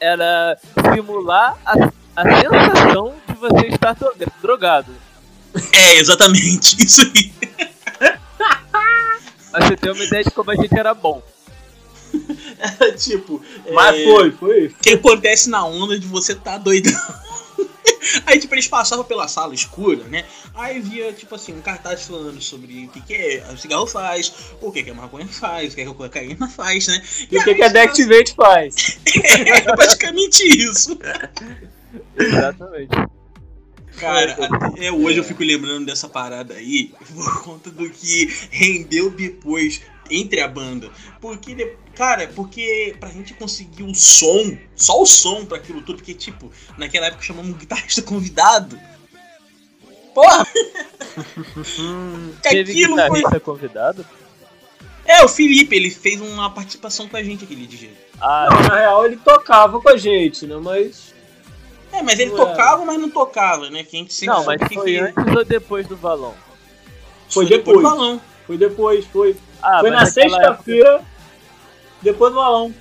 Era 0.00 0.56
simular 0.94 1.58
a, 1.64 1.72
a 2.16 2.22
sensação 2.40 3.14
de 3.28 3.34
você 3.34 3.66
estar 3.66 3.94
droga- 3.94 4.26
drogado. 4.40 4.92
É, 5.72 5.96
exatamente, 5.96 6.76
isso 6.84 7.02
aí. 7.02 7.32
Pra 9.50 9.66
você 9.66 9.76
ter 9.76 9.90
uma 9.90 10.04
ideia 10.04 10.24
de 10.24 10.30
como 10.30 10.50
a 10.50 10.56
gente 10.56 10.76
era 10.78 10.94
bom. 10.94 11.22
Era 12.58 12.92
tipo. 12.96 13.42
Mas 13.72 13.96
é, 13.98 14.04
foi, 14.04 14.30
foi. 14.32 14.66
O 14.66 14.74
que 14.74 14.90
acontece 14.90 15.50
na 15.50 15.64
onda 15.64 15.98
de 15.98 16.06
você 16.06 16.34
tá 16.34 16.56
doidão. 16.56 16.92
Aí, 18.26 18.38
tipo, 18.38 18.54
eles 18.54 18.66
passavam 18.66 19.04
pela 19.04 19.28
sala 19.28 19.54
escura, 19.54 20.04
né? 20.04 20.24
Aí 20.54 20.80
via, 20.80 21.12
tipo 21.12 21.34
assim, 21.34 21.52
um 21.52 21.60
cartaz 21.60 22.02
falando 22.02 22.40
sobre 22.40 22.86
o 22.86 22.88
que, 22.88 23.00
que 23.00 23.14
é, 23.14 23.46
o 23.52 23.58
cigarro 23.58 23.86
faz, 23.86 24.32
o 24.60 24.70
que, 24.70 24.82
que 24.82 24.90
a 24.90 24.94
maconha 24.94 25.26
faz, 25.26 25.72
o 25.72 25.76
que, 25.76 25.84
que 25.84 25.90
a 25.90 25.94
cocaína 25.94 26.48
faz, 26.48 26.86
né? 26.86 27.02
E 27.30 27.38
o 27.38 27.44
que, 27.44 27.54
que 27.54 27.62
a 27.62 27.68
Deactivate 27.68 28.34
faz? 28.34 28.98
É 29.24 29.76
basicamente 29.76 30.42
isso. 30.42 30.98
Exatamente. 32.16 32.90
Cara, 33.96 34.32
até 34.32 34.90
hoje 34.90 35.18
eu 35.18 35.24
fico 35.24 35.42
lembrando 35.42 35.86
dessa 35.86 36.08
parada 36.08 36.54
aí 36.54 36.92
por 37.14 37.42
conta 37.42 37.70
do 37.70 37.88
que 37.88 38.32
rendeu 38.50 39.10
depois 39.10 39.80
entre 40.10 40.40
a 40.40 40.48
banda. 40.48 40.90
Porque, 41.20 41.76
cara, 41.94 42.28
porque 42.34 42.96
pra 43.00 43.08
gente 43.10 43.34
conseguir 43.34 43.82
o 43.84 43.94
som, 43.94 44.56
só 44.76 45.00
o 45.00 45.06
som 45.06 45.44
pra 45.44 45.56
aquilo 45.58 45.80
tudo, 45.82 45.96
porque, 45.96 46.14
tipo, 46.14 46.50
naquela 46.78 47.06
época 47.06 47.22
chamamos 47.22 47.50
um 47.50 47.58
guitarrista 47.58 48.02
convidado. 48.02 48.78
Porra! 50.14 50.46
Teve 52.42 52.72
aquilo 52.72 52.96
foi. 52.96 53.04
guitarrista 53.16 53.40
convidado? 53.40 54.06
É, 55.06 55.22
o 55.24 55.28
Felipe, 55.28 55.76
ele 55.76 55.90
fez 55.90 56.20
uma 56.20 56.48
participação 56.50 57.08
com 57.08 57.16
a 57.16 57.22
gente 57.22 57.44
aquele 57.44 57.66
dia. 57.66 57.90
Ah, 58.20 58.48
Na 58.68 58.76
real, 58.78 59.04
ele 59.04 59.16
tocava 59.16 59.80
com 59.80 59.88
a 59.88 59.96
gente, 59.96 60.46
né? 60.46 60.56
Mas. 60.56 61.12
É, 61.92 62.02
mas 62.02 62.18
ele 62.18 62.30
Ué. 62.30 62.36
tocava, 62.36 62.84
mas 62.84 62.98
não 62.98 63.10
tocava, 63.10 63.68
né? 63.70 63.84
Que 63.84 63.96
a 63.96 64.00
gente 64.00 64.14
sempre 64.14 64.34
não, 64.34 64.44
mas 64.44 64.60
foi 64.72 64.84
que- 64.84 64.98
antes 64.98 65.36
ou 65.36 65.44
depois 65.44 65.86
do 65.86 65.96
balão? 65.96 66.34
Foi 67.28 67.44
do 67.44 67.50
depois. 67.50 67.82
balão. 67.82 68.20
Foi 68.46 68.56
depois, 68.56 69.04
foi. 69.06 69.36
Ah, 69.64 69.80
foi 69.80 69.90
na 69.90 70.02
aquela 70.02 70.08
época, 70.08 70.12
sexta-feira, 70.12 71.02
depois 72.02 72.32
do 72.32 72.36
balão. 72.38 72.74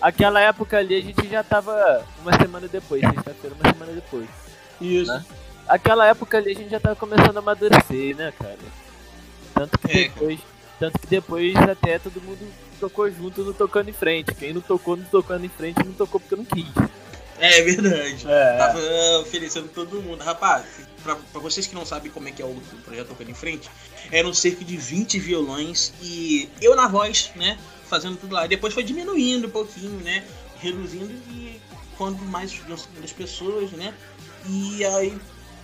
aquela 0.00 0.40
época 0.40 0.78
ali 0.78 0.94
a 0.96 1.00
gente 1.02 1.28
já 1.28 1.44
tava 1.44 2.04
uma 2.22 2.32
semana 2.32 2.66
depois, 2.66 3.02
sexta-feira, 3.02 3.54
uma 3.60 3.70
semana 3.70 3.92
depois. 3.92 4.28
Isso. 4.80 5.12
Né? 5.12 5.22
Aquela 5.68 6.06
época 6.06 6.38
ali 6.38 6.52
a 6.52 6.54
gente 6.54 6.70
já 6.70 6.80
tava 6.80 6.96
começando 6.96 7.36
a 7.36 7.40
amadurecer, 7.40 8.16
né, 8.16 8.32
cara? 8.38 8.58
Tanto 9.54 9.78
que 9.78 9.92
É, 9.92 10.08
depois, 10.08 10.40
tanto 10.80 10.98
que 10.98 11.06
depois 11.06 11.54
até 11.56 11.98
todo 11.98 12.20
mundo 12.22 12.50
tocou 12.80 13.10
junto 13.10 13.42
no 13.42 13.52
tocando 13.52 13.90
em 13.90 13.92
frente. 13.92 14.34
Quem 14.34 14.54
não 14.54 14.62
tocou 14.62 14.96
no 14.96 15.04
tocando 15.04 15.44
em 15.44 15.50
frente 15.50 15.84
não 15.84 15.92
tocou 15.92 16.18
porque 16.18 16.34
não 16.34 16.44
quis. 16.44 16.72
É 17.38 17.62
verdade. 17.62 18.24
É. 18.26 18.56
Tava 18.58 18.80
oferecendo 19.20 19.68
todo 19.68 20.00
mundo. 20.00 20.22
Rapaz, 20.22 20.64
pra, 21.02 21.16
pra 21.16 21.40
vocês 21.40 21.66
que 21.66 21.74
não 21.74 21.84
sabem 21.84 22.10
como 22.10 22.28
é 22.28 22.32
que 22.32 22.42
é 22.42 22.44
o 22.44 22.54
projeto 22.84 23.08
Tocando 23.08 23.30
em 23.30 23.34
Frente, 23.34 23.70
eram 24.10 24.32
cerca 24.32 24.64
de 24.64 24.76
20 24.76 25.18
violões 25.18 25.92
e 26.00 26.48
eu 26.60 26.74
na 26.76 26.88
voz, 26.88 27.30
né? 27.36 27.58
Fazendo 27.88 28.16
tudo 28.16 28.34
lá. 28.34 28.46
Depois 28.46 28.72
foi 28.72 28.82
diminuindo 28.82 29.48
um 29.48 29.50
pouquinho, 29.50 29.98
né? 30.00 30.24
Reduzindo 30.60 31.12
e 31.30 31.60
quando 31.96 32.24
mais 32.24 32.52
das 32.66 33.12
pessoas, 33.12 33.70
né? 33.72 33.94
E 34.48 34.84
aí 34.84 35.18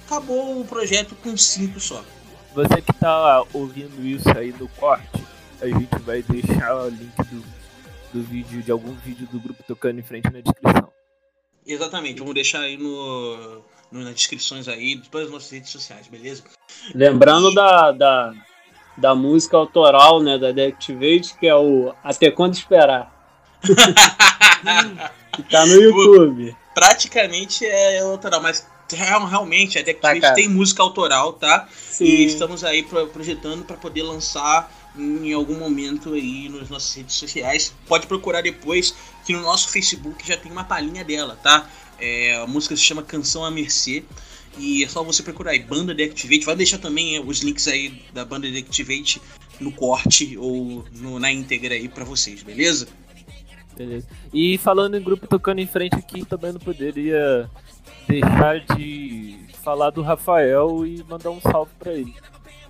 acabou 0.06 0.60
o 0.60 0.64
projeto 0.64 1.14
com 1.16 1.36
cinco 1.36 1.80
só. 1.80 2.04
Você 2.54 2.80
que 2.82 2.92
tá 2.94 3.44
ouvindo 3.52 4.04
isso 4.04 4.28
aí 4.36 4.52
no 4.58 4.68
corte, 4.70 5.22
a 5.60 5.66
gente 5.66 5.96
vai 6.00 6.22
deixar 6.22 6.74
o 6.76 6.88
link 6.88 7.16
do, 7.30 7.44
do 8.12 8.22
vídeo, 8.22 8.62
de 8.62 8.70
algum 8.70 8.94
vídeo 8.94 9.28
do 9.30 9.38
grupo 9.38 9.62
tocando 9.66 10.00
em 10.00 10.02
frente 10.02 10.30
na 10.30 10.40
descrição. 10.40 10.97
Exatamente, 11.68 12.18
vamos 12.18 12.34
deixar 12.34 12.60
aí 12.60 12.78
no, 12.78 13.62
no- 13.92 14.02
nas 14.04 14.14
descrições 14.14 14.66
aí 14.68 14.94
de 14.96 15.08
todas 15.10 15.26
as 15.26 15.32
nossas 15.32 15.50
redes 15.50 15.70
sociais, 15.70 16.06
beleza? 16.08 16.42
Lembrando 16.94 17.52
da, 17.54 17.92
da, 17.92 18.34
da 18.96 19.14
música 19.14 19.56
autoral, 19.56 20.22
né, 20.22 20.38
da 20.38 20.50
Deactivate, 20.50 21.36
que 21.38 21.46
é 21.46 21.54
o 21.54 21.92
Até 22.02 22.30
Quando 22.30 22.54
Esperar. 22.54 23.14
que 25.32 25.42
tá 25.44 25.66
no 25.66 25.74
YouTube. 25.74 26.56
Praticamente 26.74 27.66
é 27.66 28.00
autoral, 28.00 28.40
mas 28.40 28.66
realmente 28.90 29.78
a 29.78 29.82
Deactivate 29.82 30.20
tá, 30.20 30.32
tem 30.32 30.48
música 30.48 30.82
autoral, 30.82 31.34
tá? 31.34 31.68
Sim. 31.70 32.04
E 32.04 32.24
estamos 32.24 32.64
aí 32.64 32.82
projetando 33.12 33.64
para 33.64 33.76
poder 33.76 34.02
lançar 34.02 34.70
em 34.98 35.32
algum 35.32 35.58
momento 35.58 36.12
aí 36.14 36.48
nas 36.48 36.68
nossas 36.68 36.94
redes 36.94 37.14
sociais. 37.14 37.72
Pode 37.86 38.06
procurar 38.06 38.42
depois 38.42 38.94
que 39.24 39.32
no 39.32 39.40
nosso 39.40 39.68
Facebook 39.68 40.26
já 40.26 40.36
tem 40.36 40.50
uma 40.50 40.64
palhinha 40.64 41.04
dela, 41.04 41.38
tá? 41.42 41.68
É, 41.98 42.36
a 42.36 42.46
música 42.46 42.76
se 42.76 42.82
chama 42.82 43.02
Canção 43.02 43.44
à 43.44 43.50
Mercê. 43.50 44.04
E 44.58 44.82
é 44.82 44.88
só 44.88 45.04
você 45.04 45.22
procurar 45.22 45.52
aí, 45.52 45.60
Banda 45.60 45.94
Deactivate. 45.94 46.44
Vai 46.44 46.56
deixar 46.56 46.78
também 46.78 47.16
é, 47.16 47.20
os 47.20 47.40
links 47.40 47.68
aí 47.68 48.02
da 48.12 48.24
Banda 48.24 48.50
Deactivate 48.50 49.20
no 49.60 49.72
corte 49.72 50.36
ou 50.36 50.84
no, 50.96 51.18
na 51.18 51.30
íntegra 51.30 51.74
aí 51.74 51.88
para 51.88 52.04
vocês, 52.04 52.42
beleza? 52.42 52.88
Beleza. 53.76 54.08
E 54.32 54.58
falando 54.58 54.96
em 54.96 55.02
grupo 55.02 55.28
tocando 55.28 55.60
em 55.60 55.66
frente 55.66 55.94
aqui, 55.94 56.24
também 56.24 56.52
não 56.52 56.60
poderia 56.60 57.48
deixar 58.08 58.60
de 58.76 59.38
falar 59.62 59.90
do 59.90 60.02
Rafael 60.02 60.84
e 60.84 61.04
mandar 61.08 61.30
um 61.30 61.40
salve 61.40 61.70
para 61.78 61.92
ele. 61.92 62.14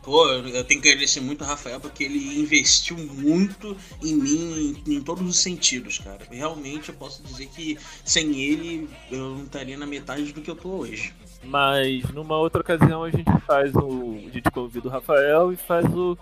Pô, 0.09 0.27
eu 0.27 0.65
tenho 0.65 0.81
que 0.81 0.89
agradecer 0.89 1.21
muito 1.21 1.45
ao 1.45 1.51
Rafael 1.51 1.79
porque 1.79 2.03
ele 2.03 2.41
investiu 2.41 2.97
muito 2.97 3.77
em 4.03 4.15
mim 4.15 4.83
em, 4.87 4.95
em, 4.95 5.03
todos 5.03 5.29
os 5.29 5.37
sentidos, 5.37 5.99
cara. 5.99 6.21
Realmente 6.31 6.89
eu 6.89 6.95
posso 6.95 7.23
dizer 7.23 7.45
que 7.49 7.77
sem 8.07 8.41
ele 8.41 8.89
eu 9.11 9.19
não 9.19 9.45
estaria 9.45 9.77
na 9.77 9.87
metade 9.87 10.33
do 10.33 10.41
que 10.41 10.51
eu 10.51 10.57
tô 10.57 10.71
hoje. 10.71 11.13
Mas 11.45 12.11
numa 12.11 12.39
outra 12.39 12.63
ocasião 12.63 13.05
a 13.05 13.11
gente 13.11 13.31
faz 13.47 13.75
o. 13.75 14.19
A 14.27 14.31
gente 14.31 14.51
convida 14.51 14.89
o 14.89 14.91
Rafael 14.91 15.53
e 15.53 15.57
faz 15.57 15.85
o 15.95 16.17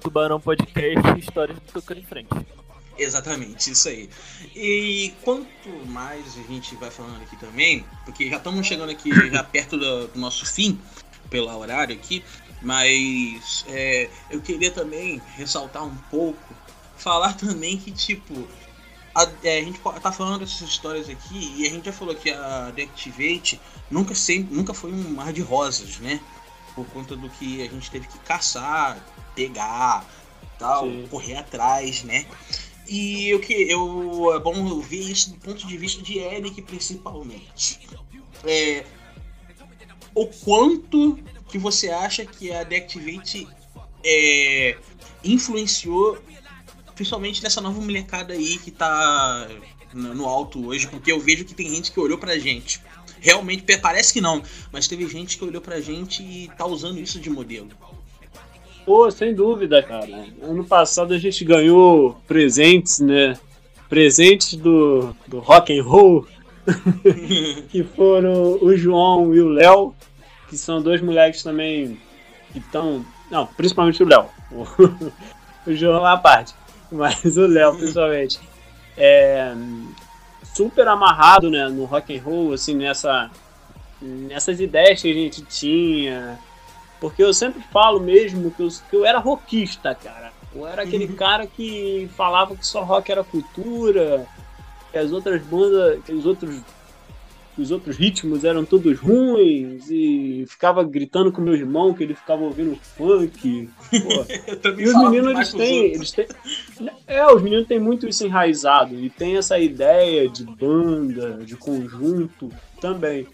Tubarão 0.00 0.40
Podcast 0.40 1.18
Histórias 1.18 1.58
do 1.58 1.72
Tocando 1.72 1.98
em 1.98 2.04
Frente. 2.04 2.28
Exatamente, 2.96 3.72
isso 3.72 3.88
aí. 3.88 4.08
E 4.54 5.12
quanto 5.22 5.68
mais 5.88 6.38
a 6.38 6.52
gente 6.52 6.76
vai 6.76 6.92
falando 6.92 7.20
aqui 7.22 7.36
também, 7.38 7.84
porque 8.04 8.30
já 8.30 8.36
estamos 8.36 8.64
chegando 8.64 8.90
aqui 8.90 9.10
já 9.32 9.42
perto 9.42 9.76
do, 9.76 10.06
do 10.06 10.20
nosso 10.20 10.46
fim, 10.46 10.78
pelo 11.28 11.54
horário 11.58 11.94
aqui, 11.94 12.22
mas 12.62 13.64
é, 13.68 14.08
eu 14.30 14.40
queria 14.40 14.70
também 14.70 15.20
ressaltar 15.36 15.84
um 15.84 15.96
pouco, 16.10 16.54
falar 16.96 17.34
também 17.34 17.76
que, 17.76 17.90
tipo, 17.90 18.46
a, 19.14 19.26
é, 19.42 19.58
a, 19.58 19.62
gente 19.62 19.80
tá 20.02 20.12
falando 20.12 20.40
dessas 20.40 20.68
histórias 20.68 21.08
aqui 21.08 21.54
e 21.56 21.66
a 21.66 21.70
gente 21.70 21.86
já 21.86 21.92
falou 21.92 22.14
que 22.14 22.30
a 22.30 22.70
Deactivate 22.70 23.60
nunca, 23.90 24.14
sempre, 24.14 24.54
nunca 24.54 24.74
foi 24.74 24.92
um 24.92 25.10
mar 25.14 25.32
de 25.32 25.40
rosas, 25.40 25.98
né? 25.98 26.20
Por 26.74 26.86
conta 26.88 27.16
do 27.16 27.30
que 27.30 27.62
a 27.62 27.70
gente 27.70 27.90
teve 27.90 28.06
que 28.06 28.18
caçar, 28.18 28.98
pegar, 29.34 30.04
tal, 30.58 30.84
Sim. 30.84 31.06
correr 31.10 31.36
atrás, 31.36 32.02
né? 32.02 32.26
E 32.88 33.34
o 33.34 33.40
que 33.40 33.52
eu 33.54 34.32
é 34.34 34.38
bom 34.38 34.80
ver 34.80 35.00
isso 35.00 35.30
do 35.30 35.38
ponto 35.38 35.66
de 35.66 35.76
vista 35.76 36.02
de 36.02 36.18
Eric 36.18 36.60
principalmente. 36.62 37.80
É, 38.44 38.84
o 40.14 40.26
quanto 40.26 41.18
que 41.48 41.58
você 41.58 41.88
acha 41.88 42.24
que 42.24 42.52
a 42.52 42.62
Deactivate 42.64 43.46
é, 44.04 44.76
influenciou, 45.24 46.18
principalmente 46.94 47.42
nessa 47.42 47.60
nova 47.60 47.80
molecada 47.80 48.34
aí 48.34 48.58
que 48.58 48.70
tá 48.70 49.48
no 49.92 50.26
alto 50.26 50.66
hoje, 50.66 50.86
porque 50.88 51.10
eu 51.10 51.20
vejo 51.20 51.44
que 51.44 51.54
tem 51.54 51.68
gente 51.68 51.90
que 51.90 52.00
olhou 52.00 52.18
pra 52.18 52.38
gente. 52.38 52.80
Realmente, 53.20 53.64
parece 53.78 54.12
que 54.12 54.20
não, 54.20 54.42
mas 54.70 54.86
teve 54.86 55.08
gente 55.08 55.38
que 55.38 55.44
olhou 55.44 55.60
pra 55.60 55.80
gente 55.80 56.22
e 56.22 56.50
tá 56.56 56.66
usando 56.66 57.00
isso 57.00 57.18
de 57.18 57.30
modelo. 57.30 57.68
Pô, 58.84 59.10
sem 59.10 59.34
dúvida, 59.34 59.82
cara. 59.82 60.26
Ano 60.40 60.64
passado 60.64 61.12
a 61.12 61.18
gente 61.18 61.44
ganhou 61.44 62.20
presentes, 62.28 63.00
né? 63.00 63.36
Presentes 63.88 64.54
do, 64.54 65.14
do 65.26 65.38
rock 65.40 65.76
and 65.76 65.82
roll, 65.82 66.26
que 67.68 67.82
foram 67.82 68.58
o 68.62 68.76
João 68.76 69.34
e 69.34 69.40
o 69.40 69.48
Léo 69.48 69.94
que 70.48 70.56
são 70.56 70.82
dois 70.82 71.00
moleques 71.00 71.42
também 71.42 72.00
que 72.52 72.58
estão. 72.58 73.04
Não, 73.30 73.46
principalmente 73.46 74.02
o 74.02 74.06
Léo. 74.06 74.26
O, 75.66 75.74
João 75.74 76.06
é 76.06 76.12
a 76.12 76.16
parte. 76.16 76.54
Mas 76.92 77.36
o 77.36 77.44
Léo, 77.44 77.76
principalmente. 77.76 78.38
É 78.96 79.52
super 80.56 80.88
amarrado 80.88 81.50
né, 81.50 81.68
no 81.68 81.84
rock 81.84 82.16
and 82.16 82.22
roll, 82.22 82.54
assim, 82.54 82.74
nessa, 82.74 83.30
nessas 84.00 84.58
ideias 84.58 85.02
que 85.02 85.10
a 85.10 85.14
gente 85.14 85.42
tinha. 85.42 86.38
Porque 86.98 87.22
eu 87.22 87.34
sempre 87.34 87.62
falo 87.70 88.00
mesmo 88.00 88.50
que 88.50 88.62
eu, 88.62 88.68
que 88.88 88.96
eu 88.96 89.04
era 89.04 89.18
rockista, 89.18 89.94
cara. 89.94 90.32
Eu 90.54 90.66
era 90.66 90.82
aquele 90.82 91.04
uhum. 91.04 91.14
cara 91.14 91.46
que 91.46 92.08
falava 92.16 92.56
que 92.56 92.66
só 92.66 92.82
rock 92.82 93.12
era 93.12 93.22
cultura, 93.22 94.26
que 94.90 94.96
as 94.96 95.12
outras 95.12 95.42
bandas, 95.42 96.02
que 96.04 96.12
os 96.12 96.24
outros 96.24 96.62
os 97.58 97.70
outros 97.70 97.96
ritmos 97.96 98.44
eram 98.44 98.64
todos 98.64 98.98
ruins 98.98 99.88
e 99.90 100.44
ficava 100.46 100.84
gritando 100.84 101.32
com 101.32 101.40
meu 101.40 101.54
irmão 101.54 101.94
que 101.94 102.02
ele 102.02 102.14
ficava 102.14 102.42
ouvindo 102.42 102.76
funk. 102.76 103.68
e 104.78 104.84
os 104.84 104.94
meninos 104.94 105.32
eles 105.32 105.52
têm, 105.54 105.84
eles 105.94 106.12
têm. 106.12 106.26
É, 107.06 107.26
os 107.26 107.42
meninos 107.42 107.66
têm 107.66 107.80
muito 107.80 108.06
isso 108.06 108.26
enraizado 108.26 108.94
e 108.94 109.08
tem 109.08 109.36
essa 109.36 109.58
ideia 109.58 110.28
de 110.28 110.44
banda, 110.44 111.44
de 111.44 111.56
conjunto 111.56 112.50
também. 112.80 113.26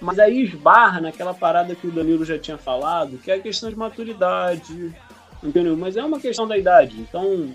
Mas 0.00 0.18
aí 0.18 0.42
esbarra 0.42 1.00
naquela 1.00 1.34
parada 1.34 1.74
que 1.74 1.86
o 1.86 1.92
Danilo 1.92 2.24
já 2.24 2.38
tinha 2.38 2.58
falado, 2.58 3.18
que 3.18 3.30
é 3.30 3.34
a 3.34 3.40
questão 3.40 3.68
de 3.68 3.76
maturidade. 3.76 4.92
Entendeu? 5.42 5.76
Mas 5.76 5.96
é 5.96 6.04
uma 6.04 6.18
questão 6.18 6.46
da 6.46 6.58
idade. 6.58 6.98
Então, 7.00 7.54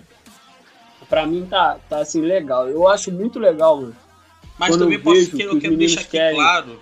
pra 1.09 1.25
mim 1.25 1.45
tá, 1.45 1.77
tá 1.89 1.99
assim, 1.99 2.21
legal. 2.21 2.69
Eu 2.69 2.87
acho 2.87 3.11
muito 3.11 3.37
legal, 3.37 3.81
mano 3.81 4.04
mas 4.57 4.69
Quando 4.69 4.81
também 4.81 4.99
posso 4.99 5.31
que, 5.31 5.41
eu 5.41 5.59
quero 5.59 5.77
deixar 5.77 6.01
aqui 6.01 6.11
querem... 6.11 6.35
claro 6.35 6.81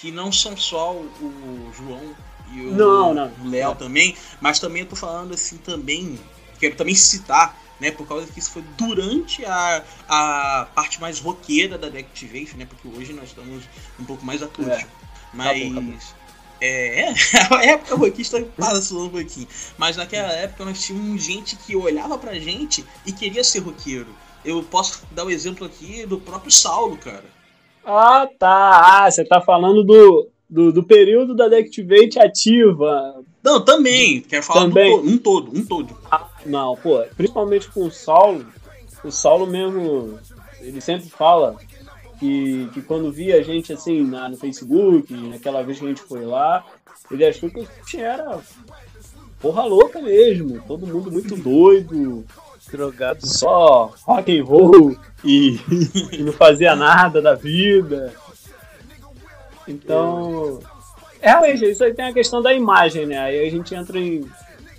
que 0.00 0.10
não 0.10 0.32
são 0.32 0.56
só 0.56 0.92
o, 0.92 1.04
o 1.04 1.72
João 1.74 2.14
e 2.52 2.62
o 2.62 3.48
Léo 3.48 3.74
também, 3.76 4.16
mas 4.40 4.58
também 4.58 4.82
eu 4.82 4.88
tô 4.88 4.96
falando 4.96 5.34
assim 5.34 5.56
também, 5.58 6.18
quero 6.58 6.74
também 6.74 6.94
citar, 6.94 7.56
né, 7.78 7.90
por 7.90 8.06
causa 8.06 8.26
que 8.26 8.38
isso 8.38 8.50
foi 8.50 8.62
durante 8.76 9.44
a, 9.44 9.84
a 10.08 10.68
parte 10.74 11.00
mais 11.00 11.18
roqueira 11.18 11.78
da 11.78 11.88
Deactivation, 11.88 12.56
né, 12.56 12.66
porque 12.66 12.88
hoje 12.88 13.12
nós 13.12 13.28
estamos 13.28 13.64
um 13.98 14.04
pouco 14.04 14.24
mais 14.24 14.42
acústico. 14.42 14.74
É. 14.74 14.86
Mas. 15.32 15.58
Tá 15.58 15.64
bom, 15.64 15.74
tá 15.74 15.80
bom. 15.80 15.98
É, 16.62 17.14
a 17.50 17.64
época 17.64 17.96
rockista 17.96 18.42
passou 18.56 19.06
um 19.06 19.08
pouquinho. 19.08 19.48
Mas 19.78 19.96
naquela 19.96 20.30
época 20.32 20.64
nós 20.66 20.82
tínhamos 20.82 21.22
gente 21.22 21.56
que 21.56 21.74
olhava 21.74 22.18
pra 22.18 22.38
gente 22.38 22.84
e 23.06 23.12
queria 23.12 23.42
ser 23.42 23.60
roqueiro. 23.60 24.14
Eu 24.44 24.62
posso 24.62 25.02
dar 25.12 25.24
o 25.24 25.26
um 25.26 25.30
exemplo 25.30 25.66
aqui 25.66 26.06
do 26.06 26.18
próprio 26.18 26.50
Saulo, 26.50 26.96
cara. 26.96 27.24
Ah, 27.84 28.28
tá. 28.38 29.04
Ah, 29.04 29.10
você 29.10 29.24
tá 29.24 29.40
falando 29.40 29.82
do, 29.84 30.28
do, 30.48 30.72
do 30.72 30.82
período 30.82 31.34
da 31.34 31.48
Deactivate 31.48 32.18
ativa. 32.18 33.22
Não, 33.42 33.64
também. 33.64 34.20
Quero 34.22 34.42
falar 34.42 34.62
também. 34.62 34.96
Do, 34.96 35.08
um 35.08 35.18
todo, 35.18 35.58
um 35.58 35.64
todo. 35.64 35.96
Ah, 36.10 36.28
não, 36.44 36.76
pô, 36.76 37.02
principalmente 37.16 37.68
com 37.70 37.86
o 37.86 37.90
Saulo, 37.90 38.46
o 39.04 39.10
Saulo 39.10 39.46
mesmo, 39.46 40.18
ele 40.60 40.80
sempre 40.80 41.08
fala 41.08 41.56
que, 42.18 42.68
que 42.74 42.82
quando 42.82 43.10
via 43.10 43.36
a 43.36 43.42
gente 43.42 43.72
assim 43.72 44.02
na, 44.02 44.28
no 44.28 44.36
Facebook, 44.36 45.12
naquela 45.12 45.62
vez 45.62 45.78
que 45.78 45.84
a 45.84 45.88
gente 45.88 46.02
foi 46.02 46.24
lá, 46.24 46.64
ele 47.10 47.24
achou 47.24 47.50
que 47.50 47.60
a 47.60 47.62
gente 47.62 48.00
era 48.00 48.40
porra 49.40 49.64
louca 49.64 50.02
mesmo, 50.02 50.62
todo 50.66 50.86
mundo 50.86 51.10
muito 51.10 51.34
doido, 51.34 52.24
drogado 52.70 53.26
só 53.26 53.92
rock 54.04 54.38
and 54.38 54.44
roll 54.44 54.96
e, 55.24 55.60
e 56.12 56.22
não 56.22 56.32
fazia 56.32 56.74
nada 56.74 57.20
da 57.20 57.34
vida. 57.34 58.14
Então, 59.66 60.60
realmente, 61.20 61.64
isso 61.64 61.84
aí 61.84 61.94
tem 61.94 62.06
a 62.06 62.12
questão 62.12 62.42
da 62.42 62.52
imagem, 62.52 63.06
né? 63.06 63.18
Aí 63.18 63.46
a 63.46 63.50
gente 63.50 63.74
entra 63.74 63.98
em. 63.98 64.28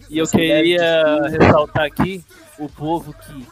E 0.09 0.17
eu 0.17 0.27
queria 0.27 1.21
ressaltar 1.29 1.85
aqui 1.85 2.23
o 2.59 2.67
povo 2.67 3.13
que 3.13 3.47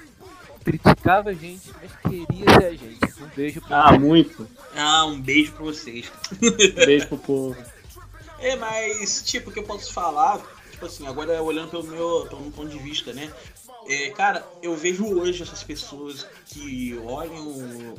criticava 0.64 1.30
a 1.30 1.34
gente, 1.34 1.72
mas 1.82 1.92
queria 2.12 2.60
ser 2.60 2.66
a 2.66 2.72
gente. 2.72 3.24
Um 3.24 3.28
beijo 3.36 3.62
pra 3.62 3.84
Ah, 3.84 3.98
muito. 3.98 4.48
Ah, 4.76 5.06
um 5.06 5.22
beijo 5.22 5.54
pra 5.54 5.64
vocês. 5.64 6.12
Um 6.42 6.86
beijo 6.86 7.08
pro 7.08 7.18
povo. 7.18 7.58
É, 8.42 8.56
mas, 8.56 9.22
tipo, 9.22 9.50
o 9.50 9.54
que 9.54 9.60
eu 9.60 9.64
posso 9.64 9.92
falar, 9.92 10.40
tipo 10.72 10.86
assim, 10.86 11.06
agora 11.06 11.44
olhando 11.44 11.70
pelo 11.70 11.84
meu, 11.84 12.26
pelo 12.30 12.42
meu 12.42 12.52
ponto 12.52 12.70
de 12.70 12.80
vista, 12.80 13.12
né? 13.12 13.30
É, 13.90 14.12
cara, 14.12 14.48
eu 14.62 14.76
vejo 14.78 15.04
hoje 15.04 15.42
essas 15.42 15.64
pessoas 15.64 16.24
que 16.46 16.96
olham, 17.04 17.96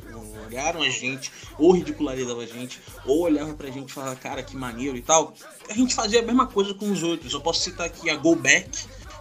olharam 0.47 0.81
a 0.81 0.89
gente, 0.89 1.29
ou 1.59 1.73
ridicularizavam 1.73 2.41
a 2.41 2.45
gente, 2.45 2.79
ou 3.05 3.23
olhavam 3.23 3.53
pra 3.55 3.69
gente 3.69 3.89
e 3.89 3.91
falavam, 3.91 4.15
cara, 4.15 4.41
que 4.41 4.55
maneiro 4.55 4.95
e 4.95 5.01
tal. 5.01 5.33
A 5.69 5.73
gente 5.73 5.93
fazia 5.93 6.21
a 6.21 6.23
mesma 6.23 6.47
coisa 6.47 6.73
com 6.73 6.89
os 6.89 7.03
outros. 7.03 7.33
Eu 7.33 7.41
posso 7.41 7.59
citar 7.59 7.87
aqui 7.87 8.09
a 8.09 8.15
Go 8.15 8.37
Back, 8.37 8.69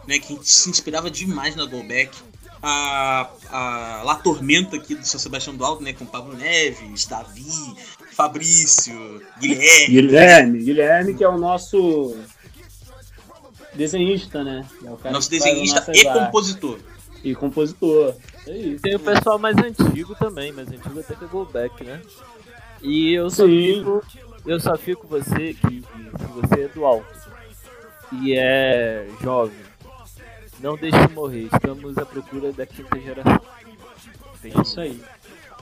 né, 0.07 0.21
que 0.21 0.33
a 0.33 0.37
gente 0.37 0.49
se 0.49 0.71
inspirava 0.71 1.11
demais 1.11 1.57
na 1.57 1.67
Go 1.67 1.83
Back. 1.83 2.17
A, 2.63 3.29
a 3.51 4.03
La 4.05 4.15
Tormenta 4.17 4.77
aqui 4.77 4.95
do 4.95 5.05
São 5.05 5.19
Sebastião 5.19 5.57
do 5.57 5.65
Alto, 5.65 5.83
né, 5.83 5.93
com 5.93 6.07
Pablo 6.07 6.37
Neves, 6.37 7.05
Davi, 7.07 7.75
Fabrício, 8.13 9.21
Guilherme. 9.41 9.87
Guilherme, 9.89 10.59
Guilherme 10.63 11.15
que 11.15 11.25
é 11.25 11.29
o 11.29 11.39
nosso 11.39 12.17
desenhista, 13.75 14.43
né? 14.45 14.67
É 15.05 15.11
Nosso 15.11 15.31
desenhista 15.31 15.93
e 15.95 16.07
artes. 16.07 16.25
compositor. 16.25 16.79
E 17.23 17.35
compositor. 17.35 18.15
É 18.47 18.57
isso. 18.57 18.83
Tem 18.83 18.95
o 18.97 19.01
pessoal 19.01 19.39
mais 19.39 19.57
antigo 19.59 20.15
também, 20.15 20.53
mais 20.53 20.69
antigo 20.69 20.99
até 21.01 21.15
pegou 21.15 21.43
o 21.43 21.47
back, 21.47 21.85
né? 21.85 22.01
E 22.83 23.13
eu 23.13 23.29
só 23.31 23.47
Sim. 23.47 23.75
fico. 23.75 24.03
Eu 24.47 24.59
só 24.59 24.77
fico 24.77 25.07
você 25.07 25.55
que, 25.55 25.83
que 25.83 26.25
você 26.35 26.63
é 26.63 26.69
do 26.69 26.85
alto. 26.85 27.07
E 28.23 28.35
é 28.35 29.07
jovem. 29.23 29.59
Não 30.61 30.77
deixe 30.77 31.07
de 31.07 31.13
morrer. 31.15 31.49
Estamos 31.53 31.97
à 31.99 32.07
procura 32.07 32.53
da 32.53 32.67
quinta 32.67 32.99
geração. 32.99 33.41
É 34.43 34.61
isso 34.63 34.81
aí. 34.81 35.01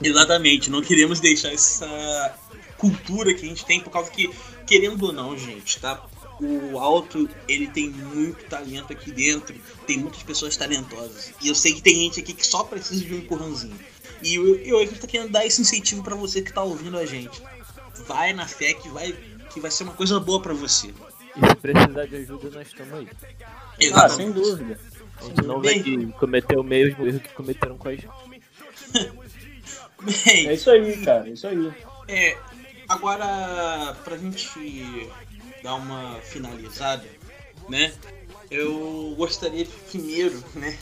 Exatamente, 0.01 0.69
não 0.69 0.81
queremos 0.81 1.19
deixar 1.19 1.51
essa 1.51 2.33
cultura 2.77 3.33
que 3.33 3.45
a 3.45 3.49
gente 3.49 3.65
tem, 3.65 3.81
por 3.81 3.89
causa 3.89 4.09
que, 4.09 4.33
querendo 4.65 5.03
ou 5.03 5.11
não, 5.11 5.37
gente, 5.37 5.79
tá? 5.79 6.01
O 6.41 6.79
Alto, 6.79 7.29
ele 7.47 7.67
tem 7.67 7.89
muito 7.89 8.45
talento 8.45 8.93
aqui 8.93 9.11
dentro, 9.11 9.55
tem 9.85 9.97
muitas 9.97 10.23
pessoas 10.23 10.55
talentosas. 10.55 11.33
E 11.41 11.49
eu 11.49 11.55
sei 11.55 11.73
que 11.73 11.81
tem 11.81 11.95
gente 11.95 12.19
aqui 12.21 12.33
que 12.33 12.45
só 12.45 12.63
precisa 12.63 13.03
de 13.03 13.13
um 13.13 13.17
empurrãozinho. 13.17 13.77
E 14.21 14.35
eu, 14.35 14.55
eu, 14.57 14.79
a 14.79 14.85
gente 14.85 14.99
tá 14.99 15.07
querendo 15.07 15.31
dar 15.31 15.45
esse 15.45 15.61
incentivo 15.61 16.03
para 16.03 16.15
você 16.15 16.41
que 16.41 16.53
tá 16.53 16.63
ouvindo 16.63 16.97
a 16.97 17.05
gente. 17.05 17.41
Vai 18.07 18.33
na 18.33 18.47
fé 18.47 18.73
que 18.73 18.87
vai, 18.89 19.13
que 19.49 19.59
vai 19.59 19.69
ser 19.69 19.83
uma 19.83 19.93
coisa 19.93 20.19
boa 20.19 20.41
para 20.41 20.53
você. 20.53 20.87
E 20.87 21.49
se 21.49 21.55
precisar 21.55 22.05
de 22.05 22.15
ajuda, 22.15 22.49
nós 22.51 22.67
estamos 22.67 22.93
aí. 22.93 23.07
Exatamente. 23.79 23.93
Ah, 23.93 24.09
sem 24.09 24.31
dúvida. 24.31 24.79
A 25.17 25.23
gente 25.23 25.41
não 25.41 25.61
vai 25.61 25.83
cometer 26.17 26.57
o 26.57 26.63
mesmo 26.63 27.05
erro 27.05 27.19
que 27.19 27.33
cometeram 27.33 27.77
com 27.77 27.89
a 27.89 27.95
gente. 27.95 28.07
Bem, 30.01 30.47
é 30.47 30.53
isso 30.53 30.69
aí, 30.71 31.03
cara, 31.03 31.27
é 31.27 31.31
isso 31.31 31.45
aí. 31.45 31.73
É, 32.07 32.37
agora, 32.87 33.95
pra 34.03 34.17
gente 34.17 35.09
dar 35.61 35.75
uma 35.75 36.19
finalizada, 36.21 37.07
né? 37.67 37.93
Eu 38.49 39.13
gostaria 39.17 39.65
primeiro, 39.89 40.43
né, 40.55 40.77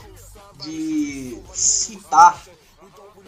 de 0.64 1.38
citar 1.54 2.46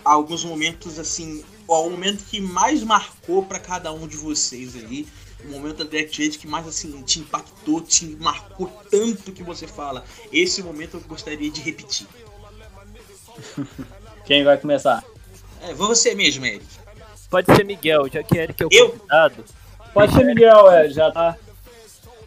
alguns 0.04 0.46
momentos 0.46 0.98
assim, 0.98 1.44
o 1.68 1.90
momento 1.90 2.24
que 2.26 2.40
mais 2.40 2.84
marcou 2.84 3.46
para 3.46 3.60
cada 3.60 3.92
um 3.92 4.08
de 4.08 4.16
vocês 4.16 4.76
ali, 4.76 5.08
o 5.44 5.50
momento 5.50 5.84
da 5.84 5.86
Direct 5.86 6.38
que 6.38 6.48
mais 6.48 6.68
assim 6.68 7.02
te 7.04 7.20
impactou, 7.20 7.82
te 7.82 8.06
marcou 8.20 8.68
tanto 8.90 9.32
que 9.32 9.44
você 9.44 9.68
fala, 9.68 10.06
esse 10.32 10.64
momento 10.64 10.98
eu 10.98 11.02
gostaria 11.02 11.50
de 11.50 11.62
repetir. 11.62 12.08
Quem 14.26 14.44
vai 14.44 14.58
começar? 14.58 15.04
É, 15.62 15.74
você 15.74 16.14
mesmo, 16.14 16.46
Eric. 16.46 16.66
Pode 17.30 17.54
ser 17.54 17.64
Miguel, 17.64 18.08
já 18.12 18.24
que 18.24 18.38
Eric 18.38 18.64
é 18.64 18.66
o 18.66 18.70
eu? 18.72 18.90
convidado. 18.90 19.46
Pode 19.94 20.14
ser 20.14 20.24
Miguel, 20.24 20.72
é, 20.72 20.90
já 20.90 21.12
tá. 21.12 21.38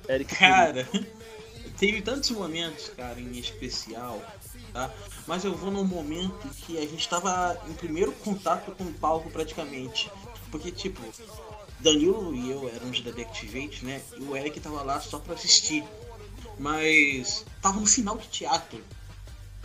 Eric 0.08 0.34
cara, 0.34 0.86
teve 1.78 2.02
tantos 2.02 2.30
momentos, 2.30 2.90
cara, 2.96 3.20
em 3.20 3.38
especial, 3.38 4.20
tá? 4.72 4.90
Mas 5.26 5.44
eu 5.44 5.54
vou 5.54 5.70
num 5.70 5.84
momento 5.84 6.48
que 6.48 6.76
a 6.76 6.82
gente 6.82 7.08
tava 7.08 7.60
em 7.68 7.72
primeiro 7.74 8.12
contato 8.12 8.72
com 8.72 8.84
o 8.84 8.92
palco 8.92 9.30
praticamente. 9.30 10.10
Porque, 10.50 10.70
tipo, 10.70 11.00
Danilo 11.80 12.34
e 12.34 12.50
eu 12.50 12.68
éramos 12.68 13.00
da 13.00 13.10
Deactivate, 13.10 13.84
né? 13.84 14.02
E 14.18 14.22
o 14.22 14.36
Eric 14.36 14.60
tava 14.60 14.82
lá 14.82 15.00
só 15.00 15.18
pra 15.18 15.34
assistir. 15.34 15.84
Mas 16.58 17.46
tava 17.60 17.80
no 17.80 17.86
final 17.86 18.16
do 18.16 18.26
teatro. 18.26 18.82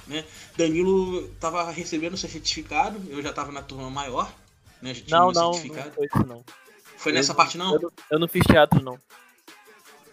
Né? 0.05 0.23
Danilo 0.55 1.27
tava 1.39 1.69
recebendo 1.69 2.15
seu 2.15 2.29
certificado, 2.29 3.01
eu 3.09 3.21
já 3.21 3.33
tava 3.33 3.51
na 3.51 3.61
turma 3.61 3.89
maior, 3.89 4.33
né? 4.81 4.93
Já 4.93 5.01
tinha 5.03 5.19
não, 5.19 5.31
não, 5.31 5.53
certificado. 5.53 5.87
não 5.87 5.95
foi 5.95 6.05
isso 6.05 6.27
não. 6.27 6.45
Foi 7.07 7.13
nessa 7.13 7.31
eu, 7.31 7.35
parte 7.35 7.57
não? 7.57 7.73
Eu, 7.73 7.93
eu, 8.11 8.19
não 8.19 8.27
fiz 8.27 8.43
teatro 8.45 8.83
não. 8.83 8.99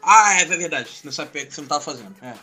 Ah, 0.00 0.34
é 0.40 0.44
verdade. 0.44 0.88
Nessa 1.02 1.26
que 1.26 1.44
você 1.50 1.60
não 1.60 1.66
tava 1.66 1.80
fazendo. 1.80 2.14
É, 2.22 2.34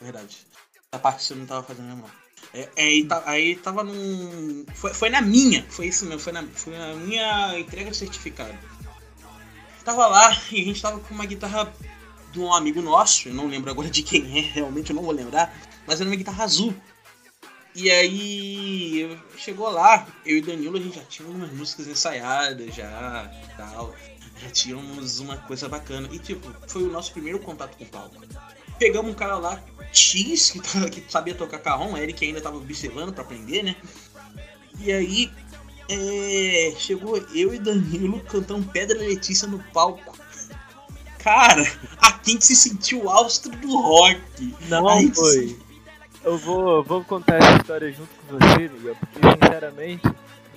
verdade. 0.00 0.44
Essa 0.90 1.00
parte 1.00 1.18
que 1.18 1.24
você 1.24 1.34
não 1.36 1.46
tava 1.46 1.62
fazendo 1.62 1.86
mesmo. 1.86 2.10
É, 2.52 2.68
é, 2.74 2.82
aí, 2.82 3.04
tá, 3.04 3.22
aí 3.24 3.54
tava 3.54 3.84
num. 3.84 4.66
Foi, 4.74 4.92
foi 4.92 5.08
na 5.08 5.20
minha, 5.20 5.64
foi 5.70 5.86
isso 5.86 6.04
mesmo, 6.04 6.18
foi 6.18 6.32
na, 6.32 6.42
foi 6.48 6.76
na 6.76 6.94
minha 6.94 7.56
entrega 7.60 7.92
de 7.92 7.96
certificado. 7.96 8.58
Tava 9.84 10.08
lá 10.08 10.36
e 10.50 10.62
a 10.62 10.64
gente 10.64 10.82
tava 10.82 10.98
com 10.98 11.14
uma 11.14 11.24
guitarra 11.24 11.72
de 12.32 12.40
um 12.40 12.52
amigo 12.52 12.82
nosso, 12.82 13.28
eu 13.28 13.34
não 13.34 13.46
lembro 13.46 13.70
agora 13.70 13.88
de 13.88 14.02
quem 14.02 14.36
é, 14.36 14.40
realmente 14.52 14.90
eu 14.90 14.96
não 14.96 15.04
vou 15.04 15.12
lembrar, 15.12 15.54
mas 15.86 16.00
era 16.00 16.10
uma 16.10 16.16
guitarra 16.16 16.42
azul. 16.42 16.74
E 17.74 17.90
aí 17.90 19.18
chegou 19.36 19.70
lá, 19.70 20.06
eu 20.26 20.36
e 20.36 20.42
Danilo 20.42 20.76
a 20.76 20.80
gente 20.80 20.96
já 20.96 21.04
tínhamos 21.04 21.36
umas 21.36 21.52
músicas 21.52 21.86
ensaiadas 21.88 22.74
já 22.74 23.30
tal. 23.56 23.94
Já 24.42 24.50
tínhamos 24.50 25.20
uma 25.20 25.36
coisa 25.36 25.68
bacana. 25.68 26.08
E 26.12 26.18
tipo, 26.18 26.52
foi 26.66 26.82
o 26.82 26.90
nosso 26.90 27.12
primeiro 27.12 27.38
contato 27.38 27.76
com 27.76 27.84
o 27.84 27.88
palco. 27.88 28.22
Pegamos 28.78 29.10
um 29.10 29.14
cara 29.14 29.36
lá, 29.36 29.62
X, 29.92 30.50
que, 30.50 30.60
que 30.90 31.12
sabia 31.12 31.34
tocar 31.34 31.58
carrom, 31.58 31.96
Eric 31.96 32.24
ainda 32.24 32.40
tava 32.40 32.56
observando 32.56 33.12
para 33.12 33.22
aprender, 33.22 33.62
né? 33.62 33.76
E 34.80 34.92
aí 34.92 35.30
é, 35.88 36.74
chegou 36.78 37.16
eu 37.34 37.54
e 37.54 37.58
Danilo 37.58 38.20
cantando 38.20 38.68
Pedra 38.68 38.98
Letícia 38.98 39.46
no 39.46 39.62
palco. 39.72 40.16
Cara, 41.18 41.62
a 41.98 42.12
quem 42.12 42.40
se 42.40 42.56
sentiu 42.56 43.04
o 43.04 43.10
astro 43.10 43.54
do 43.56 43.80
rock. 43.80 44.20
Não 44.68 45.14
foi. 45.14 45.56
Eu 46.24 46.38
vou, 46.38 46.82
vou 46.84 47.04
contar 47.04 47.36
essa 47.36 47.56
história 47.56 47.92
junto 47.92 48.10
com 48.14 48.38
você, 48.38 48.68
Miguel, 48.68 48.96
porque 48.96 49.18
sinceramente 49.18 50.08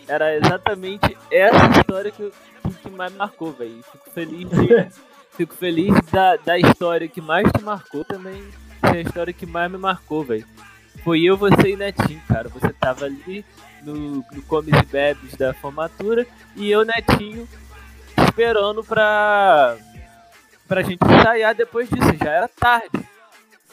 era 0.08 0.36
exatamente 0.36 1.18
essa 1.32 1.80
história 1.80 2.12
que, 2.12 2.32
que, 2.64 2.74
que 2.76 2.90
mais 2.90 3.12
me 3.12 3.18
marcou, 3.18 3.52
velho. 3.52 3.84
Fico 3.92 4.12
feliz 4.12 4.50
de, 4.50 4.88
Fico 5.36 5.54
feliz 5.54 5.94
da, 6.12 6.38
da 6.38 6.58
história 6.58 7.10
que 7.10 7.20
mais 7.20 7.52
te 7.52 7.62
marcou 7.62 8.06
também 8.06 8.42
ser 8.80 8.98
a 8.98 9.02
história 9.02 9.34
que 9.34 9.46
mais 9.46 9.70
me 9.70 9.78
marcou, 9.78 10.24
velho. 10.24 10.46
Foi 11.04 11.22
eu, 11.24 11.36
você 11.36 11.72
e 11.72 11.76
Netinho, 11.76 12.22
cara. 12.26 12.48
Você 12.48 12.72
tava 12.72 13.06
ali 13.06 13.44
no, 13.84 14.24
no 14.32 14.42
Comes 14.48 14.74
e 14.74 14.86
Bebes 14.86 15.36
da 15.36 15.54
formatura 15.54 16.26
e 16.56 16.72
eu, 16.72 16.86
Netinho, 16.86 17.48
esperando 18.18 18.82
pra, 18.82 19.76
pra 20.70 20.82
gente 20.82 21.04
ensaiar 21.04 21.54
depois 21.54 21.90
disso. 21.90 22.16
Já 22.18 22.32
era 22.32 22.48
tarde. 22.48 23.05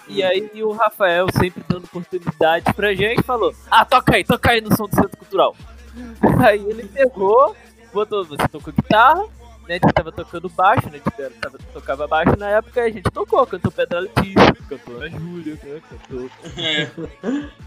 E 0.08 0.22
aí 0.22 0.50
o 0.62 0.72
Rafael, 0.72 1.26
sempre 1.36 1.64
dando 1.68 1.84
oportunidade 1.84 2.72
pra 2.74 2.94
gente, 2.94 3.22
falou: 3.22 3.54
Ah, 3.70 3.84
toca 3.84 4.16
aí, 4.16 4.24
toca 4.24 4.50
aí 4.50 4.60
no 4.60 4.74
som 4.76 4.86
do 4.86 4.94
Centro 4.94 5.16
Cultural. 5.16 5.56
Aí 6.42 6.58
ele 6.58 6.84
pegou, 6.88 7.54
botou, 7.92 8.24
você 8.24 8.48
tocou 8.48 8.72
guitarra, 8.72 9.22
né? 9.68 9.68
A 9.68 9.72
gente 9.74 9.92
tava 9.92 10.10
tocando 10.10 10.48
baixo, 10.48 10.88
né? 10.88 11.00
A 11.04 11.22
gente 11.22 11.34
tava, 11.38 11.58
tocava 11.72 12.08
baixo 12.08 12.34
na 12.38 12.48
época 12.48 12.80
e 12.80 12.84
a 12.84 12.90
gente 12.90 13.10
tocou, 13.10 13.46
cantou 13.46 13.70
Pedra 13.70 14.00
Letícia, 14.00 14.56
cantou 14.68 15.02
a 15.02 15.08
Júlia, 15.08 15.58
né? 15.62 15.82
Cantou. 15.88 16.30
É. 16.56 16.88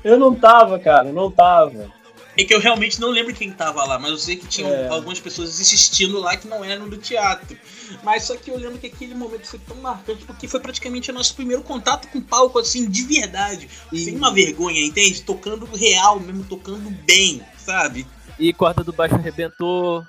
eu 0.04 0.18
não 0.18 0.34
tava, 0.34 0.80
cara, 0.80 1.12
não 1.12 1.30
tava. 1.30 1.92
É 2.38 2.44
que 2.44 2.54
eu 2.54 2.60
realmente 2.60 3.00
não 3.00 3.10
lembro 3.10 3.34
quem 3.34 3.52
tava 3.52 3.84
lá, 3.86 3.98
mas 3.98 4.12
eu 4.12 4.18
sei 4.18 4.36
que 4.36 4.48
tinha 4.48 4.68
é. 4.68 4.90
algumas 4.90 5.20
pessoas 5.20 5.50
assistindo 5.50 6.20
lá 6.20 6.36
que 6.36 6.48
não 6.48 6.64
eram 6.64 6.90
do 6.90 6.98
teatro. 6.98 7.58
Mas 8.04 8.24
só 8.24 8.36
que 8.36 8.52
eu 8.52 8.58
lembro 8.58 8.78
que 8.78 8.88
aquele 8.88 9.16
momento 9.16 9.48
foi 9.48 9.60
tão 9.60 9.78
marcante 9.78 10.26
porque 10.26 10.48
foi 10.48 10.60
praticamente 10.60 11.12
o 11.12 11.14
nosso 11.14 11.34
primeiro 11.34 11.64
contato 11.64 12.10
com 12.10 12.20
o 12.20 12.22
palco, 12.22 12.60
assim, 12.60 12.90
de 12.90 13.04
verdade. 13.04 13.70
E... 13.92 14.04
Sem 14.04 14.18
uma 14.18 14.34
vergonha, 14.34 14.82
entende? 14.82 15.22
Tocando 15.22 15.66
real 15.66 16.20
mesmo, 16.20 16.44
tocando 16.44 16.90
bem, 17.06 17.42
sabe? 17.58 18.06
E 18.38 18.52
corda 18.52 18.84
do 18.84 18.92
baixo 18.92 19.16
arrebentou. 19.16 20.06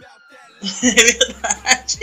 é 0.82 0.94
verdade. 0.94 1.98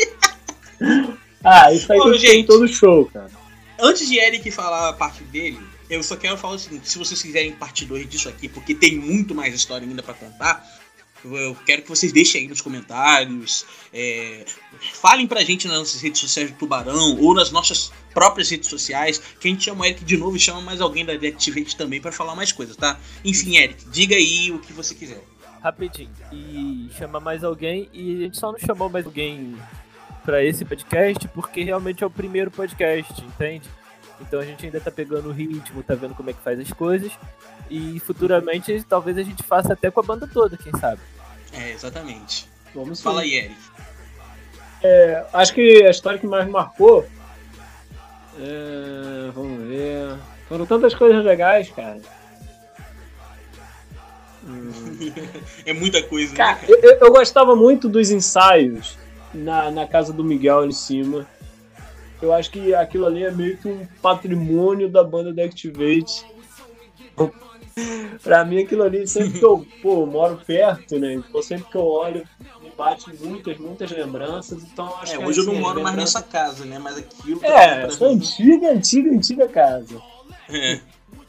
ah, 1.43 1.71
isso 1.73 1.91
aí 1.91 1.99
tem 1.99 2.19
gente, 2.19 2.47
todo 2.47 2.67
show, 2.67 3.05
cara. 3.07 3.29
Antes 3.77 4.07
de 4.07 4.17
Eric 4.17 4.49
falar 4.51 4.89
a 4.89 4.93
parte 4.93 5.23
dele, 5.25 5.59
eu 5.89 6.01
só 6.03 6.15
quero 6.15 6.37
falar 6.37 6.55
o 6.55 6.59
seguinte: 6.59 6.89
se 6.89 6.97
vocês 6.97 7.21
quiserem 7.21 7.53
parte 7.53 7.85
2 7.85 8.09
disso 8.09 8.29
aqui, 8.29 8.47
porque 8.47 8.73
tem 8.73 8.97
muito 8.97 9.33
mais 9.35 9.53
história 9.53 9.87
ainda 9.87 10.03
para 10.03 10.13
contar, 10.13 10.65
eu 11.23 11.55
quero 11.65 11.83
que 11.83 11.89
vocês 11.89 12.11
deixem 12.11 12.41
aí 12.41 12.47
nos 12.47 12.61
comentários. 12.61 13.65
É, 13.93 14.45
falem 14.93 15.25
pra 15.25 15.41
gente 15.43 15.67
nas 15.67 15.77
nossas 15.77 16.01
redes 16.01 16.19
sociais 16.19 16.51
do 16.51 16.57
Tubarão 16.57 17.17
ou 17.19 17.33
nas 17.33 17.51
nossas 17.51 17.91
próprias 18.13 18.49
redes 18.49 18.69
sociais. 18.69 19.21
Que 19.39 19.47
a 19.47 19.51
gente 19.51 19.63
chama 19.63 19.83
o 19.83 19.85
Eric 19.85 20.03
de 20.03 20.17
novo 20.17 20.35
e 20.35 20.39
chama 20.39 20.61
mais 20.61 20.81
alguém 20.81 21.05
da 21.05 21.15
Deactivate 21.15 21.77
também 21.77 22.01
para 22.01 22.11
falar 22.11 22.35
mais 22.35 22.51
coisas, 22.51 22.75
tá? 22.75 22.99
Enfim, 23.23 23.57
Eric, 23.57 23.85
diga 23.89 24.15
aí 24.15 24.51
o 24.51 24.59
que 24.59 24.73
você 24.73 24.93
quiser. 24.93 25.23
Rapidinho. 25.61 26.11
E 26.31 26.89
chama 26.97 27.19
mais 27.21 27.43
alguém. 27.43 27.89
E 27.93 28.15
a 28.15 28.23
gente 28.23 28.37
só 28.37 28.51
não 28.51 28.59
chamou 28.59 28.89
mais 28.89 29.05
alguém 29.05 29.55
para 30.25 30.43
esse 30.43 30.65
podcast 30.65 31.27
porque 31.29 31.63
realmente 31.63 32.03
é 32.03 32.07
o 32.07 32.09
primeiro 32.09 32.51
podcast, 32.51 33.21
entende? 33.23 33.69
Então 34.25 34.39
a 34.39 34.45
gente 34.45 34.65
ainda 34.65 34.79
tá 34.79 34.89
pegando 34.89 35.29
o 35.29 35.31
ritmo, 35.31 35.83
tá 35.83 35.95
vendo 35.95 36.15
como 36.15 36.29
é 36.29 36.33
que 36.33 36.41
faz 36.41 36.59
as 36.59 36.71
coisas. 36.71 37.11
E 37.69 37.99
futuramente 37.99 38.83
talvez 38.87 39.17
a 39.17 39.23
gente 39.23 39.43
faça 39.43 39.73
até 39.73 39.91
com 39.91 39.99
a 39.99 40.03
banda 40.03 40.27
toda, 40.27 40.57
quem 40.57 40.71
sabe. 40.79 41.01
É, 41.51 41.71
exatamente. 41.71 42.47
Vamos 42.73 43.01
Fala 43.01 43.21
aí, 43.21 43.35
Eric. 43.35 43.55
É, 44.81 45.25
acho 45.33 45.53
que 45.53 45.83
a 45.85 45.89
história 45.89 46.17
que 46.17 46.25
mais 46.25 46.47
marcou. 46.47 47.05
É, 48.39 49.31
vamos 49.33 49.67
ver. 49.67 50.17
Foram 50.47 50.65
tantas 50.65 50.95
coisas 50.95 51.23
legais, 51.23 51.69
cara. 51.69 52.01
Hum. 54.45 54.71
é 55.65 55.73
muita 55.73 56.01
coisa, 56.03 56.31
né, 56.31 56.37
cara, 56.37 56.59
né? 56.61 56.67
Eu, 56.67 56.97
eu, 56.99 57.11
gostava 57.11 57.55
muito 57.55 57.87
dos 57.87 58.11
ensaios 58.11 58.97
na, 59.33 59.71
na 59.71 59.87
casa 59.87 60.11
do 60.11 60.23
Miguel 60.23 60.59
ali 60.59 60.69
em 60.69 60.71
cima 60.73 61.25
eu 62.23 62.31
acho 62.31 62.49
que 62.51 62.73
aquilo 62.73 63.05
ali 63.05 63.23
é 63.23 63.31
meio 63.31 63.57
que 63.57 63.67
um 63.67 63.85
patrimônio 64.01 64.89
da 64.89 65.03
banda 65.03 65.33
da 65.33 65.43
Activate. 65.43 66.25
pra 68.23 68.45
mim, 68.45 68.63
aquilo 68.63 68.83
ali, 68.83 69.05
sempre 69.05 69.39
que 69.39 69.45
eu 69.45 69.65
pô, 69.81 70.05
moro 70.05 70.39
perto, 70.45 70.97
né? 70.97 71.15
Então, 71.15 71.41
sempre 71.41 71.69
que 71.69 71.75
eu 71.75 71.85
olho, 71.85 72.25
me 72.61 72.71
bate 72.77 73.13
muitas, 73.21 73.57
muitas 73.57 73.91
lembranças. 73.91 74.63
Então, 74.63 74.95
acho 75.01 75.15
É, 75.15 75.17
que 75.17 75.25
hoje 75.25 75.39
eu 75.39 75.43
assim, 75.43 75.53
não 75.53 75.59
as 75.59 75.61
moro 75.61 75.83
mais 75.83 75.95
nessa 75.97 76.21
casa, 76.21 76.63
né? 76.63 76.79
Mas 76.79 76.97
aquilo. 76.97 77.43
É, 77.43 77.83
essa 77.87 78.07
mim. 78.07 78.15
antiga, 78.15 78.71
antiga, 78.71 79.11
antiga 79.11 79.47
casa. 79.49 80.01
É. 80.49 80.79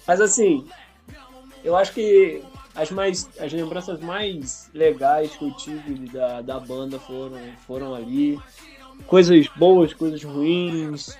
Mas 0.07 0.21
assim, 0.21 0.65
eu 1.65 1.75
acho 1.75 1.93
que 1.93 2.41
as, 2.75 2.91
mais, 2.91 3.29
as 3.41 3.53
lembranças 3.53 3.99
mais 4.01 4.71
legais 4.73 5.35
que 5.35 5.45
eu 5.45 5.51
tive 5.57 6.09
da, 6.11 6.41
da 6.41 6.61
banda 6.61 7.01
foram, 7.01 7.41
foram 7.67 7.95
ali. 7.95 8.39
Coisas 9.07 9.47
boas, 9.57 9.93
coisas 9.93 10.23
ruins. 10.23 11.17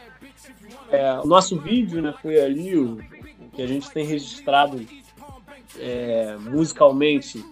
É, 0.91 1.13
o 1.15 1.27
nosso 1.27 1.59
vídeo 1.59 2.01
né, 2.01 2.15
foi 2.21 2.41
ali, 2.41 2.77
o, 2.77 2.95
o 3.41 3.51
que 3.55 3.63
a 3.63 3.67
gente 3.67 3.91
tem 3.91 4.05
registrado 4.05 4.85
é, 5.79 6.37
musicalmente. 6.41 7.45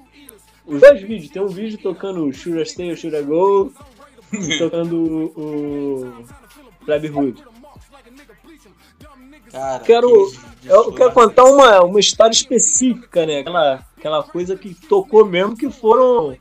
Os 0.67 0.81
dois 0.81 1.01
vídeos, 1.03 1.31
tem 1.31 1.43
um 1.43 1.49
vídeo 1.49 1.79
tocando 1.79 2.33
Should 2.33 2.61
I 2.61 2.67
Stay 2.67 2.91
or 2.91 2.97
Should 2.97 3.17
I 3.17 3.23
Go 3.23 3.73
e 4.33 4.59
tocando 4.59 4.97
o, 4.97 6.05
o 6.21 6.25
Plebe 6.85 7.11
Hood. 7.11 7.45
Cara, 9.51 9.81
Quero- 9.81 10.09
vídeos 10.09 10.53
Eu 10.65 10.93
quero 10.93 11.13
contar 11.13 11.45
uma, 11.45 11.83
uma 11.83 12.01
história 12.01 12.33
específica, 12.33 13.27
né? 13.27 13.41
Aquela, 13.41 13.87
aquela 13.99 14.23
coisa 14.23 14.57
que 14.57 14.75
tocou 14.75 15.25
mesmo, 15.27 15.57
que 15.57 15.71
foram 15.71 16.37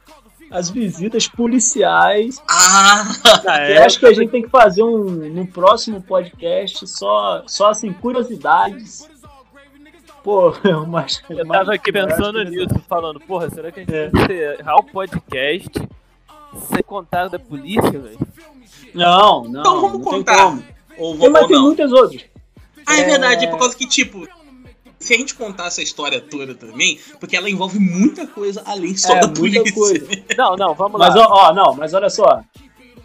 as 0.51 0.69
visitas 0.69 1.27
policiais. 1.27 2.41
Ah! 2.47 3.03
Eu 3.69 3.83
acho 3.83 3.99
que 3.99 4.05
a 4.05 4.13
gente 4.13 4.29
tem 4.29 4.41
que 4.41 4.49
fazer 4.49 4.83
um 4.83 5.05
no 5.29 5.47
próximo 5.47 6.01
podcast 6.01 6.85
só, 6.87 7.43
só 7.47 7.69
assim, 7.69 7.91
curiosidades. 7.93 9.09
Pô, 10.23 10.53
mas. 10.87 11.21
Eu 11.29 11.47
tava 11.47 11.73
aqui 11.73 11.91
pensando 11.91 12.43
nisso, 12.43 12.75
falando, 12.87 13.19
porra, 13.21 13.49
será 13.49 13.71
que 13.71 13.79
a 13.79 13.83
gente 13.83 13.95
É. 13.95 14.09
vai 14.09 14.23
encerrar 14.23 14.75
o 14.75 14.83
podcast 14.83 15.71
sem 16.69 16.83
contar 16.83 17.27
da 17.29 17.39
polícia, 17.39 17.89
velho? 17.91 18.19
Não, 18.93 19.43
não. 19.45 19.61
Então 19.61 19.81
vamos 19.81 19.91
não 19.93 20.01
tem 20.01 20.11
contar. 20.11 20.43
como. 20.43 20.63
Ou, 20.97 21.17
Tem, 21.17 21.29
mas 21.29 21.41
ou 21.43 21.47
tem 21.47 21.59
muitas 21.61 21.91
outras. 21.91 22.25
Ah, 22.85 22.97
é 22.97 23.01
É. 23.01 23.05
verdade, 23.05 23.47
por 23.47 23.57
causa 23.57 23.75
que, 23.75 23.87
tipo, 23.87 24.27
se 25.01 25.13
a 25.13 25.17
gente 25.17 25.35
contar 25.35 25.67
essa 25.67 25.81
história 25.81 26.21
toda 26.21 26.53
também, 26.55 26.99
porque 27.19 27.35
ela 27.35 27.49
envolve 27.49 27.79
muita 27.79 28.25
coisa 28.27 28.61
além 28.65 28.95
só 28.95 29.13
É, 29.13 29.19
da 29.21 29.27
muita 29.27 29.59
polícia. 29.63 29.73
coisa. 29.73 30.07
Não, 30.37 30.55
não, 30.55 30.73
vamos 30.73 30.99
Mas 30.99 31.15
lá. 31.15 31.27
ó, 31.27 31.49
ó, 31.49 31.53
não, 31.53 31.73
mas 31.75 31.93
olha 31.93 32.09
só. 32.09 32.41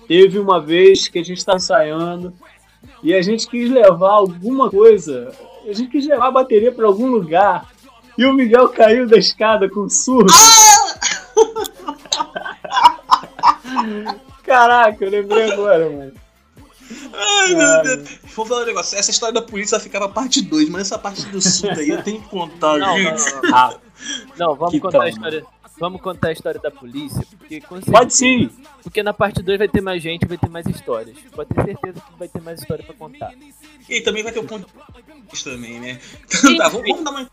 Teve 0.06 0.38
uma 0.38 0.60
vez 0.60 1.08
que 1.08 1.18
a 1.18 1.24
gente 1.24 1.44
tá 1.44 1.56
ensaiando 1.56 2.32
e 3.02 3.12
a 3.14 3.20
gente 3.22 3.48
quis 3.48 3.68
levar 3.70 4.12
alguma 4.12 4.70
coisa. 4.70 5.32
A 5.68 5.72
gente 5.72 5.90
quis 5.90 6.06
levar 6.06 6.28
a 6.28 6.30
bateria 6.30 6.70
pra 6.70 6.86
algum 6.86 7.08
lugar. 7.08 7.68
E 8.16 8.24
o 8.24 8.32
Miguel 8.32 8.68
caiu 8.68 9.06
da 9.06 9.16
escada 9.18 9.68
com 9.68 9.88
surdo. 9.90 10.32
Caraca, 14.44 15.04
eu 15.04 15.10
lembrei 15.10 15.50
agora, 15.52 15.90
mano. 15.90 16.12
Ai, 17.14 17.54
meu 17.54 17.82
Deus. 17.82 18.18
Vou 18.34 18.46
falar 18.46 18.62
um 18.62 18.66
negócio. 18.66 18.96
Essa 18.98 19.10
história 19.10 19.34
da 19.34 19.42
polícia 19.42 19.78
ficava 19.80 20.08
parte 20.08 20.42
2, 20.42 20.68
mas 20.68 20.82
essa 20.82 20.98
parte 20.98 21.24
do 21.26 21.40
sul 21.40 21.70
aí 21.70 21.88
eu 21.88 22.02
tenho 22.02 22.20
que 22.20 22.28
contar, 22.28 22.78
Não, 22.78 22.96
gente. 22.96 23.32
não, 23.34 23.42
não. 23.42 23.56
Ah, 23.56 23.78
Não, 24.38 24.54
vamos 24.54 24.72
Que 24.72 24.80
contar 24.80 25.02
a 25.02 25.08
história. 25.08 25.44
Vamos 25.78 26.00
contar 26.00 26.28
a 26.28 26.32
história 26.32 26.58
da 26.58 26.70
polícia, 26.70 27.22
porque 27.38 27.60
com 27.60 27.78
pode 27.80 28.14
certeza- 28.14 28.16
sim. 28.16 28.50
Porque 28.82 29.02
na 29.02 29.12
parte 29.12 29.42
2 29.42 29.58
vai 29.58 29.68
ter 29.68 29.82
mais 29.82 30.02
gente, 30.02 30.24
vai 30.26 30.38
ter 30.38 30.48
mais 30.48 30.66
histórias. 30.66 31.16
Pode 31.34 31.50
ter 31.50 31.64
certeza 31.64 32.00
que 32.00 32.18
vai 32.18 32.28
ter 32.28 32.40
mais 32.40 32.60
história 32.60 32.82
pra 32.82 32.94
contar. 32.94 33.34
E 33.88 34.00
também 34.00 34.22
vai 34.22 34.32
ter 34.32 34.38
o 34.38 34.44
ponto 34.44 34.66
de 35.32 35.44
também, 35.44 35.78
né? 35.78 36.00
Então 36.32 36.56
tá, 36.56 36.68
vamos, 36.68 36.88
vamos 36.88 37.04
dar 37.04 37.10
uma, 37.10 37.30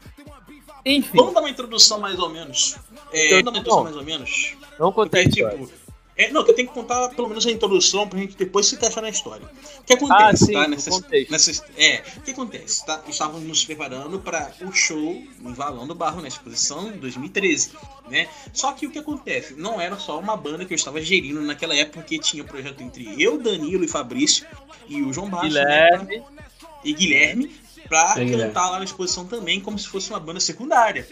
Enfim, 0.86 1.18
vamos 1.18 1.34
dar 1.34 1.40
uma 1.40 1.50
introdução 1.50 2.00
mais 2.02 2.20
ou 2.20 2.30
menos. 2.30 2.76
É, 3.14 3.40
Então, 3.40 3.44
vamos 3.44 3.44
dar 3.46 3.52
uma 3.52 3.60
introdução 3.60 3.78
bom. 3.78 3.84
mais 3.86 3.96
ou 3.96 4.04
menos. 4.04 4.56
vamos 4.78 4.96
contar 4.96 5.20
a 5.20 5.24
Porque, 5.24 5.40
história. 5.40 5.58
tipo. 5.66 5.83
É, 6.16 6.30
não, 6.32 6.44
que 6.44 6.52
eu 6.52 6.56
tenho 6.56 6.68
que 6.68 6.74
contar 6.76 7.10
pelo 7.10 7.28
menos 7.28 7.46
a 7.48 7.50
introdução 7.52 8.08
pra 8.08 8.20
gente 8.20 8.36
depois 8.38 8.68
se 8.68 8.76
encaixar 8.76 9.02
na 9.02 9.10
história. 9.10 9.50
O 9.80 9.84
que 9.84 9.94
acontece, 9.94 10.44
Ah, 10.44 10.48
sim, 10.48 10.54
tá? 10.54 10.92
contexto. 10.92 11.32
nessa- 11.32 11.66
é, 11.76 12.04
o 12.18 12.22
que 12.22 12.32
acontece, 12.32 12.86
tá? 12.86 13.02
Estávamos 13.08 13.42
nos 13.48 13.66
preparando 13.66 14.20
para 14.20 14.52
o 14.62 14.72
show 14.72 15.00
em 15.44 15.54
Valão 15.54 15.88
do 15.88 15.96
Barro, 15.96 16.22
na 16.22 16.28
exposição 16.28 16.92
2013, 16.98 17.72
né? 18.10 18.28
Só 18.54 18.74
que 18.74 18.86
o 18.86 18.92
que 18.92 19.00
acontece? 19.00 19.56
Não 19.56 19.82
era 19.82 19.98
só 19.98 20.20
uma 20.20 20.38
banda 20.38 20.66
que 20.66 20.74
eu 20.74 20.76
estava 20.76 21.02
gerindo 21.02 21.42
naquela 21.42 21.76
época, 21.76 22.02
porque 22.02 22.20
tinha 22.20 22.44
um 22.44 22.48
projeto 22.48 22.82
entre 22.84 23.16
eu, 23.22 23.40
Danilo 23.42 23.84
e 23.84 23.88
Fabrício 23.88 24.46
e 24.88 25.02
o 25.02 25.12
João 25.12 25.30
Baixo, 25.30 25.54
né, 25.56 25.64
pra- 25.88 25.98
Guilherme, 25.98 26.24
e 26.84 26.94
Guilherme, 26.94 27.52
pra 27.90 28.12
É, 28.18 28.24
Guilherme. 28.24 28.44
cantar 28.54 28.70
lá 28.70 28.78
na 28.78 28.86
exposição 28.86 29.26
também, 29.26 29.60
como 29.60 29.80
se 29.80 29.88
fosse 29.88 30.12
uma 30.12 30.20
banda 30.20 30.40
secundária. 30.40 31.08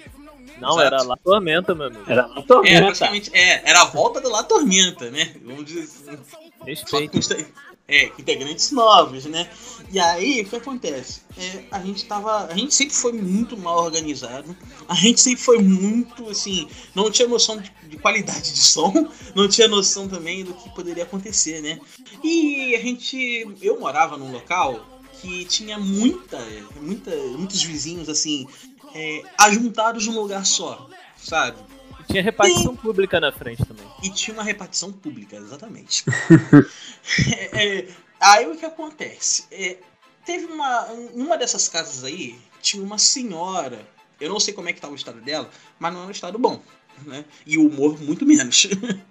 Não, 0.62 0.80
Exato. 0.80 0.82
era 0.82 1.02
lá 1.04 1.18
Tormenta, 1.18 1.76
meu 1.76 1.88
amigo. 1.88 2.04
Era 2.08 2.22
É, 2.36 2.42
tormenta. 2.44 2.82
praticamente, 2.82 3.30
é, 3.34 3.70
era 3.70 3.82
a 3.82 3.86
volta 3.86 4.22
do 4.22 4.30
La 4.30 4.44
Tormenta, 4.44 5.10
né? 5.12 5.36
Vamos 5.44 5.66
dizer 5.66 5.82
assim. 5.84 6.20
Respeito. 6.66 7.20
é, 7.88 8.06
integrantes 8.18 8.72
novos, 8.72 9.26
né? 9.26 9.50
E 9.92 10.00
aí, 10.00 10.42
o 10.42 10.46
que 10.46 10.56
acontece? 10.56 11.22
É, 11.38 11.64
a 11.72 11.80
gente 11.80 12.06
tava. 12.06 12.46
A 12.46 12.56
gente 12.56 12.74
sempre 12.74 12.96
foi 12.96 13.12
muito 13.12 13.58
mal 13.58 13.84
organizado. 13.84 14.56
A 14.88 14.96
gente 14.96 15.20
sempre 15.20 15.42
foi 15.44 15.58
muito, 15.60 16.30
assim, 16.30 16.68
não 16.96 17.12
tinha 17.12 17.28
noção 17.28 17.58
de, 17.58 17.72
de 17.90 17.98
qualidade 17.98 18.54
de 18.54 18.60
som, 18.62 18.94
não 19.36 19.50
tinha 19.50 19.68
noção 19.68 20.08
também 20.08 20.46
do 20.46 20.54
que 20.54 20.70
poderia 20.70 21.04
acontecer, 21.04 21.62
né? 21.62 21.80
E 22.24 22.76
a 22.76 22.80
gente. 22.80 23.48
Eu 23.62 23.80
morava 23.80 24.16
num 24.16 24.32
local 24.32 24.88
que 25.22 25.46
tinha 25.46 25.78
muita, 25.78 26.40
muita 26.82 27.12
muitos 27.38 27.62
vizinhos, 27.62 28.10
assim, 28.10 28.48
é, 28.94 29.24
ajuntados 29.38 30.06
num 30.08 30.20
lugar 30.20 30.46
só, 30.46 30.90
sabe? 31.18 31.58
E 32.00 32.04
tinha 32.14 32.24
repartição 32.24 32.76
pública 32.76 33.20
na 33.20 33.32
frente 33.32 33.66
também. 33.66 33.86
E 34.04 34.10
tinha 34.10 34.34
uma 34.34 34.44
repartição 34.44 34.92
pública, 34.92 35.36
exatamente. 35.36 36.04
É, 37.28 37.80
é, 37.80 37.88
aí 38.20 38.48
o 38.48 38.56
que 38.56 38.64
acontece? 38.64 39.46
É, 39.52 39.78
teve 40.24 40.46
uma. 40.46 40.84
Uma 41.16 41.36
dessas 41.36 41.68
casas 41.68 42.04
aí, 42.04 42.40
tinha 42.62 42.84
uma 42.84 43.00
senhora. 43.00 43.88
Eu 44.20 44.30
não 44.30 44.40
sei 44.40 44.54
como 44.54 44.70
é 44.70 44.74
que 44.74 44.80
tava 44.80 44.94
o 44.94 44.96
estado 44.96 45.20
dela, 45.20 45.50
mas 45.80 45.92
não 45.92 46.04
é 46.04 46.06
um 46.06 46.12
estado 46.12 46.38
bom. 46.38 46.62
Né? 47.04 47.26
E 47.46 47.58
o 47.58 47.68
humor 47.68 48.00
muito 48.00 48.24
menos. 48.24 48.68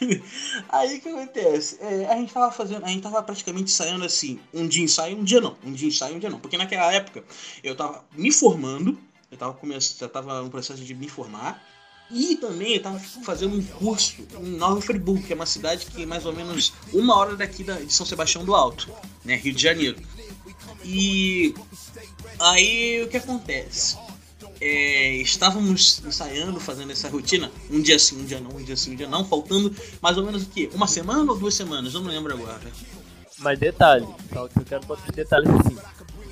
Aí 0.68 0.98
o 0.98 1.00
que 1.00 1.08
acontece? 1.08 1.78
É, 1.80 2.06
a 2.06 2.16
gente 2.16 2.32
tava 2.32 2.50
fazendo. 2.52 2.84
A 2.84 2.88
gente 2.88 3.02
tava 3.02 3.22
praticamente 3.22 3.70
ensaiando 3.70 4.04
assim, 4.04 4.40
um 4.52 4.66
dia 4.66 4.84
ensaio, 4.84 5.16
um 5.16 5.24
dia 5.24 5.40
não. 5.40 5.56
Um 5.64 5.72
dia 5.72 5.88
ensaio, 5.88 6.16
um 6.16 6.18
dia 6.18 6.30
não. 6.30 6.40
Porque 6.40 6.56
naquela 6.56 6.92
época 6.92 7.24
eu 7.62 7.74
tava 7.74 8.04
me 8.16 8.32
formando, 8.32 8.98
eu 9.30 9.36
tava 9.36 9.54
começando, 9.54 9.98
já 9.98 10.08
tava 10.08 10.42
no 10.42 10.50
processo 10.50 10.82
de 10.82 10.94
me 10.94 11.08
formar. 11.08 11.62
E 12.10 12.36
também 12.36 12.74
eu 12.74 12.82
tava 12.82 12.98
fazendo 12.98 13.56
um 13.56 13.62
curso 13.62 14.16
em 14.40 14.56
Nova 14.56 14.80
Friburgo, 14.80 15.24
que 15.24 15.32
é 15.32 15.36
uma 15.36 15.46
cidade 15.46 15.86
que 15.86 16.02
é 16.02 16.06
mais 16.06 16.26
ou 16.26 16.32
menos 16.32 16.72
uma 16.92 17.16
hora 17.16 17.36
daqui 17.36 17.62
da, 17.62 17.78
de 17.78 17.92
São 17.92 18.04
Sebastião 18.04 18.44
do 18.44 18.52
Alto, 18.52 18.90
né? 19.24 19.36
Rio 19.36 19.54
de 19.54 19.62
Janeiro. 19.62 20.02
E 20.84 21.54
aí 22.40 23.02
o 23.04 23.08
que 23.08 23.16
acontece? 23.16 23.96
É, 24.60 25.12
estávamos 25.16 26.02
ensaiando, 26.04 26.60
fazendo 26.60 26.92
essa 26.92 27.08
rotina, 27.08 27.50
um 27.70 27.80
dia 27.80 27.98
sim, 27.98 28.20
um 28.20 28.24
dia 28.24 28.40
não, 28.40 28.50
um 28.50 28.62
dia 28.62 28.76
sim, 28.76 28.92
um 28.92 28.94
dia 28.94 29.08
não, 29.08 29.24
faltando 29.24 29.74
mais 30.02 30.18
ou 30.18 30.24
menos 30.24 30.42
o 30.42 30.46
quê? 30.46 30.68
Uma 30.74 30.86
semana 30.86 31.32
ou 31.32 31.38
duas 31.38 31.54
semanas? 31.54 31.94
Eu 31.94 32.00
não 32.00 32.10
lembro 32.10 32.34
agora. 32.34 32.60
Mas 33.38 33.58
detalhe, 33.58 34.06
só 34.32 34.46
que 34.48 34.58
eu 34.58 34.64
quero 34.64 34.84
botar 34.84 35.08
os 35.08 35.14
detalhes 35.16 35.48
assim. 35.48 35.78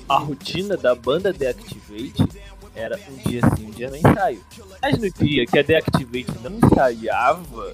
A 0.07 0.19
rotina 0.19 0.77
da 0.77 0.93
banda 0.93 1.33
Deactivate 1.33 2.23
era 2.75 2.99
um 3.09 3.29
dia 3.29 3.41
sim, 3.55 3.65
um 3.65 3.71
dia 3.71 3.89
no 3.89 3.95
ensaio. 3.97 4.43
Mas 4.81 4.97
no 4.99 5.09
dia 5.11 5.45
que 5.47 5.57
a 5.57 5.63
Deactivate 5.63 6.31
não 6.43 6.59
ensaiava, 6.69 7.73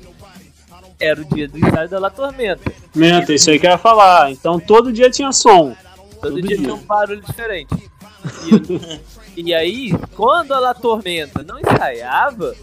era 1.00 1.22
o 1.22 1.26
dia 1.26 1.48
do 1.50 1.58
ensaio 1.58 1.90
da 1.90 2.00
La 2.00 2.10
Tormenta. 2.10 2.72
Menta, 2.96 3.34
isso 3.34 3.50
aí 3.50 3.60
que 3.60 3.68
eu 3.68 3.72
ia 3.72 3.78
falar. 3.78 4.32
Então 4.32 4.58
todo 4.58 4.94
dia 4.94 5.10
tinha 5.10 5.34
som. 5.34 5.76
Todo 6.22 6.22
Todo 6.22 6.42
dia 6.42 6.58
dia. 6.58 6.58
tinha 6.58 6.74
um 6.74 6.84
barulho 6.84 7.22
diferente. 7.22 7.76
E, 8.46 9.25
e 9.36 9.54
aí, 9.54 9.92
quando 10.16 10.54
a 10.54 10.60
La 10.60 10.74
Tormenta 10.74 11.44
não 11.44 11.60
ensaiava, 11.60 12.56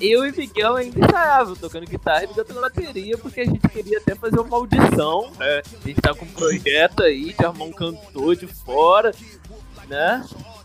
eu 0.00 0.26
e 0.26 0.32
Miguel 0.32 0.76
ainda 0.76 0.98
ensaiava, 0.98 1.56
tocando 1.56 1.86
guitarra 1.86 2.24
e 2.24 2.28
tocando 2.28 2.60
bateria, 2.60 3.16
porque 3.16 3.40
a 3.40 3.44
gente 3.44 3.66
queria 3.68 3.98
até 3.98 4.14
fazer 4.14 4.38
uma 4.40 4.56
audição, 4.56 5.30
né? 5.38 5.62
A 5.82 5.88
gente 5.88 6.00
tá 6.00 6.14
com 6.14 6.24
um 6.24 6.28
projeto 6.28 7.02
aí 7.02 7.32
de 7.32 7.44
arrumar 7.44 7.64
um 7.64 7.72
cantor 7.72 8.36
de 8.36 8.46
fora, 8.46 9.14
né? 9.88 10.24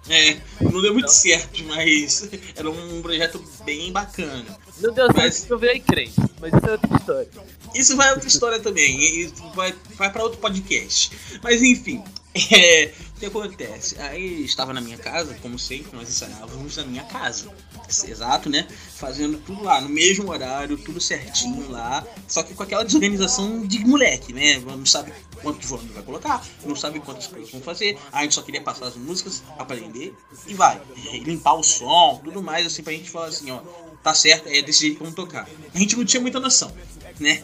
É, 0.09 0.37
não 0.61 0.81
deu 0.81 0.93
muito 0.93 1.09
certo, 1.11 1.63
mas 1.65 2.29
era 2.55 2.69
um 2.69 3.01
projeto 3.01 3.41
bem 3.63 3.91
bacana. 3.91 4.43
Não 4.81 4.91
deu 4.93 5.05
certo 5.05 5.17
Mas- 5.17 5.49
eu 5.49 5.59
virei 5.59 5.79
crente, 5.79 6.19
mas 6.39 6.51
isso 6.53 6.65
é 6.65 6.71
outra 6.71 6.97
história. 6.97 7.29
Isso 7.75 7.95
vai 7.95 8.11
outra 8.11 8.27
história 8.27 8.59
também, 8.59 8.99
e 8.99 9.33
vai, 9.55 9.73
vai 9.95 10.11
para 10.11 10.23
outro 10.23 10.39
podcast. 10.39 11.11
Mas 11.43 11.61
enfim, 11.61 12.03
é, 12.51 12.91
que 13.21 13.27
acontece? 13.27 13.99
Aí 14.01 14.43
estava 14.43 14.73
na 14.73 14.81
minha 14.81 14.97
casa, 14.97 15.35
como 15.41 15.57
sempre, 15.59 15.95
nós 15.95 16.09
ensaiávamos 16.09 16.75
na 16.77 16.83
minha 16.83 17.03
casa. 17.03 17.53
Exato, 17.87 18.49
né? 18.49 18.67
Fazendo 18.95 19.37
tudo 19.37 19.63
lá, 19.63 19.79
no 19.79 19.89
mesmo 19.89 20.29
horário, 20.29 20.77
tudo 20.77 20.99
certinho 20.99 21.69
lá. 21.69 22.05
Só 22.27 22.41
que 22.41 22.53
com 22.55 22.63
aquela 22.63 22.83
desorganização 22.83 23.65
de 23.65 23.79
moleque, 23.85 24.33
né? 24.33 24.59
Não 24.59 24.85
sabe 24.85 25.13
quantos 25.41 25.69
volumes 25.69 25.93
vai 25.93 26.03
colocar, 26.03 26.43
não 26.65 26.75
sabe 26.75 26.99
quantas 26.99 27.27
coisas 27.27 27.51
vão 27.51 27.61
fazer. 27.61 27.97
A 28.11 28.23
gente 28.23 28.33
só 28.33 28.41
queria 28.41 28.61
passar 28.61 28.87
as 28.87 28.95
músicas, 28.95 29.43
aprender 29.57 30.15
e 30.47 30.53
vai. 30.53 30.81
E 31.13 31.19
limpar 31.19 31.53
o 31.53 31.63
som, 31.63 32.19
tudo 32.23 32.41
mais, 32.41 32.65
assim, 32.65 32.81
pra 32.81 32.93
gente 32.93 33.09
falar 33.09 33.27
assim, 33.27 33.51
ó, 33.51 33.59
tá 34.01 34.15
certo, 34.15 34.47
é 34.49 34.61
desse 34.61 34.81
jeito 34.81 34.99
vamos 34.99 35.13
tocar. 35.13 35.47
A 35.73 35.77
gente 35.77 35.95
não 35.95 36.05
tinha 36.05 36.21
muita 36.21 36.39
noção, 36.39 36.71
né? 37.19 37.43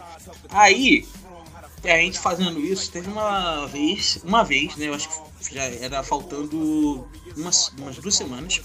Aí, 0.50 1.08
a 1.84 1.98
gente 1.98 2.18
fazendo 2.18 2.60
isso, 2.60 2.92
teve 2.92 3.10
uma 3.10 3.68
vez, 3.68 4.20
uma 4.24 4.44
vez, 4.44 4.76
né? 4.76 4.88
Eu 4.88 4.96
acho 4.96 5.08
que 5.08 5.37
já 5.52 5.64
era 5.64 6.04
faltando 6.04 7.08
umas, 7.36 7.70
umas 7.78 7.98
duas 7.98 8.16
semanas. 8.16 8.62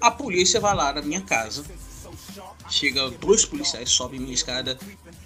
A 0.00 0.10
polícia 0.10 0.60
vai 0.60 0.74
lá 0.74 0.92
na 0.92 1.02
minha 1.02 1.20
casa. 1.20 1.64
Chega 2.68 3.10
dois 3.10 3.44
policiais, 3.44 3.90
sobem 3.90 4.20
minha 4.20 4.34
escada, 4.34 4.78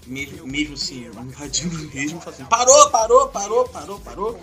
mesmo, 0.06 0.46
mesmo 0.46 0.74
assim, 0.74 1.06
invadindo 1.06 1.78
mesmo, 1.94 2.20
fazendo 2.20 2.48
parou, 2.48 2.90
parou, 2.90 3.28
parou, 3.28 3.68
parou, 3.68 4.00
parou. 4.00 4.40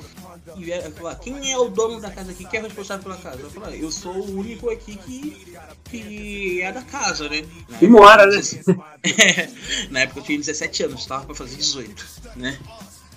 E 0.58 0.91
falar, 0.91 1.16
quem 1.16 1.51
é 1.51 1.58
o 1.58 1.70
dono 1.70 1.99
da 1.99 2.12
casa 2.12 2.32
aqui? 2.32 2.45
Quem 2.45 2.60
é 2.60 2.64
responsável 2.64 3.03
pela 3.03 3.18
casa? 3.18 3.39
Eu 3.41 3.74
eu 3.76 3.91
sou 3.91 4.14
o 4.14 4.38
único 4.38 4.70
aqui 4.70 4.95
que, 4.95 5.58
que 5.86 6.62
é 6.62 6.72
da 6.72 6.82
casa, 6.82 7.28
né? 7.28 7.45
Na 7.70 7.78
E 7.82 7.88
mora, 7.88 8.26
né? 8.28 8.41
É, 9.03 9.49
na 9.89 10.01
época 10.01 10.20
eu 10.20 10.24
tinha 10.24 10.38
17 10.38 10.84
anos, 10.84 11.01
estava 11.01 11.26
pra 11.26 11.36
fazer 11.36 11.56
18, 11.56 12.06
né? 12.36 12.58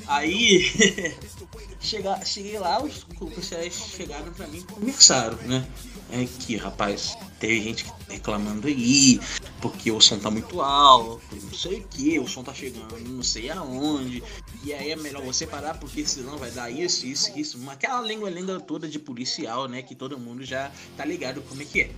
Aí 0.07 0.65
chega, 1.89 2.25
cheguei 2.25 2.59
lá, 2.59 2.83
os 2.83 3.05
policiais 3.05 3.75
chegaram 3.75 4.31
pra 4.33 4.47
mim 4.47 4.59
e 4.59 4.63
conversaram, 4.63 5.39
né? 5.39 5.67
É 6.11 6.25
que, 6.25 6.57
rapaz, 6.57 7.17
tem 7.41 7.63
gente 7.63 7.85
tá 7.85 7.95
reclamando 8.09 8.67
aí, 8.67 9.21
porque 9.61 9.91
o 9.91 10.01
som 10.01 10.19
tá 10.19 10.31
muito 10.31 10.61
alto, 10.61 11.21
não 11.43 11.53
sei 11.53 11.81
o 11.81 11.89
que, 11.89 12.19
o 12.19 12.27
som 12.27 12.43
tá 12.43 12.55
chegando 12.55 12.99
não 13.01 13.23
sei 13.23 13.51
aonde, 13.51 14.23
e 14.65 14.73
aí 14.73 14.91
é 14.91 14.97
melhor 14.97 15.23
você 15.23 15.47
parar 15.47 15.75
porque 15.75 16.07
senão 16.07 16.39
vai 16.39 16.51
dar 16.51 16.71
isso, 16.71 17.07
isso, 17.07 17.39
isso, 17.39 17.71
aquela 17.71 18.01
língua-língua 18.01 18.61
toda 18.61 18.89
de 18.89 18.99
policial, 18.99 19.69
né? 19.69 19.83
Que 19.83 19.95
todo 19.95 20.19
mundo 20.19 20.45
já 20.45 20.71
tá 20.97 21.05
ligado 21.05 21.43
como 21.43 21.63
é 21.63 21.65
que 21.65 21.83
é. 21.83 21.91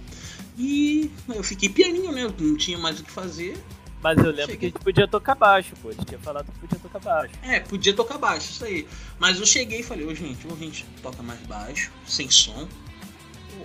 E 0.58 1.10
eu 1.28 1.42
fiquei 1.42 1.68
pianinho, 1.68 2.12
né? 2.12 2.24
Eu 2.24 2.34
não 2.38 2.56
tinha 2.56 2.78
mais 2.78 3.00
o 3.00 3.04
que 3.04 3.10
fazer, 3.10 3.56
Mas 4.02 4.16
eu 4.18 4.30
lembro 4.30 4.36
que 4.36 4.42
a 4.42 4.46
Cheguei. 4.54 4.68
gente 4.70 4.78
podia 4.82 5.06
tocar 5.06 5.34
baixo, 5.34 5.74
pô. 5.82 5.90
A 5.90 5.92
gente 5.92 6.06
tinha 6.06 6.18
falado 6.20 6.50
que 6.50 6.58
podia 6.58 6.78
tocar 6.78 6.98
baixo. 7.00 7.34
É, 7.42 7.60
podia 7.60 7.94
tocar 7.94 8.16
baixo, 8.18 8.50
isso 8.50 8.64
aí. 8.64 8.88
Mas 9.18 9.38
eu 9.38 9.44
cheguei 9.46 9.80
e 9.80 9.82
falei, 9.82 10.06
ô 10.06 10.14
gente, 10.14 10.46
ou 10.46 10.54
a 10.54 10.56
gente 10.56 10.86
toca 11.02 11.22
mais 11.22 11.38
baixo, 11.40 11.90
sem 12.06 12.30
som, 12.30 12.66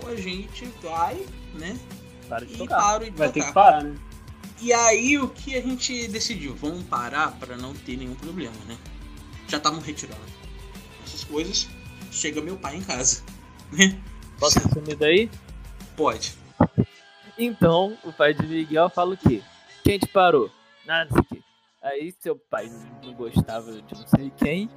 ou 0.02 0.08
a 0.10 0.14
gente 0.16 0.66
vai, 0.82 1.24
né? 1.54 1.78
Para 2.28 2.44
de 2.44 2.52
E 2.54 2.58
tocar. 2.58 2.76
para 2.82 3.04
de 3.10 3.16
Vai 3.16 3.28
ter 3.32 3.40
tocar. 3.40 3.46
que 3.48 3.54
parar, 3.54 3.82
né? 3.84 3.96
E 4.60 4.72
aí 4.72 5.18
o 5.18 5.28
que 5.28 5.54
a 5.56 5.60
gente 5.62 6.08
decidiu? 6.08 6.54
Vamos 6.54 6.82
parar 6.84 7.32
para 7.38 7.56
não 7.56 7.72
ter 7.74 7.96
nenhum 7.96 8.14
problema, 8.14 8.56
né? 8.66 8.76
Já 9.48 9.56
estavam 9.58 9.80
retirando 9.80 10.20
essas 11.06 11.24
coisas. 11.24 11.68
Chega 12.10 12.40
meu 12.42 12.56
pai 12.56 12.76
em 12.76 12.82
casa, 12.82 13.22
né? 13.72 13.98
Posso 14.38 14.58
assumir 14.58 14.96
daí? 14.96 15.30
Pode. 15.96 16.34
Então, 17.38 17.96
o 18.04 18.12
pai 18.12 18.32
de 18.34 18.46
Miguel 18.46 18.88
fala 18.90 19.14
o 19.14 19.16
quê? 19.16 19.42
Quem 19.86 20.00
te 20.00 20.08
parou? 20.08 20.50
Nada, 20.84 21.08
não 21.08 21.12
sei 21.12 21.22
o 21.22 21.26
quê. 21.26 21.42
Aí 21.80 22.14
seu 22.18 22.36
pai 22.50 22.68
não 23.04 23.14
gostava 23.14 23.70
de 23.70 23.94
não 23.94 24.06
sei 24.08 24.32
quem. 24.36 24.68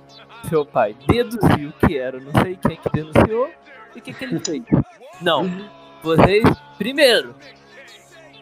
Seu 0.47 0.63
pai 0.63 0.95
deduziu 1.07 1.73
que 1.79 1.97
era 1.97 2.19
não 2.19 2.31
sei 2.43 2.55
quem 2.55 2.77
que 2.77 2.89
denunciou. 2.91 3.49
E 3.95 3.97
o 3.97 4.01
que, 4.03 4.13
que 4.13 4.23
ele 4.23 4.39
fez? 4.39 4.61
Não. 5.19 5.49
Vocês, 6.03 6.43
primeiro, 6.77 7.33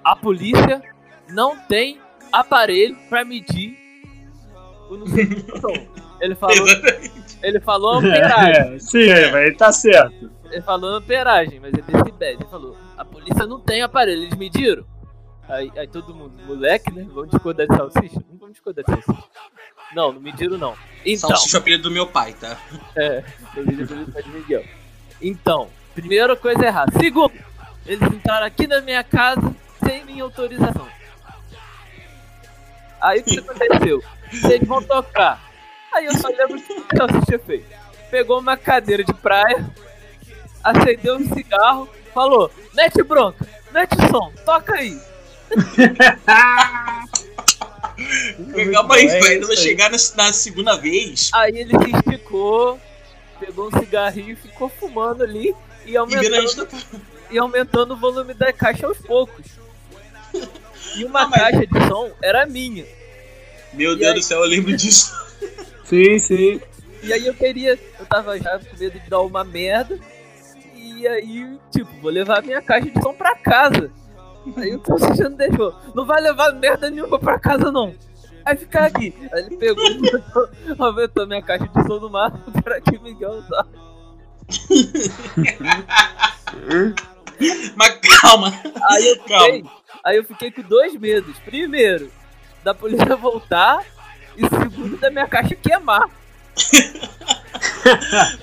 a 0.03 0.13
polícia 0.13 0.81
não 1.29 1.57
tem 1.57 2.01
aparelho 2.33 2.97
pra 3.07 3.23
medir 3.23 3.77
o 4.89 4.97
não 4.97 5.07
sei 5.07 5.23
o 5.23 5.29
que 5.29 5.59
som. 5.61 5.87
Ele 6.19 6.35
falou, 6.35 6.67
ele 7.43 7.59
falou 7.61 7.93
amperagem. 7.93 8.75
É, 8.75 8.79
sim, 8.79 9.07
vai 9.31 9.51
tá 9.53 9.71
certo. 9.71 10.29
Ele 10.51 10.61
falou 10.63 10.95
amperagem, 10.95 11.61
mas 11.61 11.71
é 11.73 11.81
decibéis. 11.81 12.37
Ele 12.37 12.49
falou, 12.49 12.75
a 12.97 13.05
polícia 13.05 13.47
não 13.47 13.61
tem 13.61 13.81
aparelho, 13.81 14.23
eles 14.23 14.35
mediram. 14.37 14.85
Aí, 15.49 15.71
aí 15.77 15.87
todo 15.87 16.13
mundo, 16.13 16.33
moleque, 16.45 16.91
né? 16.91 17.05
Vamos 17.09 17.31
discordar 17.31 17.67
de 17.67 17.75
salsicha? 17.75 18.19
Não 18.29 18.37
vamos 18.37 18.53
discordar 18.53 18.83
de 18.83 18.91
salsicha. 18.91 19.27
Não, 19.93 20.11
não 20.11 20.19
mediram 20.19 20.57
não. 20.57 20.75
Então, 21.05 21.29
Salsicha 21.29 21.57
é 21.57 21.59
o 21.59 21.61
apelido 21.61 21.83
do 21.83 21.91
meu 21.91 22.07
pai, 22.07 22.33
tá? 22.33 22.57
é, 22.97 23.23
vi 23.55 23.75
depois 23.75 24.05
do 24.05 24.23
de 24.23 24.29
Miguel. 24.29 24.65
Então, 25.21 25.69
primeira 25.95 26.35
coisa 26.35 26.65
errada. 26.65 26.91
Segundo, 26.99 27.33
eles 27.85 28.11
entraram 28.11 28.45
aqui 28.45 28.67
na 28.67 28.81
minha 28.81 29.03
casa 29.03 29.55
sem 29.83 30.03
minha 30.03 30.23
autorização. 30.23 30.87
Aí 32.99 33.21
o 33.21 33.23
que 33.23 33.39
aconteceu? 33.39 34.03
Vocês 34.31 34.67
vão 34.67 34.83
tocar. 34.83 35.41
Aí 35.93 36.05
eu 36.05 36.13
só 36.17 36.27
lembro 36.27 36.57
o 36.57 36.61
que 36.61 36.73
o 36.73 36.97
Salsicha 36.97 37.39
fez. 37.39 37.63
Pegou 38.11 38.39
uma 38.39 38.57
cadeira 38.57 39.03
de 39.03 39.13
praia, 39.13 39.69
acendeu 40.63 41.15
um 41.15 41.33
cigarro, 41.33 41.87
falou: 42.13 42.51
mete 42.73 43.01
bronca, 43.03 43.47
mete 43.71 43.95
som, 44.09 44.31
toca 44.45 44.75
aí. 44.75 44.99
Calma 48.73 48.95
aí, 48.95 49.07
É 49.07 49.19
vai, 49.19 49.37
isso 49.37 49.47
vai 49.47 49.55
chegar 49.57 49.89
na, 49.89 49.97
na 50.15 50.33
segunda 50.33 50.75
vez 50.77 51.29
Aí 51.33 51.57
ele 51.57 51.73
se 51.79 51.91
esticou, 51.95 52.79
pegou 53.39 53.67
um 53.67 53.79
cigarrinho 53.79 54.31
e 54.31 54.35
ficou 54.35 54.69
fumando 54.69 55.23
ali 55.23 55.53
e 55.85 55.95
aumentando, 55.97 56.55
tocar. 56.55 56.79
e 57.31 57.37
aumentando 57.39 57.93
o 57.93 57.97
volume 57.97 58.33
da 58.33 58.51
caixa 58.51 58.85
aos 58.85 58.97
poucos. 58.97 59.45
E 60.97 61.05
uma 61.05 61.21
Ah, 61.21 61.27
mas- 61.27 61.39
caixa 61.41 61.65
de 61.67 61.87
som 61.87 62.11
era 62.21 62.45
minha. 62.45 62.85
Meu 63.73 63.93
E 63.93 63.95
Deus 63.97 64.09
aí? 64.09 64.13
do 64.15 64.21
céu, 64.23 64.39
eu 64.39 64.45
lembro 64.49 64.75
disso. 64.75 65.13
Sim, 65.85 66.19
sim. 66.19 66.61
E 67.03 67.13
aí 67.13 67.25
eu 67.25 67.33
queria, 67.33 67.79
eu 67.99 68.05
tava 68.05 68.37
já 68.37 68.59
com 68.59 68.77
medo 68.77 68.99
de 68.99 69.09
dar 69.09 69.21
uma 69.21 69.43
merda. 69.45 69.97
E 70.75 71.07
aí, 71.07 71.57
tipo, 71.71 71.89
vou 72.01 72.11
levar 72.11 72.43
minha 72.43 72.61
caixa 72.61 72.89
de 72.89 73.01
som 73.01 73.13
pra 73.13 73.35
casa. 73.35 73.89
Aí 74.55 74.75
o 74.75 74.81
Salsicha 74.85 75.29
não 75.29 75.37
deixou. 75.37 75.75
Não 75.93 76.05
vai 76.05 76.21
levar 76.21 76.53
merda 76.53 76.89
nenhuma 76.89 77.19
pra 77.19 77.39
casa, 77.39 77.71
não. 77.71 77.93
Aí 78.45 78.55
ficar 78.55 78.85
aqui. 78.85 79.13
Aí 79.33 79.43
ele 79.43 79.57
pegou 79.57 79.83
e 79.85 80.75
aumentou 80.79 81.27
minha 81.27 81.41
caixa 81.41 81.67
de 81.67 81.83
som 81.87 81.99
no 81.99 82.09
máximo 82.09 82.43
para 82.63 82.79
que 82.79 82.97
Miguel 82.99 83.31
usar. 83.31 83.65
Mas 87.75 87.99
calma. 88.21 88.53
Aí 88.89 89.07
eu 89.09 89.17
Calma. 89.23 89.45
fiquei, 89.45 89.65
aí 90.03 90.17
eu 90.17 90.23
fiquei 90.23 90.51
com 90.51 90.61
dois 90.63 90.95
medos. 90.95 91.37
Primeiro, 91.39 92.11
da 92.63 92.73
polícia 92.73 93.13
voltar. 93.15 93.83
E 94.37 94.41
segundo, 94.47 94.97
da 94.97 95.09
minha 95.09 95.27
caixa 95.27 95.55
queimar. 95.55 96.09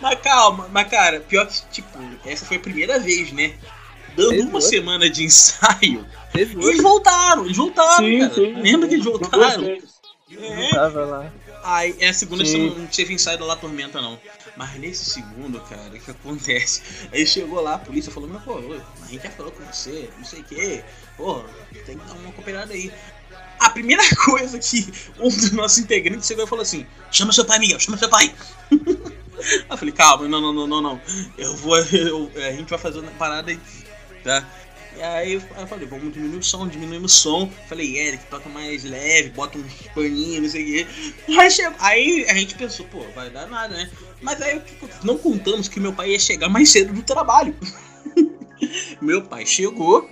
Mas 0.01 0.19
calma, 0.21 0.69
mas 0.73 0.89
cara, 0.89 1.21
pior 1.21 1.47
que, 1.47 1.63
tipo, 1.71 1.99
essa 2.25 2.47
foi 2.47 2.57
a 2.57 2.61
primeira 2.61 2.99
vez, 2.99 3.31
né? 3.33 3.53
Dando 4.17 4.41
uma 4.43 4.61
semana 4.61 5.09
de 5.11 5.25
ensaio, 5.25 6.07
Teve 6.33 6.55
eles 6.55 6.65
outro 6.67 6.83
voltaram, 6.83 7.45
eles 7.45 7.57
voltaram, 7.57 8.05
Sim, 8.05 8.19
cara. 8.21 8.35
sim. 8.35 8.55
Lembra 8.61 8.89
que 8.89 8.95
eles 8.95 9.05
voltaram? 9.05 9.65
É. 10.37 10.71
tava 10.71 11.05
lá. 11.05 11.33
Aí, 11.63 11.97
é 11.99 12.09
a 12.09 12.13
segunda 12.15 12.45
Sim. 12.45 12.75
não 12.77 12.87
teve 12.87 13.15
ensaio 13.15 13.39
da 13.39 13.45
La 13.47 13.57
Tormenta, 13.57 14.01
não. 14.01 14.19
Mas 14.57 14.75
nesse 14.79 15.07
segundo, 15.07 15.59
cara, 15.61 15.89
o 15.89 15.99
que 15.99 16.11
acontece? 16.11 16.83
Aí 17.13 17.27
chegou 17.27 17.61
lá, 17.61 17.75
a 17.75 17.79
polícia 17.79 18.13
falou, 18.13 18.29
meu 18.29 18.39
pô, 18.41 18.59
a 18.59 19.07
gente 19.07 19.23
já 19.23 19.31
falou 19.31 19.51
com 19.51 19.65
você, 19.65 20.11
não 20.19 20.25
sei 20.25 20.41
o 20.41 20.45
que, 20.45 20.85
pô, 21.17 21.43
tem 21.87 21.97
que 21.99 22.05
dar 22.07 22.13
uma 22.15 22.33
cooperada 22.33 22.75
aí. 22.75 22.93
A 23.59 23.71
primeira 23.71 24.03
coisa 24.25 24.59
que 24.59 24.93
um 25.19 25.29
dos 25.29 25.53
nossos 25.53 25.79
integrantes 25.79 26.27
chegou 26.27 26.45
e 26.45 26.49
falou 26.49 26.63
assim, 26.63 26.87
chama 27.11 27.33
seu 27.33 27.45
pai, 27.45 27.59
Miguel, 27.59 27.81
chama 27.81 27.97
seu 27.97 28.09
pai. 28.11 28.35
Aí 28.71 28.79
eu 29.71 29.77
falei, 29.79 29.93
calma, 29.95 30.29
não, 30.29 30.41
não, 30.41 30.53
não, 30.53 30.67
não, 30.67 30.81
não. 30.83 31.01
Eu 31.39 31.57
vou. 31.57 31.79
eu- 31.79 32.31
a 32.37 32.53
gente 32.53 32.69
vai 32.69 32.79
fazer 32.79 32.99
uma 32.99 33.11
parada 33.13 33.51
aí, 33.51 33.59
tá? 34.25 34.45
E 34.97 35.03
aí 35.03 35.33
eu 35.35 35.41
falei, 35.67 35.87
vamos 35.89 36.13
diminuir 36.13 36.39
o 36.39 36.43
som, 36.43 36.69
diminuímos 36.69 37.13
o 37.13 37.21
som. 37.21 37.51
Falei, 37.69 37.99
Eric, 37.99 38.27
toca 38.27 38.49
mais 38.49 38.85
leve, 38.85 39.31
bota 39.31 39.59
uns 39.59 39.73
paninhos, 39.95 40.43
não 40.43 40.49
sei 40.49 40.63
o 40.63 40.67
quê. 40.67 40.87
Aí, 41.81 42.25
aí 42.25 42.31
a 42.31 42.35
gente 42.35 42.55
pensou, 42.55 42.87
pô, 42.87 43.01
vai 43.15 43.29
dar 43.29 43.47
nada, 43.49 43.77
né? 43.77 43.91
Mas 44.23 44.41
aí 44.41 44.63
não 45.03 45.19
contamos 45.19 45.69
que 45.69 45.81
meu 45.81 45.93
pai 45.93 46.11
ia 46.11 46.19
chegar 46.19 46.49
mais 46.49 46.71
cedo 46.71 46.93
do 46.93 47.03
trabalho. 47.03 47.57
meu 49.03 49.23
pai 49.23 49.45
chegou 49.45 50.09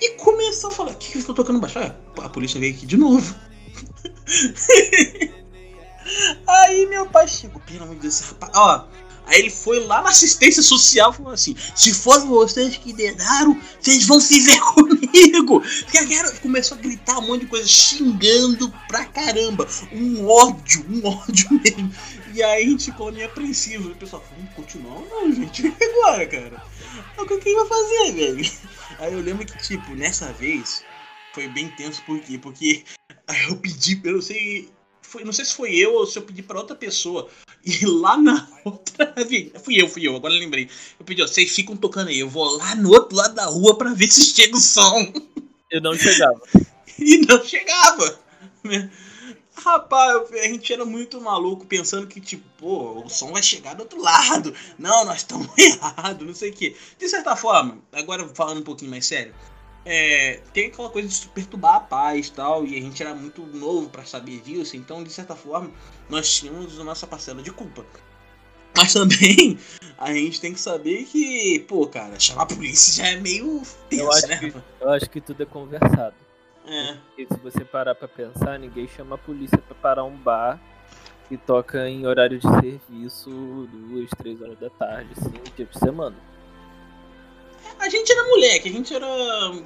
e 0.00 0.10
começou 0.12 0.70
a 0.70 0.72
falar, 0.72 0.92
o 0.92 0.96
que, 0.96 1.12
que 1.12 1.18
eu 1.18 1.24
tô 1.24 1.34
tocando 1.34 1.60
baixo? 1.60 1.78
Ah, 1.78 1.94
a 2.24 2.28
polícia 2.30 2.58
veio 2.58 2.74
aqui 2.74 2.86
de 2.86 2.96
novo. 2.96 3.34
Aí 6.46 6.86
meu 6.86 7.06
pai 7.06 7.28
chegou, 7.28 7.60
pelo 7.60 7.84
amor 7.84 7.94
de 7.96 8.02
Deus, 8.02 8.20
rapaz, 8.20 8.52
ó. 8.56 8.88
Aí 9.32 9.38
ele 9.40 9.50
foi 9.50 9.80
lá 9.80 10.02
na 10.02 10.10
assistência 10.10 10.62
social 10.62 11.10
e 11.10 11.16
falou 11.16 11.32
assim: 11.32 11.56
se 11.74 11.94
for 11.94 12.20
vocês 12.26 12.76
que 12.76 12.92
dedaram, 12.92 13.58
vocês 13.80 14.06
vão 14.06 14.20
se 14.20 14.40
ver 14.40 14.60
comigo. 14.74 15.60
Porque 15.60 15.98
a 15.98 16.04
galera 16.04 16.30
começou 16.32 16.76
a 16.76 16.80
gritar 16.80 17.18
um 17.18 17.26
monte 17.26 17.40
de 17.40 17.46
coisa, 17.46 17.66
xingando 17.66 18.70
pra 18.86 19.06
caramba. 19.06 19.66
Um 19.90 20.28
ódio, 20.28 20.84
um 20.86 21.06
ódio 21.06 21.48
mesmo. 21.64 21.90
E 22.34 22.42
aí 22.42 22.64
a 22.64 22.68
gente 22.68 22.84
ficou 22.84 23.10
meio 23.10 23.26
apreensivo. 23.26 23.88
E 23.88 23.92
o 23.92 23.96
pessoal 23.96 24.22
falou, 24.22 24.36
vamos 24.38 24.54
continuar 24.54 24.96
ou 24.96 25.08
não, 25.08 25.34
gente? 25.34 25.62
E 25.80 25.84
agora, 25.84 26.26
cara? 26.26 26.62
O 27.16 27.24
que 27.24 27.38
quem 27.38 27.56
vai 27.56 27.66
fazer, 27.66 28.12
velho? 28.12 28.52
Aí 28.98 29.12
eu 29.14 29.20
lembro 29.20 29.46
que, 29.46 29.56
tipo, 29.58 29.94
nessa 29.94 30.30
vez 30.34 30.84
foi 31.32 31.48
bem 31.48 31.68
tenso, 31.70 32.02
por 32.02 32.20
quê? 32.20 32.38
Porque 32.38 32.84
eu 33.48 33.56
pedi, 33.56 33.98
eu 34.04 34.12
não 34.12 34.20
sei. 34.20 34.70
Foi, 35.12 35.24
não 35.24 35.32
sei 35.32 35.44
se 35.44 35.52
foi 35.52 35.76
eu 35.76 35.92
ou 35.92 36.06
se 36.06 36.18
eu 36.18 36.22
pedi 36.22 36.42
pra 36.42 36.58
outra 36.58 36.74
pessoa. 36.74 37.28
E 37.64 37.86
lá 37.86 38.16
na 38.16 38.48
outra. 38.64 39.14
Fui 39.62 39.80
eu, 39.80 39.88
fui 39.88 40.08
eu, 40.08 40.16
agora 40.16 40.34
eu 40.34 40.40
lembrei. 40.40 40.68
Eu 40.98 41.06
pedi, 41.06 41.22
ó, 41.22 41.28
vocês 41.28 41.54
ficam 41.54 41.76
tocando 41.76 42.08
aí. 42.08 42.18
Eu 42.18 42.28
vou 42.28 42.56
lá 42.56 42.74
no 42.74 42.90
outro 42.90 43.16
lado 43.16 43.36
da 43.36 43.44
rua 43.44 43.78
pra 43.78 43.94
ver 43.94 44.08
se 44.10 44.34
chega 44.34 44.56
o 44.56 44.60
som. 44.60 45.12
Eu 45.70 45.80
não 45.80 45.94
chegava. 45.94 46.40
E 46.98 47.18
não 47.18 47.42
chegava. 47.44 48.18
Rapaz, 49.54 50.30
a 50.32 50.48
gente 50.48 50.72
era 50.72 50.84
muito 50.84 51.20
maluco 51.20 51.64
pensando 51.64 52.06
que, 52.06 52.20
tipo, 52.20 52.44
pô, 52.58 53.04
o 53.04 53.08
som 53.08 53.32
vai 53.32 53.42
chegar 53.42 53.74
do 53.74 53.82
outro 53.82 54.00
lado. 54.00 54.54
Não, 54.78 55.04
nós 55.04 55.18
estamos 55.18 55.48
errados, 55.56 56.26
não 56.26 56.34
sei 56.34 56.50
o 56.50 56.52
quê. 56.52 56.76
De 56.98 57.08
certa 57.08 57.34
forma, 57.34 57.78
agora 57.92 58.28
falando 58.34 58.58
um 58.60 58.64
pouquinho 58.64 58.90
mais 58.90 59.06
sério, 59.06 59.34
é, 59.84 60.40
tem 60.52 60.66
aquela 60.68 60.90
coisa 60.90 61.08
de 61.08 61.28
perturbar 61.28 61.76
a 61.76 61.80
paz 61.80 62.28
e 62.28 62.32
tal, 62.32 62.64
e 62.64 62.76
a 62.76 62.80
gente 62.80 63.02
era 63.02 63.14
muito 63.14 63.42
novo 63.46 63.88
para 63.88 64.04
saber 64.04 64.40
disso, 64.40 64.76
então, 64.76 65.02
de 65.02 65.12
certa 65.12 65.34
forma, 65.34 65.70
nós 66.08 66.32
tínhamos 66.32 66.78
a 66.78 66.84
nossa 66.84 67.06
parcela 67.06 67.42
de 67.42 67.50
culpa. 67.50 67.84
Mas 68.76 68.92
também 68.92 69.58
a 69.98 70.12
gente 70.12 70.40
tem 70.40 70.52
que 70.52 70.60
saber 70.60 71.04
que, 71.04 71.60
pô, 71.68 71.86
cara, 71.86 72.18
chamar 72.18 72.42
a 72.42 72.46
polícia 72.46 73.04
já 73.04 73.10
é 73.10 73.16
meio 73.16 73.62
tenso, 73.88 74.02
Eu 74.02 74.12
acho, 74.12 74.26
né? 74.28 74.38
que, 74.38 74.54
eu 74.80 74.90
acho 74.90 75.10
que 75.10 75.20
tudo 75.20 75.42
é 75.42 75.46
conversado. 75.46 76.14
É. 76.64 76.96
E 77.18 77.26
se 77.26 77.40
você 77.42 77.64
parar 77.64 77.94
pra 77.94 78.06
pensar, 78.06 78.58
ninguém 78.58 78.86
chama 78.86 79.16
a 79.16 79.18
polícia 79.18 79.58
pra 79.58 79.74
parar 79.74 80.04
um 80.04 80.16
bar 80.16 80.60
que 81.28 81.36
toca 81.36 81.88
em 81.88 82.06
horário 82.06 82.38
de 82.38 82.46
serviço, 82.46 83.30
duas, 83.72 84.10
três 84.16 84.40
horas 84.40 84.58
da 84.58 84.70
tarde, 84.70 85.10
assim, 85.16 85.32
dia 85.56 85.66
de 85.66 85.78
semana. 85.78 86.14
A 87.82 87.88
gente 87.88 88.12
era 88.12 88.24
moleque, 88.28 88.68
a 88.68 88.72
gente 88.72 88.94
era 88.94 89.06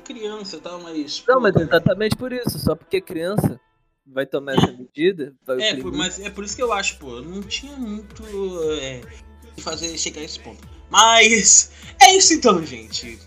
criança 0.04 0.56
e 0.56 0.60
tal, 0.60 0.80
mas. 0.80 1.22
Não, 1.28 1.38
mas 1.38 1.54
exatamente 1.54 2.16
por 2.16 2.32
isso, 2.32 2.58
só 2.58 2.74
porque 2.74 2.98
criança 3.00 3.60
vai 4.06 4.24
tomar 4.24 4.54
essa 4.56 4.72
medida, 4.72 5.34
vai 5.46 5.60
É, 5.60 5.76
por- 5.76 5.92
mas 5.92 6.18
é 6.18 6.30
por 6.30 6.42
isso 6.44 6.56
que 6.56 6.62
eu 6.62 6.72
acho, 6.72 6.96
pô, 6.98 7.20
não 7.20 7.42
tinha 7.42 7.76
muito 7.76 8.22
é, 8.80 9.02
fazer 9.60 9.96
chegar 9.98 10.22
a 10.22 10.24
esse 10.24 10.40
ponto. 10.40 10.66
Mas 10.90 11.70
é 12.00 12.14
isso 12.16 12.32
então, 12.32 12.64
gente. 12.64 13.18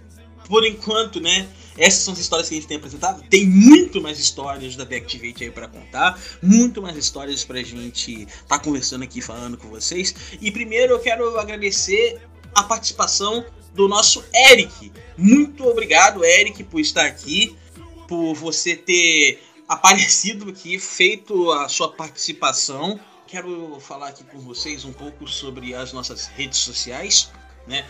Por 0.47 0.65
enquanto, 0.65 1.19
né? 1.21 1.47
Essas 1.77 2.01
são 2.03 2.13
as 2.13 2.19
histórias 2.19 2.49
que 2.49 2.55
a 2.55 2.57
gente 2.57 2.67
tem 2.67 2.77
apresentado. 2.77 3.21
Tem 3.29 3.45
muito 3.47 4.01
mais 4.01 4.19
histórias 4.19 4.75
da 4.75 4.83
Deactivate 4.83 5.43
aí 5.43 5.51
pra 5.51 5.67
contar. 5.67 6.19
Muito 6.41 6.81
mais 6.81 6.97
histórias 6.97 7.45
pra 7.45 7.61
gente 7.61 8.27
tá 8.47 8.57
conversando 8.57 9.03
aqui, 9.03 9.21
falando 9.21 9.55
com 9.57 9.69
vocês. 9.69 10.15
E 10.41 10.49
primeiro 10.51 10.93
eu 10.93 10.99
quero 10.99 11.37
agradecer 11.39 12.19
a 12.55 12.63
participação 12.63 13.45
do 13.73 13.87
nosso 13.87 14.23
Eric. 14.33 14.91
Muito 15.17 15.65
obrigado, 15.67 16.23
Eric, 16.23 16.63
por 16.63 16.79
estar 16.79 17.05
aqui. 17.05 17.55
Por 18.07 18.33
você 18.33 18.75
ter 18.75 19.43
aparecido 19.67 20.49
aqui, 20.49 20.79
feito 20.79 21.51
a 21.51 21.69
sua 21.69 21.91
participação. 21.91 22.99
Quero 23.27 23.79
falar 23.79 24.09
aqui 24.09 24.23
com 24.23 24.39
vocês 24.39 24.83
um 24.83 24.91
pouco 24.91 25.27
sobre 25.27 25.75
as 25.75 25.93
nossas 25.93 26.25
redes 26.25 26.57
sociais, 26.57 27.31
né? 27.67 27.85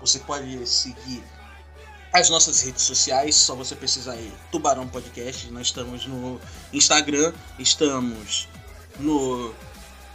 Você 0.00 0.18
pode 0.20 0.66
seguir 0.66 1.22
as 2.12 2.30
nossas 2.30 2.62
redes 2.62 2.82
sociais, 2.82 3.34
só 3.34 3.54
você 3.54 3.76
precisar 3.76 4.12
aí 4.12 4.32
Tubarão 4.50 4.88
Podcast. 4.88 5.50
Nós 5.50 5.66
estamos 5.66 6.06
no 6.06 6.40
Instagram, 6.72 7.34
estamos 7.58 8.48
no 8.98 9.54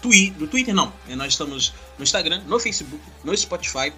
Twitter, 0.01 0.39
no 0.39 0.47
Twitter 0.47 0.73
não, 0.73 0.91
né? 1.07 1.15
nós 1.15 1.33
estamos 1.33 1.73
no 1.97 2.03
Instagram, 2.03 2.41
no 2.47 2.59
Facebook, 2.59 3.03
no 3.23 3.37
Spotify 3.37 3.93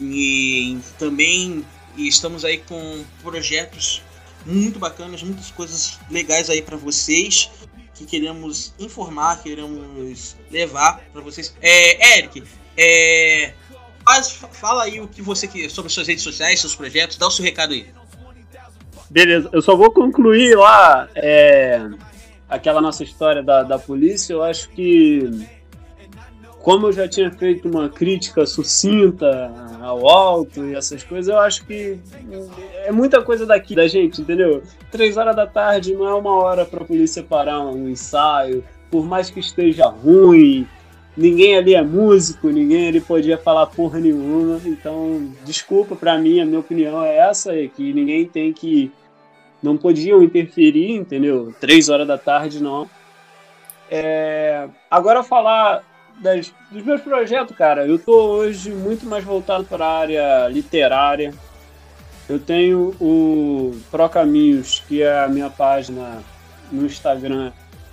e 0.00 0.78
também 0.98 1.64
estamos 1.96 2.44
aí 2.44 2.58
com 2.58 3.04
projetos 3.22 4.02
muito 4.44 4.78
bacanas, 4.78 5.22
muitas 5.22 5.50
coisas 5.50 5.98
legais 6.10 6.48
aí 6.50 6.62
para 6.62 6.76
vocês 6.76 7.50
que 7.94 8.04
queremos 8.04 8.74
informar, 8.78 9.42
queremos 9.42 10.36
levar 10.50 11.00
para 11.12 11.22
vocês. 11.22 11.54
É, 11.62 12.18
Eric, 12.18 12.42
é, 12.76 13.54
faz- 14.04 14.38
fala 14.52 14.84
aí 14.84 15.00
o 15.00 15.08
que 15.08 15.22
você 15.22 15.48
quer 15.48 15.70
sobre 15.70 15.90
suas 15.90 16.06
redes 16.06 16.22
sociais, 16.22 16.60
seus 16.60 16.74
projetos, 16.74 17.16
dá 17.16 17.26
o 17.26 17.30
seu 17.30 17.42
recado 17.44 17.72
aí. 17.72 17.86
Beleza, 19.08 19.48
eu 19.52 19.62
só 19.62 19.74
vou 19.74 19.90
concluir 19.90 20.56
lá 20.56 21.08
é, 21.14 21.88
aquela 22.48 22.80
nossa 22.82 23.02
história 23.02 23.42
da, 23.42 23.62
da 23.62 23.78
polícia. 23.78 24.32
Eu 24.34 24.42
acho 24.42 24.68
que, 24.70 25.30
como 26.66 26.88
eu 26.88 26.92
já 26.92 27.06
tinha 27.06 27.30
feito 27.30 27.68
uma 27.68 27.88
crítica 27.88 28.44
sucinta 28.44 29.52
ao 29.80 30.08
alto 30.08 30.66
e 30.66 30.74
essas 30.74 31.04
coisas, 31.04 31.32
eu 31.32 31.38
acho 31.38 31.64
que 31.64 31.96
é 32.84 32.90
muita 32.90 33.22
coisa 33.22 33.46
daqui 33.46 33.76
da 33.76 33.86
gente, 33.86 34.20
entendeu? 34.20 34.64
Três 34.90 35.16
horas 35.16 35.36
da 35.36 35.46
tarde 35.46 35.94
não 35.94 36.08
é 36.08 36.12
uma 36.12 36.34
hora 36.34 36.64
para 36.64 36.82
a 36.82 36.84
polícia 36.84 37.22
parar 37.22 37.60
um 37.60 37.88
ensaio, 37.88 38.64
por 38.90 39.06
mais 39.06 39.30
que 39.30 39.38
esteja 39.38 39.86
ruim. 39.86 40.66
Ninguém 41.16 41.56
ali 41.56 41.72
é 41.72 41.82
músico, 41.82 42.48
ninguém 42.48 42.88
ali 42.88 43.00
podia 43.00 43.38
falar 43.38 43.66
porra 43.66 44.00
nenhuma. 44.00 44.60
Então, 44.64 45.32
desculpa 45.44 45.94
pra 45.94 46.18
mim, 46.18 46.40
a 46.40 46.44
minha 46.44 46.58
opinião 46.58 47.00
é 47.00 47.16
essa, 47.16 47.54
é 47.54 47.68
que 47.68 47.92
ninguém 47.92 48.26
tem 48.26 48.52
que. 48.52 48.90
Não 49.62 49.76
podiam 49.76 50.20
interferir, 50.20 50.96
entendeu? 50.96 51.54
Três 51.60 51.88
horas 51.88 52.08
da 52.08 52.18
tarde, 52.18 52.60
não. 52.60 52.90
É, 53.88 54.68
Agora 54.90 55.22
falar 55.22 55.84
das- 56.20 56.52
dos 56.70 56.82
meus 56.82 57.00
projetos, 57.00 57.56
cara. 57.56 57.86
Eu 57.86 57.98
tô 57.98 58.36
hoje 58.36 58.70
muito 58.70 59.06
mais 59.06 59.24
voltado 59.24 59.64
para 59.64 59.84
a 59.84 59.98
área 59.98 60.48
literária. 60.48 61.32
Eu 62.28 62.38
tenho 62.40 62.94
o 63.00 63.78
Pro 63.90 64.08
Caminhos, 64.08 64.82
que 64.88 65.02
é 65.02 65.20
a 65.24 65.28
minha 65.28 65.48
página 65.48 66.22
no 66.72 66.84
Instagram, 66.84 67.52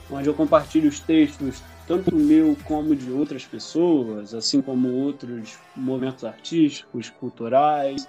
onde 0.10 0.28
eu 0.28 0.34
compartilho 0.34 0.90
os 0.90 1.00
textos 1.00 1.62
tanto 1.86 2.16
meu 2.16 2.56
como 2.64 2.96
de 2.96 3.12
outras 3.12 3.44
pessoas, 3.46 4.34
assim 4.34 4.62
como 4.62 4.90
outros 4.90 5.60
movimentos 5.76 6.24
artísticos, 6.24 7.10
culturais, 7.10 8.08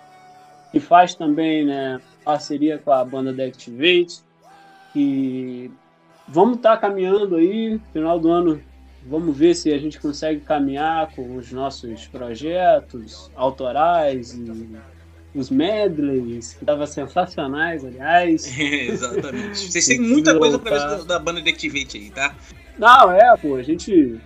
e 0.72 0.78
faz 0.78 1.14
também 1.14 1.64
né, 1.66 2.00
parceria 2.24 2.78
com 2.78 2.92
a 2.92 3.04
banda 3.04 3.34
The 3.34 3.46
Activate, 3.46 4.22
que 4.92 5.70
vamos 6.28 6.56
estar 6.56 6.76
caminhando 6.76 7.36
aí, 7.36 7.80
final 7.92 8.18
do 8.18 8.30
ano, 8.30 8.60
vamos 9.06 9.36
ver 9.36 9.54
se 9.54 9.72
a 9.72 9.78
gente 9.78 10.00
consegue 10.00 10.40
caminhar 10.40 11.14
com 11.14 11.36
os 11.36 11.52
nossos 11.52 12.06
projetos 12.06 13.30
autorais 13.34 14.32
e 14.32 14.76
os 15.34 15.50
medleys, 15.50 16.54
que 16.54 16.62
estavam 16.62 16.86
sensacionais, 16.86 17.84
aliás. 17.84 18.46
exatamente. 18.58 19.58
Vocês 19.70 19.86
têm 19.86 20.00
muita 20.00 20.38
coisa 20.38 20.58
pra 20.58 20.70
ver 20.70 20.98
da, 20.98 21.04
da 21.04 21.18
banda 21.18 21.42
de 21.42 21.50
Activate 21.50 21.98
aí, 21.98 22.10
tá? 22.10 22.34
Não, 22.78 23.12
é, 23.12 23.36
pô, 23.36 23.56
a 23.56 23.62
gente 23.62 24.18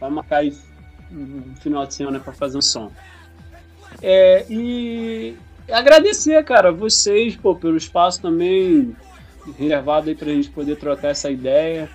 vai 0.00 0.10
marcar 0.10 0.44
isso 0.44 0.62
no 1.10 1.54
final 1.56 1.86
de 1.86 1.94
semana 1.94 2.20
pra 2.20 2.32
fazer 2.32 2.58
um 2.58 2.62
som. 2.62 2.90
É, 4.00 4.46
e 4.48 5.36
agradecer, 5.70 6.42
cara, 6.44 6.72
vocês, 6.72 7.36
pô, 7.36 7.54
pelo 7.54 7.76
espaço 7.76 8.20
também 8.22 8.96
reservado 9.58 10.08
aí 10.08 10.14
pra 10.14 10.28
gente 10.28 10.50
poder 10.50 10.76
trocar 10.76 11.08
essa 11.08 11.30
ideia. 11.30 11.90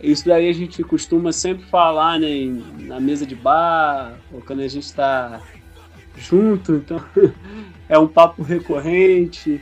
Isso 0.00 0.26
daí 0.26 0.48
a 0.48 0.52
gente 0.52 0.82
costuma 0.84 1.32
sempre 1.32 1.64
falar, 1.66 2.18
né, 2.20 2.28
em- 2.28 2.62
na 2.86 3.00
mesa 3.00 3.26
de 3.26 3.34
bar, 3.34 4.14
ou 4.32 4.40
quando 4.40 4.60
a 4.60 4.68
gente 4.68 4.92
tá 4.92 5.40
junto, 6.16 6.74
então 6.76 7.02
é 7.88 7.98
um 7.98 8.06
papo 8.06 8.42
recorrente. 8.42 9.60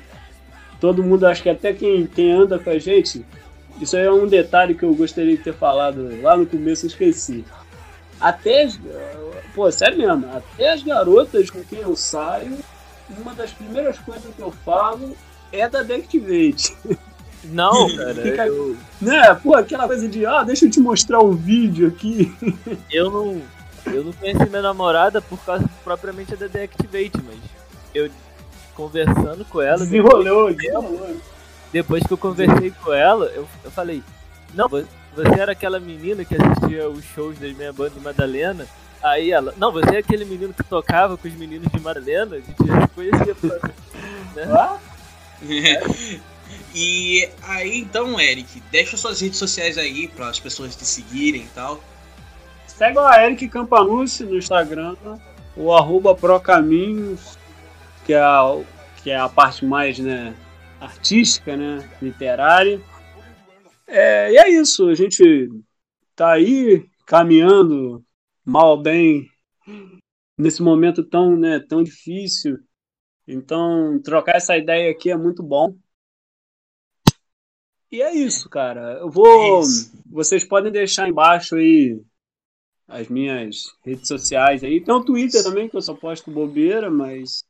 Todo 0.81 1.03
mundo, 1.03 1.27
acho 1.27 1.43
que 1.43 1.49
até 1.49 1.73
quem, 1.73 2.07
quem 2.07 2.33
anda 2.33 2.59
com 2.59 2.69
a 2.69 2.79
gente, 2.79 3.25
isso 3.81 3.97
aí 3.97 4.05
é 4.05 4.13
um 4.13 4.27
detalhe 4.27 4.75
que 4.75 4.83
eu 4.85 4.95
gostaria 4.95 5.37
de 5.37 5.43
ter 5.43 5.55
falado 5.55 6.21
lá 6.21 6.37
no 6.37 6.47
começo, 6.47 6.85
eu 6.85 6.89
esqueci. 6.89 7.45
Até 8.21 8.69
pô, 9.55 9.71
sério 9.73 9.97
mesmo, 9.99 10.27
até 10.35 10.73
as 10.73 10.83
garotas 10.83 11.49
com 11.51 11.63
quem 11.65 11.79
eu 11.81 11.97
saio, 11.97 12.59
uma 13.09 13.35
das 13.35 13.53
primeiras 13.53 13.99
coisas 13.99 14.35
que 14.35 14.41
eu 14.43 14.51
falo 14.51 15.17
é 15.51 15.67
da 15.69 15.83
Deactivate. 15.83 16.77
Não, 17.51 17.89
cara, 17.97 18.15
Fica- 18.15 18.47
eu, 18.47 18.77
Né? 19.01 19.35
Pô, 19.43 19.55
aquela 19.55 19.87
coisa 19.87 20.09
de, 20.09 20.25
ah, 20.27 20.43
deixa 20.43 20.65
eu 20.67 20.71
te 20.71 20.81
mostrar 20.81 21.21
o 21.21 21.33
vídeo 21.33 21.89
aqui. 21.89 22.35
eu 22.91 23.11
não. 23.11 23.43
Eu 23.93 24.03
não 24.03 24.13
conheci 24.13 24.49
minha 24.51 24.63
namorada 24.63 25.23
por 25.23 25.39
causa 25.45 25.65
propriamente 25.85 26.35
da 26.35 26.49
Deactivate, 26.49 27.23
mas 27.25 27.39
eu 27.95 28.11
conversando 28.75 29.45
com 29.45 29.63
ela. 29.63 29.79
Desenrolou, 29.79 30.53
desenrolou. 30.53 31.17
Depois 31.73 32.03
que 32.05 32.13
eu 32.13 32.19
conversei 32.19 32.73
com 32.83 32.93
ela, 32.93 33.27
eu, 33.27 33.47
eu 33.65 33.71
falei, 33.71 34.03
não, 34.55 34.69
vo- 34.69 34.85
você 35.15 35.41
era 35.41 35.53
aquela 35.53 35.79
menina 35.79 36.25
que 36.25 36.35
assistia 36.35 36.89
os 36.89 37.05
shows 37.05 37.39
da 37.39 37.47
minha 37.47 37.73
banda 37.73 37.91
de 37.91 38.01
Madalena. 38.01 38.67
Aí 39.03 39.31
ela, 39.31 39.55
não, 39.57 39.71
você 39.71 39.95
é 39.95 39.99
aquele 39.99 40.25
menino 40.25 40.53
que 40.53 40.65
tocava 40.65 41.17
com 41.17 41.29
os 41.29 41.35
meninos 41.35 41.71
de 41.71 41.79
Madalena, 41.81 42.37
a 42.37 42.41
gente 42.41 42.67
já 42.67 42.81
se 42.83 42.89
conhecia. 42.89 43.35
pô. 43.37 43.69
Ah, 44.53 44.79
e 46.79 47.27
aí 47.43 47.79
então, 47.79 48.21
Eric, 48.21 48.61
deixa 48.71 48.99
suas 48.99 49.23
redes 49.23 49.39
sociais 49.39 49.79
aí 49.79 50.09
para 50.09 50.29
as 50.29 50.39
pessoas 50.39 50.77
te 50.77 50.85
seguirem 50.85 51.45
e 51.45 51.49
tal. 51.55 51.83
segue 52.67 52.99
o 52.99 53.13
Eric 53.15 53.49
Campanucci 53.49 54.25
no 54.25 54.37
Instagram, 54.37 54.95
o 55.57 55.73
arroba 55.73 56.15
Procaminhos, 56.15 57.39
que 58.05 58.13
é 58.13 58.21
a, 58.21 58.63
que 59.03 59.11
é 59.11 59.17
a 59.17 59.27
parte 59.27 59.65
mais 59.65 59.99
né, 59.99 60.37
artística, 60.79 61.57
né, 61.57 61.89
literária. 62.03 62.79
É, 63.87 64.33
e 64.33 64.37
é 64.37 64.51
isso, 64.51 64.91
a 64.91 64.95
gente 64.95 65.49
tá 66.15 66.33
aí 66.33 66.85
caminhando 67.07 68.05
mal 68.45 68.77
bem 68.83 69.27
nesse 70.37 70.63
momento 70.63 71.03
tão, 71.03 71.39
né, 71.39 71.59
tão 71.59 71.83
difícil. 71.83 72.59
Então, 73.27 73.99
trocar 74.05 74.37
essa 74.37 74.59
ideia 74.59 74.91
aqui 74.91 75.11
é 75.11 75.17
muito 75.17 75.43
bom. 75.43 75.75
E 77.91 78.03
é 78.03 78.15
isso, 78.15 78.49
cara. 78.49 78.99
Eu 79.01 79.11
vou. 79.11 79.61
É 79.61 79.65
vocês 80.11 80.45
podem 80.45 80.73
deixar 80.73 81.09
embaixo 81.09 81.57
aí 81.57 82.01
as 82.89 83.09
minhas 83.09 83.75
redes 83.85 84.09
sociais 84.09 84.63
aí. 84.63 84.81
Tem 84.81 84.95
o 84.95 85.05
Twitter 85.05 85.43
também, 85.43 85.69
que 85.69 85.77
eu 85.77 85.83
só 85.83 85.95
posto 85.95 86.31
bobeira, 86.31 86.91
mas. 86.91 87.45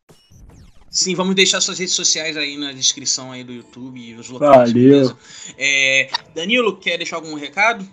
Sim, 0.88 1.14
vamos 1.14 1.34
deixar 1.34 1.60
suas 1.60 1.78
redes 1.78 1.94
sociais 1.94 2.36
aí 2.36 2.56
na 2.56 2.72
descrição 2.72 3.30
aí 3.30 3.44
do 3.44 3.52
YouTube 3.52 4.00
e 4.00 4.14
os 4.14 4.30
locais. 4.30 4.72
Valeu. 4.72 5.16
É, 5.58 6.08
Danilo, 6.34 6.76
quer 6.76 6.96
deixar 6.96 7.16
algum 7.16 7.34
recado? 7.34 7.86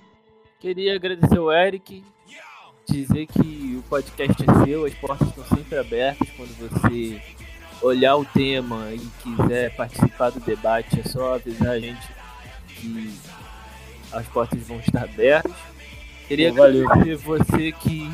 Queria 0.59 0.95
agradecer 0.95 1.39
o 1.39 1.51
Eric, 1.51 2.01
dizer 2.87 3.27
que 3.27 3.75
o 3.77 3.83
podcast 3.89 4.41
é 4.41 4.65
seu, 4.65 4.85
as 4.85 4.93
portas 4.93 5.27
estão 5.27 5.43
sempre 5.57 5.77
abertas 5.77 6.29
quando 6.37 6.55
você 6.57 7.21
olhar 7.81 8.15
o 8.15 8.23
tema 8.23 8.89
e 8.93 8.99
quiser 9.21 9.75
participar 9.75 10.29
do 10.29 10.39
debate, 10.39 11.01
é 11.01 11.03
só 11.03 11.35
avisar 11.35 11.71
a 11.71 11.79
gente 11.79 12.22
que 12.83 13.13
as 14.11 14.27
portas 14.27 14.67
vão 14.67 14.79
estar 14.79 15.03
abertas. 15.03 15.53
Queria 16.27 16.49
agradecer 16.49 17.15
você 17.17 17.71
que 17.71 18.09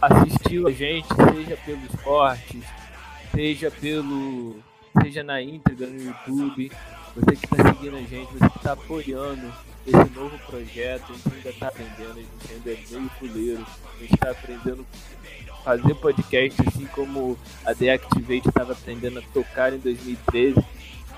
assistiu 0.00 0.68
a 0.68 0.72
gente, 0.72 1.08
seja 1.08 1.56
pelos 1.64 1.94
cortes, 2.02 2.64
seja 3.34 3.70
pelo. 3.70 4.56
seja 5.00 5.22
na 5.22 5.40
íntegra 5.40 5.86
no 5.86 6.02
YouTube, 6.02 6.70
você 7.14 7.36
que 7.36 7.44
está 7.44 7.56
seguindo 7.68 7.96
a 7.96 8.02
gente, 8.02 8.32
você 8.32 8.48
que 8.48 8.58
está 8.58 8.72
apoiando 8.72 9.52
esse 9.86 10.10
novo 10.14 10.38
projeto, 10.46 11.12
a 11.12 11.14
gente 11.14 11.36
ainda 11.36 11.48
está 11.48 11.68
aprendendo, 11.68 12.10
a 12.10 12.14
gente 12.14 12.52
ainda 12.52 12.70
é 12.70 12.78
meio 12.90 13.08
fuleiro, 13.18 13.66
a 13.96 13.98
gente 13.98 14.14
está 14.14 14.30
aprendendo 14.30 14.86
a 15.48 15.54
fazer 15.62 15.94
podcast 15.94 16.62
assim 16.68 16.86
como 16.86 17.38
a 17.64 17.72
Deactivate 17.72 18.48
estava 18.48 18.72
aprendendo 18.72 19.18
a 19.18 19.22
tocar 19.32 19.72
em 19.72 19.78
2013. 19.78 20.62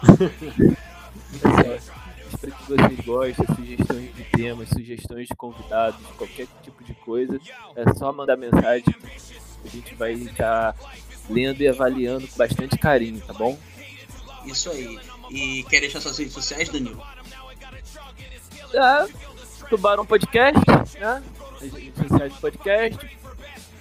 Espero 2.34 2.52
que 2.52 2.64
vocês 2.64 3.06
gostem, 3.06 3.46
sugestões 3.56 4.14
de 4.14 4.24
temas, 4.24 4.68
sugestões 4.68 5.28
de 5.28 5.34
convidados, 5.36 6.00
qualquer 6.18 6.46
tipo 6.62 6.82
de 6.84 6.94
coisa. 6.94 7.40
É 7.76 7.94
só 7.94 8.12
mandar 8.12 8.36
mensagem. 8.36 8.94
A 9.64 9.68
gente 9.68 9.94
vai 9.94 10.12
estar 10.12 10.74
lendo 11.30 11.62
e 11.62 11.68
avaliando 11.68 12.26
com 12.28 12.36
bastante 12.36 12.76
carinho, 12.76 13.20
tá 13.20 13.32
bom? 13.32 13.58
Isso 14.44 14.70
aí. 14.70 14.98
E 15.30 15.64
quer 15.64 15.80
deixar 15.80 16.00
suas 16.00 16.18
redes 16.18 16.34
sociais, 16.34 16.68
Danilo? 16.68 17.02
É, 18.74 19.08
Tubarão 19.68 20.04
Podcast, 20.04 20.60
né? 20.98 21.22
As 21.56 21.72
redes 21.72 21.94
sociais 22.08 22.32
do 22.34 22.40
podcast. 22.40 23.18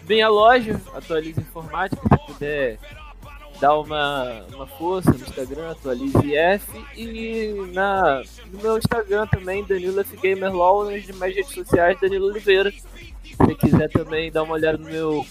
Vem 0.04 0.22
a 0.22 0.30
loja, 0.30 0.82
atualiza 0.93 1.41
informática, 1.41 2.01
se 2.01 2.34
puder 2.34 2.80
dá 3.60 3.78
uma, 3.78 4.43
uma 4.54 4.68
força 4.68 5.12
no 5.12 5.18
Instagram, 5.18 5.72
atualize 5.72 6.36
F. 6.36 6.68
E 6.95 7.54
na, 7.74 8.22
no 8.51 8.62
meu 8.62 8.78
Instagram 8.78 9.28
também, 9.28 9.64
Danilo 9.64 9.99
F 10.01 10.18
Gamer 10.18 10.54
LOL, 10.54 10.89
nas 10.89 11.04
demais 11.04 11.36
redes 11.36 11.54
sociais, 11.54 11.99
Danilo 11.99 12.28
Oliveira. 12.28 12.72
Se 12.72 13.36
você 13.38 13.56
quiser 13.56 13.89
também 13.89 14.32
dar 14.32 14.43
uma 14.43 14.54
olhada 14.54 14.78
no 14.78 14.86
meu 14.86 15.26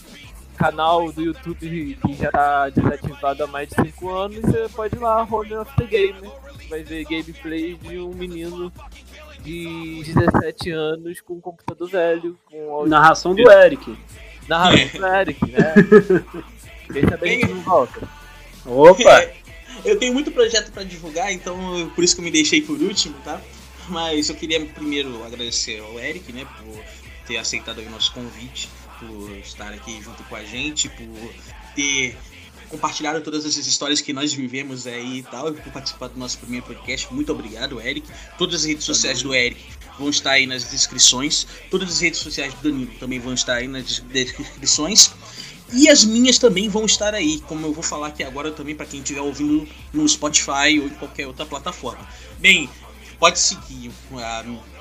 canal 0.57 1.11
do 1.13 1.23
YouTube 1.23 1.99
que 2.01 2.15
já 2.15 2.27
está 2.27 2.69
desativado 2.69 3.45
há 3.45 3.47
mais 3.47 3.69
de 3.69 3.75
5 3.75 4.11
anos, 4.11 4.41
você 4.41 4.69
pode 4.75 4.97
ir 4.97 4.99
lá, 4.99 5.23
Home 5.23 5.55
of 5.57 5.71
the 5.77 5.87
Game. 5.87 6.21
Vai 6.69 6.83
ver 6.83 7.05
gameplay 7.05 7.75
de 7.75 7.99
um 7.99 8.15
menino 8.15 8.73
de 9.41 10.03
17 10.05 10.71
anos 10.71 11.21
com 11.21 11.35
um 11.35 11.41
computador 11.41 11.89
velho. 11.89 12.39
Com 12.51 12.87
Narração 12.87 13.35
do 13.35 13.51
Eric. 13.51 13.97
Narração 14.49 15.01
do 15.01 15.07
Eric, 15.07 15.51
né? 15.51 15.75
Quem 16.93 17.09
sabe 17.09 17.39
que 17.39 17.47
não 17.47 17.61
volta. 17.63 18.09
Opa! 18.65 19.23
É, 19.23 19.35
eu 19.85 19.99
tenho 19.99 20.13
muito 20.13 20.31
projeto 20.31 20.71
para 20.71 20.85
divulgar, 20.85 21.33
então 21.33 21.91
por 21.95 22.05
isso 22.05 22.15
que 22.15 22.21
eu 22.21 22.25
me 22.25 22.31
deixei 22.31 22.63
por 22.63 22.81
último, 22.81 23.15
tá? 23.25 23.41
Mas 23.89 24.29
eu 24.29 24.35
queria 24.35 24.65
primeiro 24.67 25.25
agradecer 25.25 25.81
ao 25.81 25.99
Eric, 25.99 26.33
né, 26.33 26.47
por 26.59 26.85
ter 27.27 27.37
aceitado 27.37 27.79
o 27.79 27.91
nosso 27.91 28.13
convite, 28.13 28.69
por 28.99 29.31
estar 29.39 29.73
aqui 29.73 30.01
junto 30.03 30.23
com 30.25 30.37
a 30.37 30.45
gente, 30.45 30.89
por 30.89 31.35
ter 31.75 32.17
compartilhado 32.69 33.21
todas 33.21 33.45
essas 33.45 33.67
histórias 33.67 34.01
que 34.01 34.13
nós 34.13 34.33
vivemos 34.33 34.87
aí 34.87 35.19
e 35.19 35.23
tal, 35.23 35.53
por 35.53 35.73
participar 35.73 36.09
do 36.09 36.19
nosso 36.19 36.39
primeiro 36.39 36.65
podcast. 36.65 37.13
Muito 37.13 37.31
obrigado, 37.31 37.81
Eric. 37.81 38.09
Todas 38.39 38.61
as 38.61 38.65
redes 38.65 38.85
sociais 38.85 39.21
do 39.21 39.35
Eric 39.35 39.61
vão 39.99 40.09
estar 40.09 40.33
aí 40.33 40.47
nas 40.47 40.71
descrições. 40.71 41.47
Todas 41.71 41.91
as 41.91 42.01
redes 42.01 42.21
sociais 42.21 42.55
do 42.55 42.63
Danilo 42.63 42.93
também 42.99 43.19
vão 43.19 43.35
estar 43.35 43.57
aí 43.57 43.69
nas 43.69 44.01
descrições. 44.01 45.13
E 45.73 45.89
as 45.89 46.05
minhas 46.05 46.39
também 46.39 46.69
vão 46.69 46.85
estar 46.85 47.15
aí, 47.15 47.41
como 47.49 47.67
eu 47.67 47.73
vou 47.73 47.83
falar 47.83 48.09
aqui 48.09 48.23
agora 48.23 48.51
também 48.51 48.75
para 48.75 48.85
quem 48.87 49.01
estiver 49.01 49.21
ouvindo 49.23 49.67
no 49.93 50.07
Spotify 50.09 50.79
ou 50.79 50.87
em 50.87 50.91
qualquer 50.91 51.27
outra 51.27 51.47
plataforma. 51.47 52.07
Bem, 52.39 52.69
pode 53.19 53.39
seguir 53.39 53.91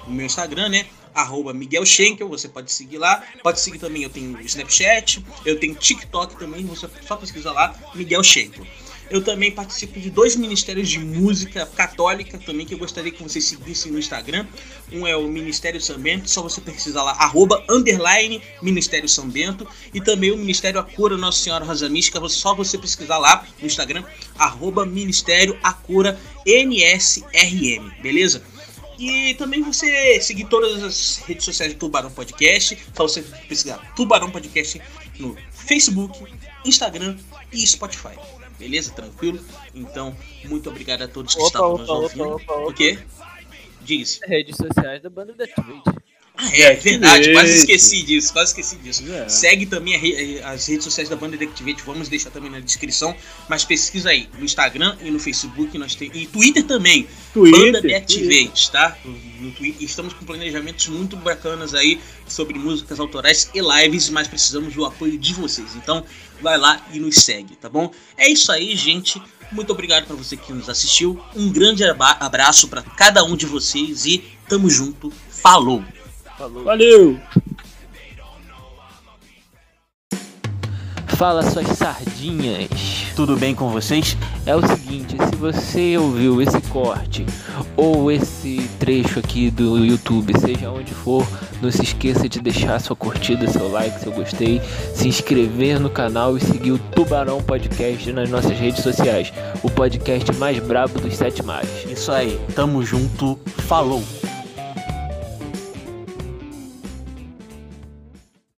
o 0.05 0.11
meu 0.11 0.25
Instagram, 0.25 0.69
né? 0.69 0.85
Arroba 1.13 1.53
Miguel 1.53 1.85
Schenkel, 1.85 2.27
você 2.27 2.47
pode 2.47 2.71
seguir 2.71 2.97
lá. 2.97 3.23
Pode 3.43 3.59
seguir 3.59 3.79
também, 3.79 4.03
eu 4.03 4.09
tenho 4.09 4.39
Snapchat, 4.41 5.23
eu 5.45 5.59
tenho 5.59 5.75
TikTok 5.75 6.37
também, 6.37 6.65
você 6.65 6.89
só 7.05 7.15
pesquisa 7.15 7.51
lá, 7.51 7.73
Miguel 7.95 8.23
Schenkel. 8.23 8.65
Eu 9.11 9.21
também 9.21 9.51
participo 9.51 9.99
de 9.99 10.09
dois 10.09 10.37
ministérios 10.37 10.87
de 10.87 10.97
música 10.97 11.65
católica 11.65 12.37
também 12.37 12.65
que 12.65 12.73
eu 12.73 12.77
gostaria 12.77 13.11
que 13.11 13.21
vocês 13.21 13.43
seguissem 13.43 13.91
no 13.91 13.99
Instagram. 13.99 14.47
Um 14.89 15.05
é 15.05 15.13
o 15.17 15.27
Ministério 15.27 15.81
São 15.81 15.99
Bento, 15.99 16.29
só 16.29 16.41
você 16.41 16.61
precisar 16.61 17.03
lá, 17.03 17.11
arroba, 17.11 17.61
underline, 17.69 18.41
Ministério 18.61 19.09
São 19.09 19.27
Bento. 19.27 19.67
E 19.93 19.99
também 19.99 20.31
o 20.31 20.37
Ministério 20.37 20.79
Acura 20.79 21.17
Nossa 21.17 21.39
Senhora 21.39 21.65
Rosa 21.65 21.89
Mística, 21.89 22.25
só 22.29 22.55
você 22.55 22.77
pesquisar 22.77 23.17
lá 23.17 23.45
no 23.59 23.67
Instagram, 23.67 24.05
arroba, 24.39 24.85
Ministério 24.85 25.59
Acura 25.61 26.17
NSRM, 26.45 27.91
beleza? 28.01 28.41
E 28.97 29.33
também 29.33 29.61
você 29.61 30.21
seguir 30.21 30.45
todas 30.45 30.81
as 30.81 31.17
redes 31.17 31.43
sociais 31.43 31.73
do 31.73 31.79
Tubarão 31.79 32.11
Podcast. 32.11 32.77
Só 32.95 33.03
você 33.03 33.21
pesquisar 33.21 33.93
Tubarão 33.93 34.31
Podcast 34.31 34.81
no 35.19 35.35
Facebook, 35.51 36.17
Instagram 36.63 37.17
e 37.51 37.67
Spotify. 37.67 38.15
Beleza? 38.61 38.91
Tranquilo? 38.91 39.39
Então, 39.73 40.15
muito 40.45 40.69
obrigado 40.69 41.01
a 41.01 41.07
todos 41.07 41.33
que 41.33 41.41
opa, 41.41 41.47
estavam 41.47 41.73
opa, 41.73 41.81
nos 41.81 41.89
ouvindo. 41.89 42.23
Opa, 42.35 42.53
opa, 42.53 42.69
o 42.69 42.73
quê? 42.73 42.99
Diz. 43.81 44.19
Redes 44.23 44.55
sociais 44.55 45.01
da 45.01 45.09
banda 45.09 45.33
da 45.33 45.45
Activate. 45.45 46.01
Ah, 46.37 46.49
é, 46.53 46.61
é 46.61 46.75
verdade, 46.75 47.33
quase 47.33 47.55
esqueci 47.55 48.03
disso, 48.03 48.31
quase 48.31 48.51
esqueci 48.51 48.75
disso. 48.77 49.03
É. 49.11 49.27
Segue 49.27 49.65
também 49.65 49.97
re 49.97 50.39
as 50.43 50.65
redes 50.67 50.85
sociais 50.85 51.09
da 51.09 51.15
banda 51.15 51.35
Activate, 51.35 51.83
vamos 51.83 52.07
deixar 52.07 52.31
também 52.31 52.49
na 52.49 52.59
descrição, 52.59 53.15
mas 53.49 53.65
pesquisa 53.65 54.09
aí 54.09 54.29
no 54.37 54.45
Instagram 54.45 54.95
e 55.01 55.11
no 55.11 55.19
Facebook, 55.19 55.77
nós 55.77 55.93
tem 55.93 56.09
e 56.13 56.25
Twitter 56.25 56.63
também, 56.63 57.07
Twitter, 57.33 57.59
banda 57.59 57.81
Deactivate, 57.81 58.71
tá? 58.71 58.97
No 59.39 59.51
Twitter, 59.51 59.83
estamos 59.83 60.13
com 60.13 60.25
planejamentos 60.25 60.87
muito 60.87 61.15
bacanas 61.17 61.75
aí 61.75 61.99
sobre 62.27 62.57
músicas 62.57 62.99
autorais 62.99 63.49
e 63.53 63.59
lives, 63.59 64.09
mas 64.09 64.27
precisamos 64.27 64.73
do 64.73 64.85
apoio 64.85 65.17
de 65.17 65.33
vocês. 65.33 65.75
Então, 65.75 66.03
vai 66.41 66.57
lá 66.57 66.85
e 66.91 66.99
nos 66.99 67.15
segue, 67.15 67.55
tá 67.55 67.69
bom? 67.69 67.91
É 68.17 68.29
isso 68.29 68.51
aí, 68.51 68.75
gente. 68.75 69.21
Muito 69.51 69.71
obrigado 69.71 70.05
para 70.05 70.15
você 70.15 70.37
que 70.37 70.53
nos 70.53 70.69
assistiu. 70.69 71.21
Um 71.35 71.51
grande 71.51 71.83
abraço 71.83 72.67
para 72.67 72.81
cada 72.81 73.23
um 73.23 73.35
de 73.35 73.45
vocês 73.45 74.05
e 74.05 74.23
tamo 74.47 74.69
junto. 74.69 75.11
Falou. 75.29 75.83
Falou. 76.37 76.63
Valeu. 76.63 77.19
Fala 81.21 81.43
suas 81.43 81.67
sardinhas. 81.77 82.67
Tudo 83.15 83.37
bem 83.37 83.53
com 83.53 83.69
vocês? 83.69 84.17
É 84.43 84.55
o 84.55 84.67
seguinte, 84.67 85.15
se 85.29 85.35
você 85.35 85.95
ouviu 85.95 86.41
esse 86.41 86.59
corte 86.61 87.23
ou 87.77 88.11
esse 88.11 88.67
trecho 88.79 89.19
aqui 89.19 89.51
do 89.51 89.77
YouTube, 89.85 90.33
seja 90.39 90.71
onde 90.71 90.91
for, 90.91 91.23
não 91.61 91.69
se 91.69 91.83
esqueça 91.83 92.27
de 92.27 92.41
deixar 92.41 92.81
sua 92.81 92.95
curtida, 92.95 93.47
seu 93.47 93.71
like, 93.71 93.99
seu 93.99 94.11
gostei, 94.11 94.59
se 94.95 95.07
inscrever 95.07 95.79
no 95.79 95.91
canal 95.91 96.35
e 96.35 96.41
seguir 96.41 96.71
o 96.71 96.79
Tubarão 96.79 97.39
Podcast 97.43 98.11
nas 98.11 98.27
nossas 98.27 98.57
redes 98.57 98.81
sociais, 98.81 99.31
o 99.61 99.69
podcast 99.69 100.33
mais 100.39 100.57
brabo 100.57 100.99
dos 100.99 101.15
sete 101.15 101.43
mares. 101.43 101.85
Isso 101.87 102.11
aí, 102.11 102.41
tamo 102.55 102.83
junto, 102.83 103.39
falou! 103.67 104.01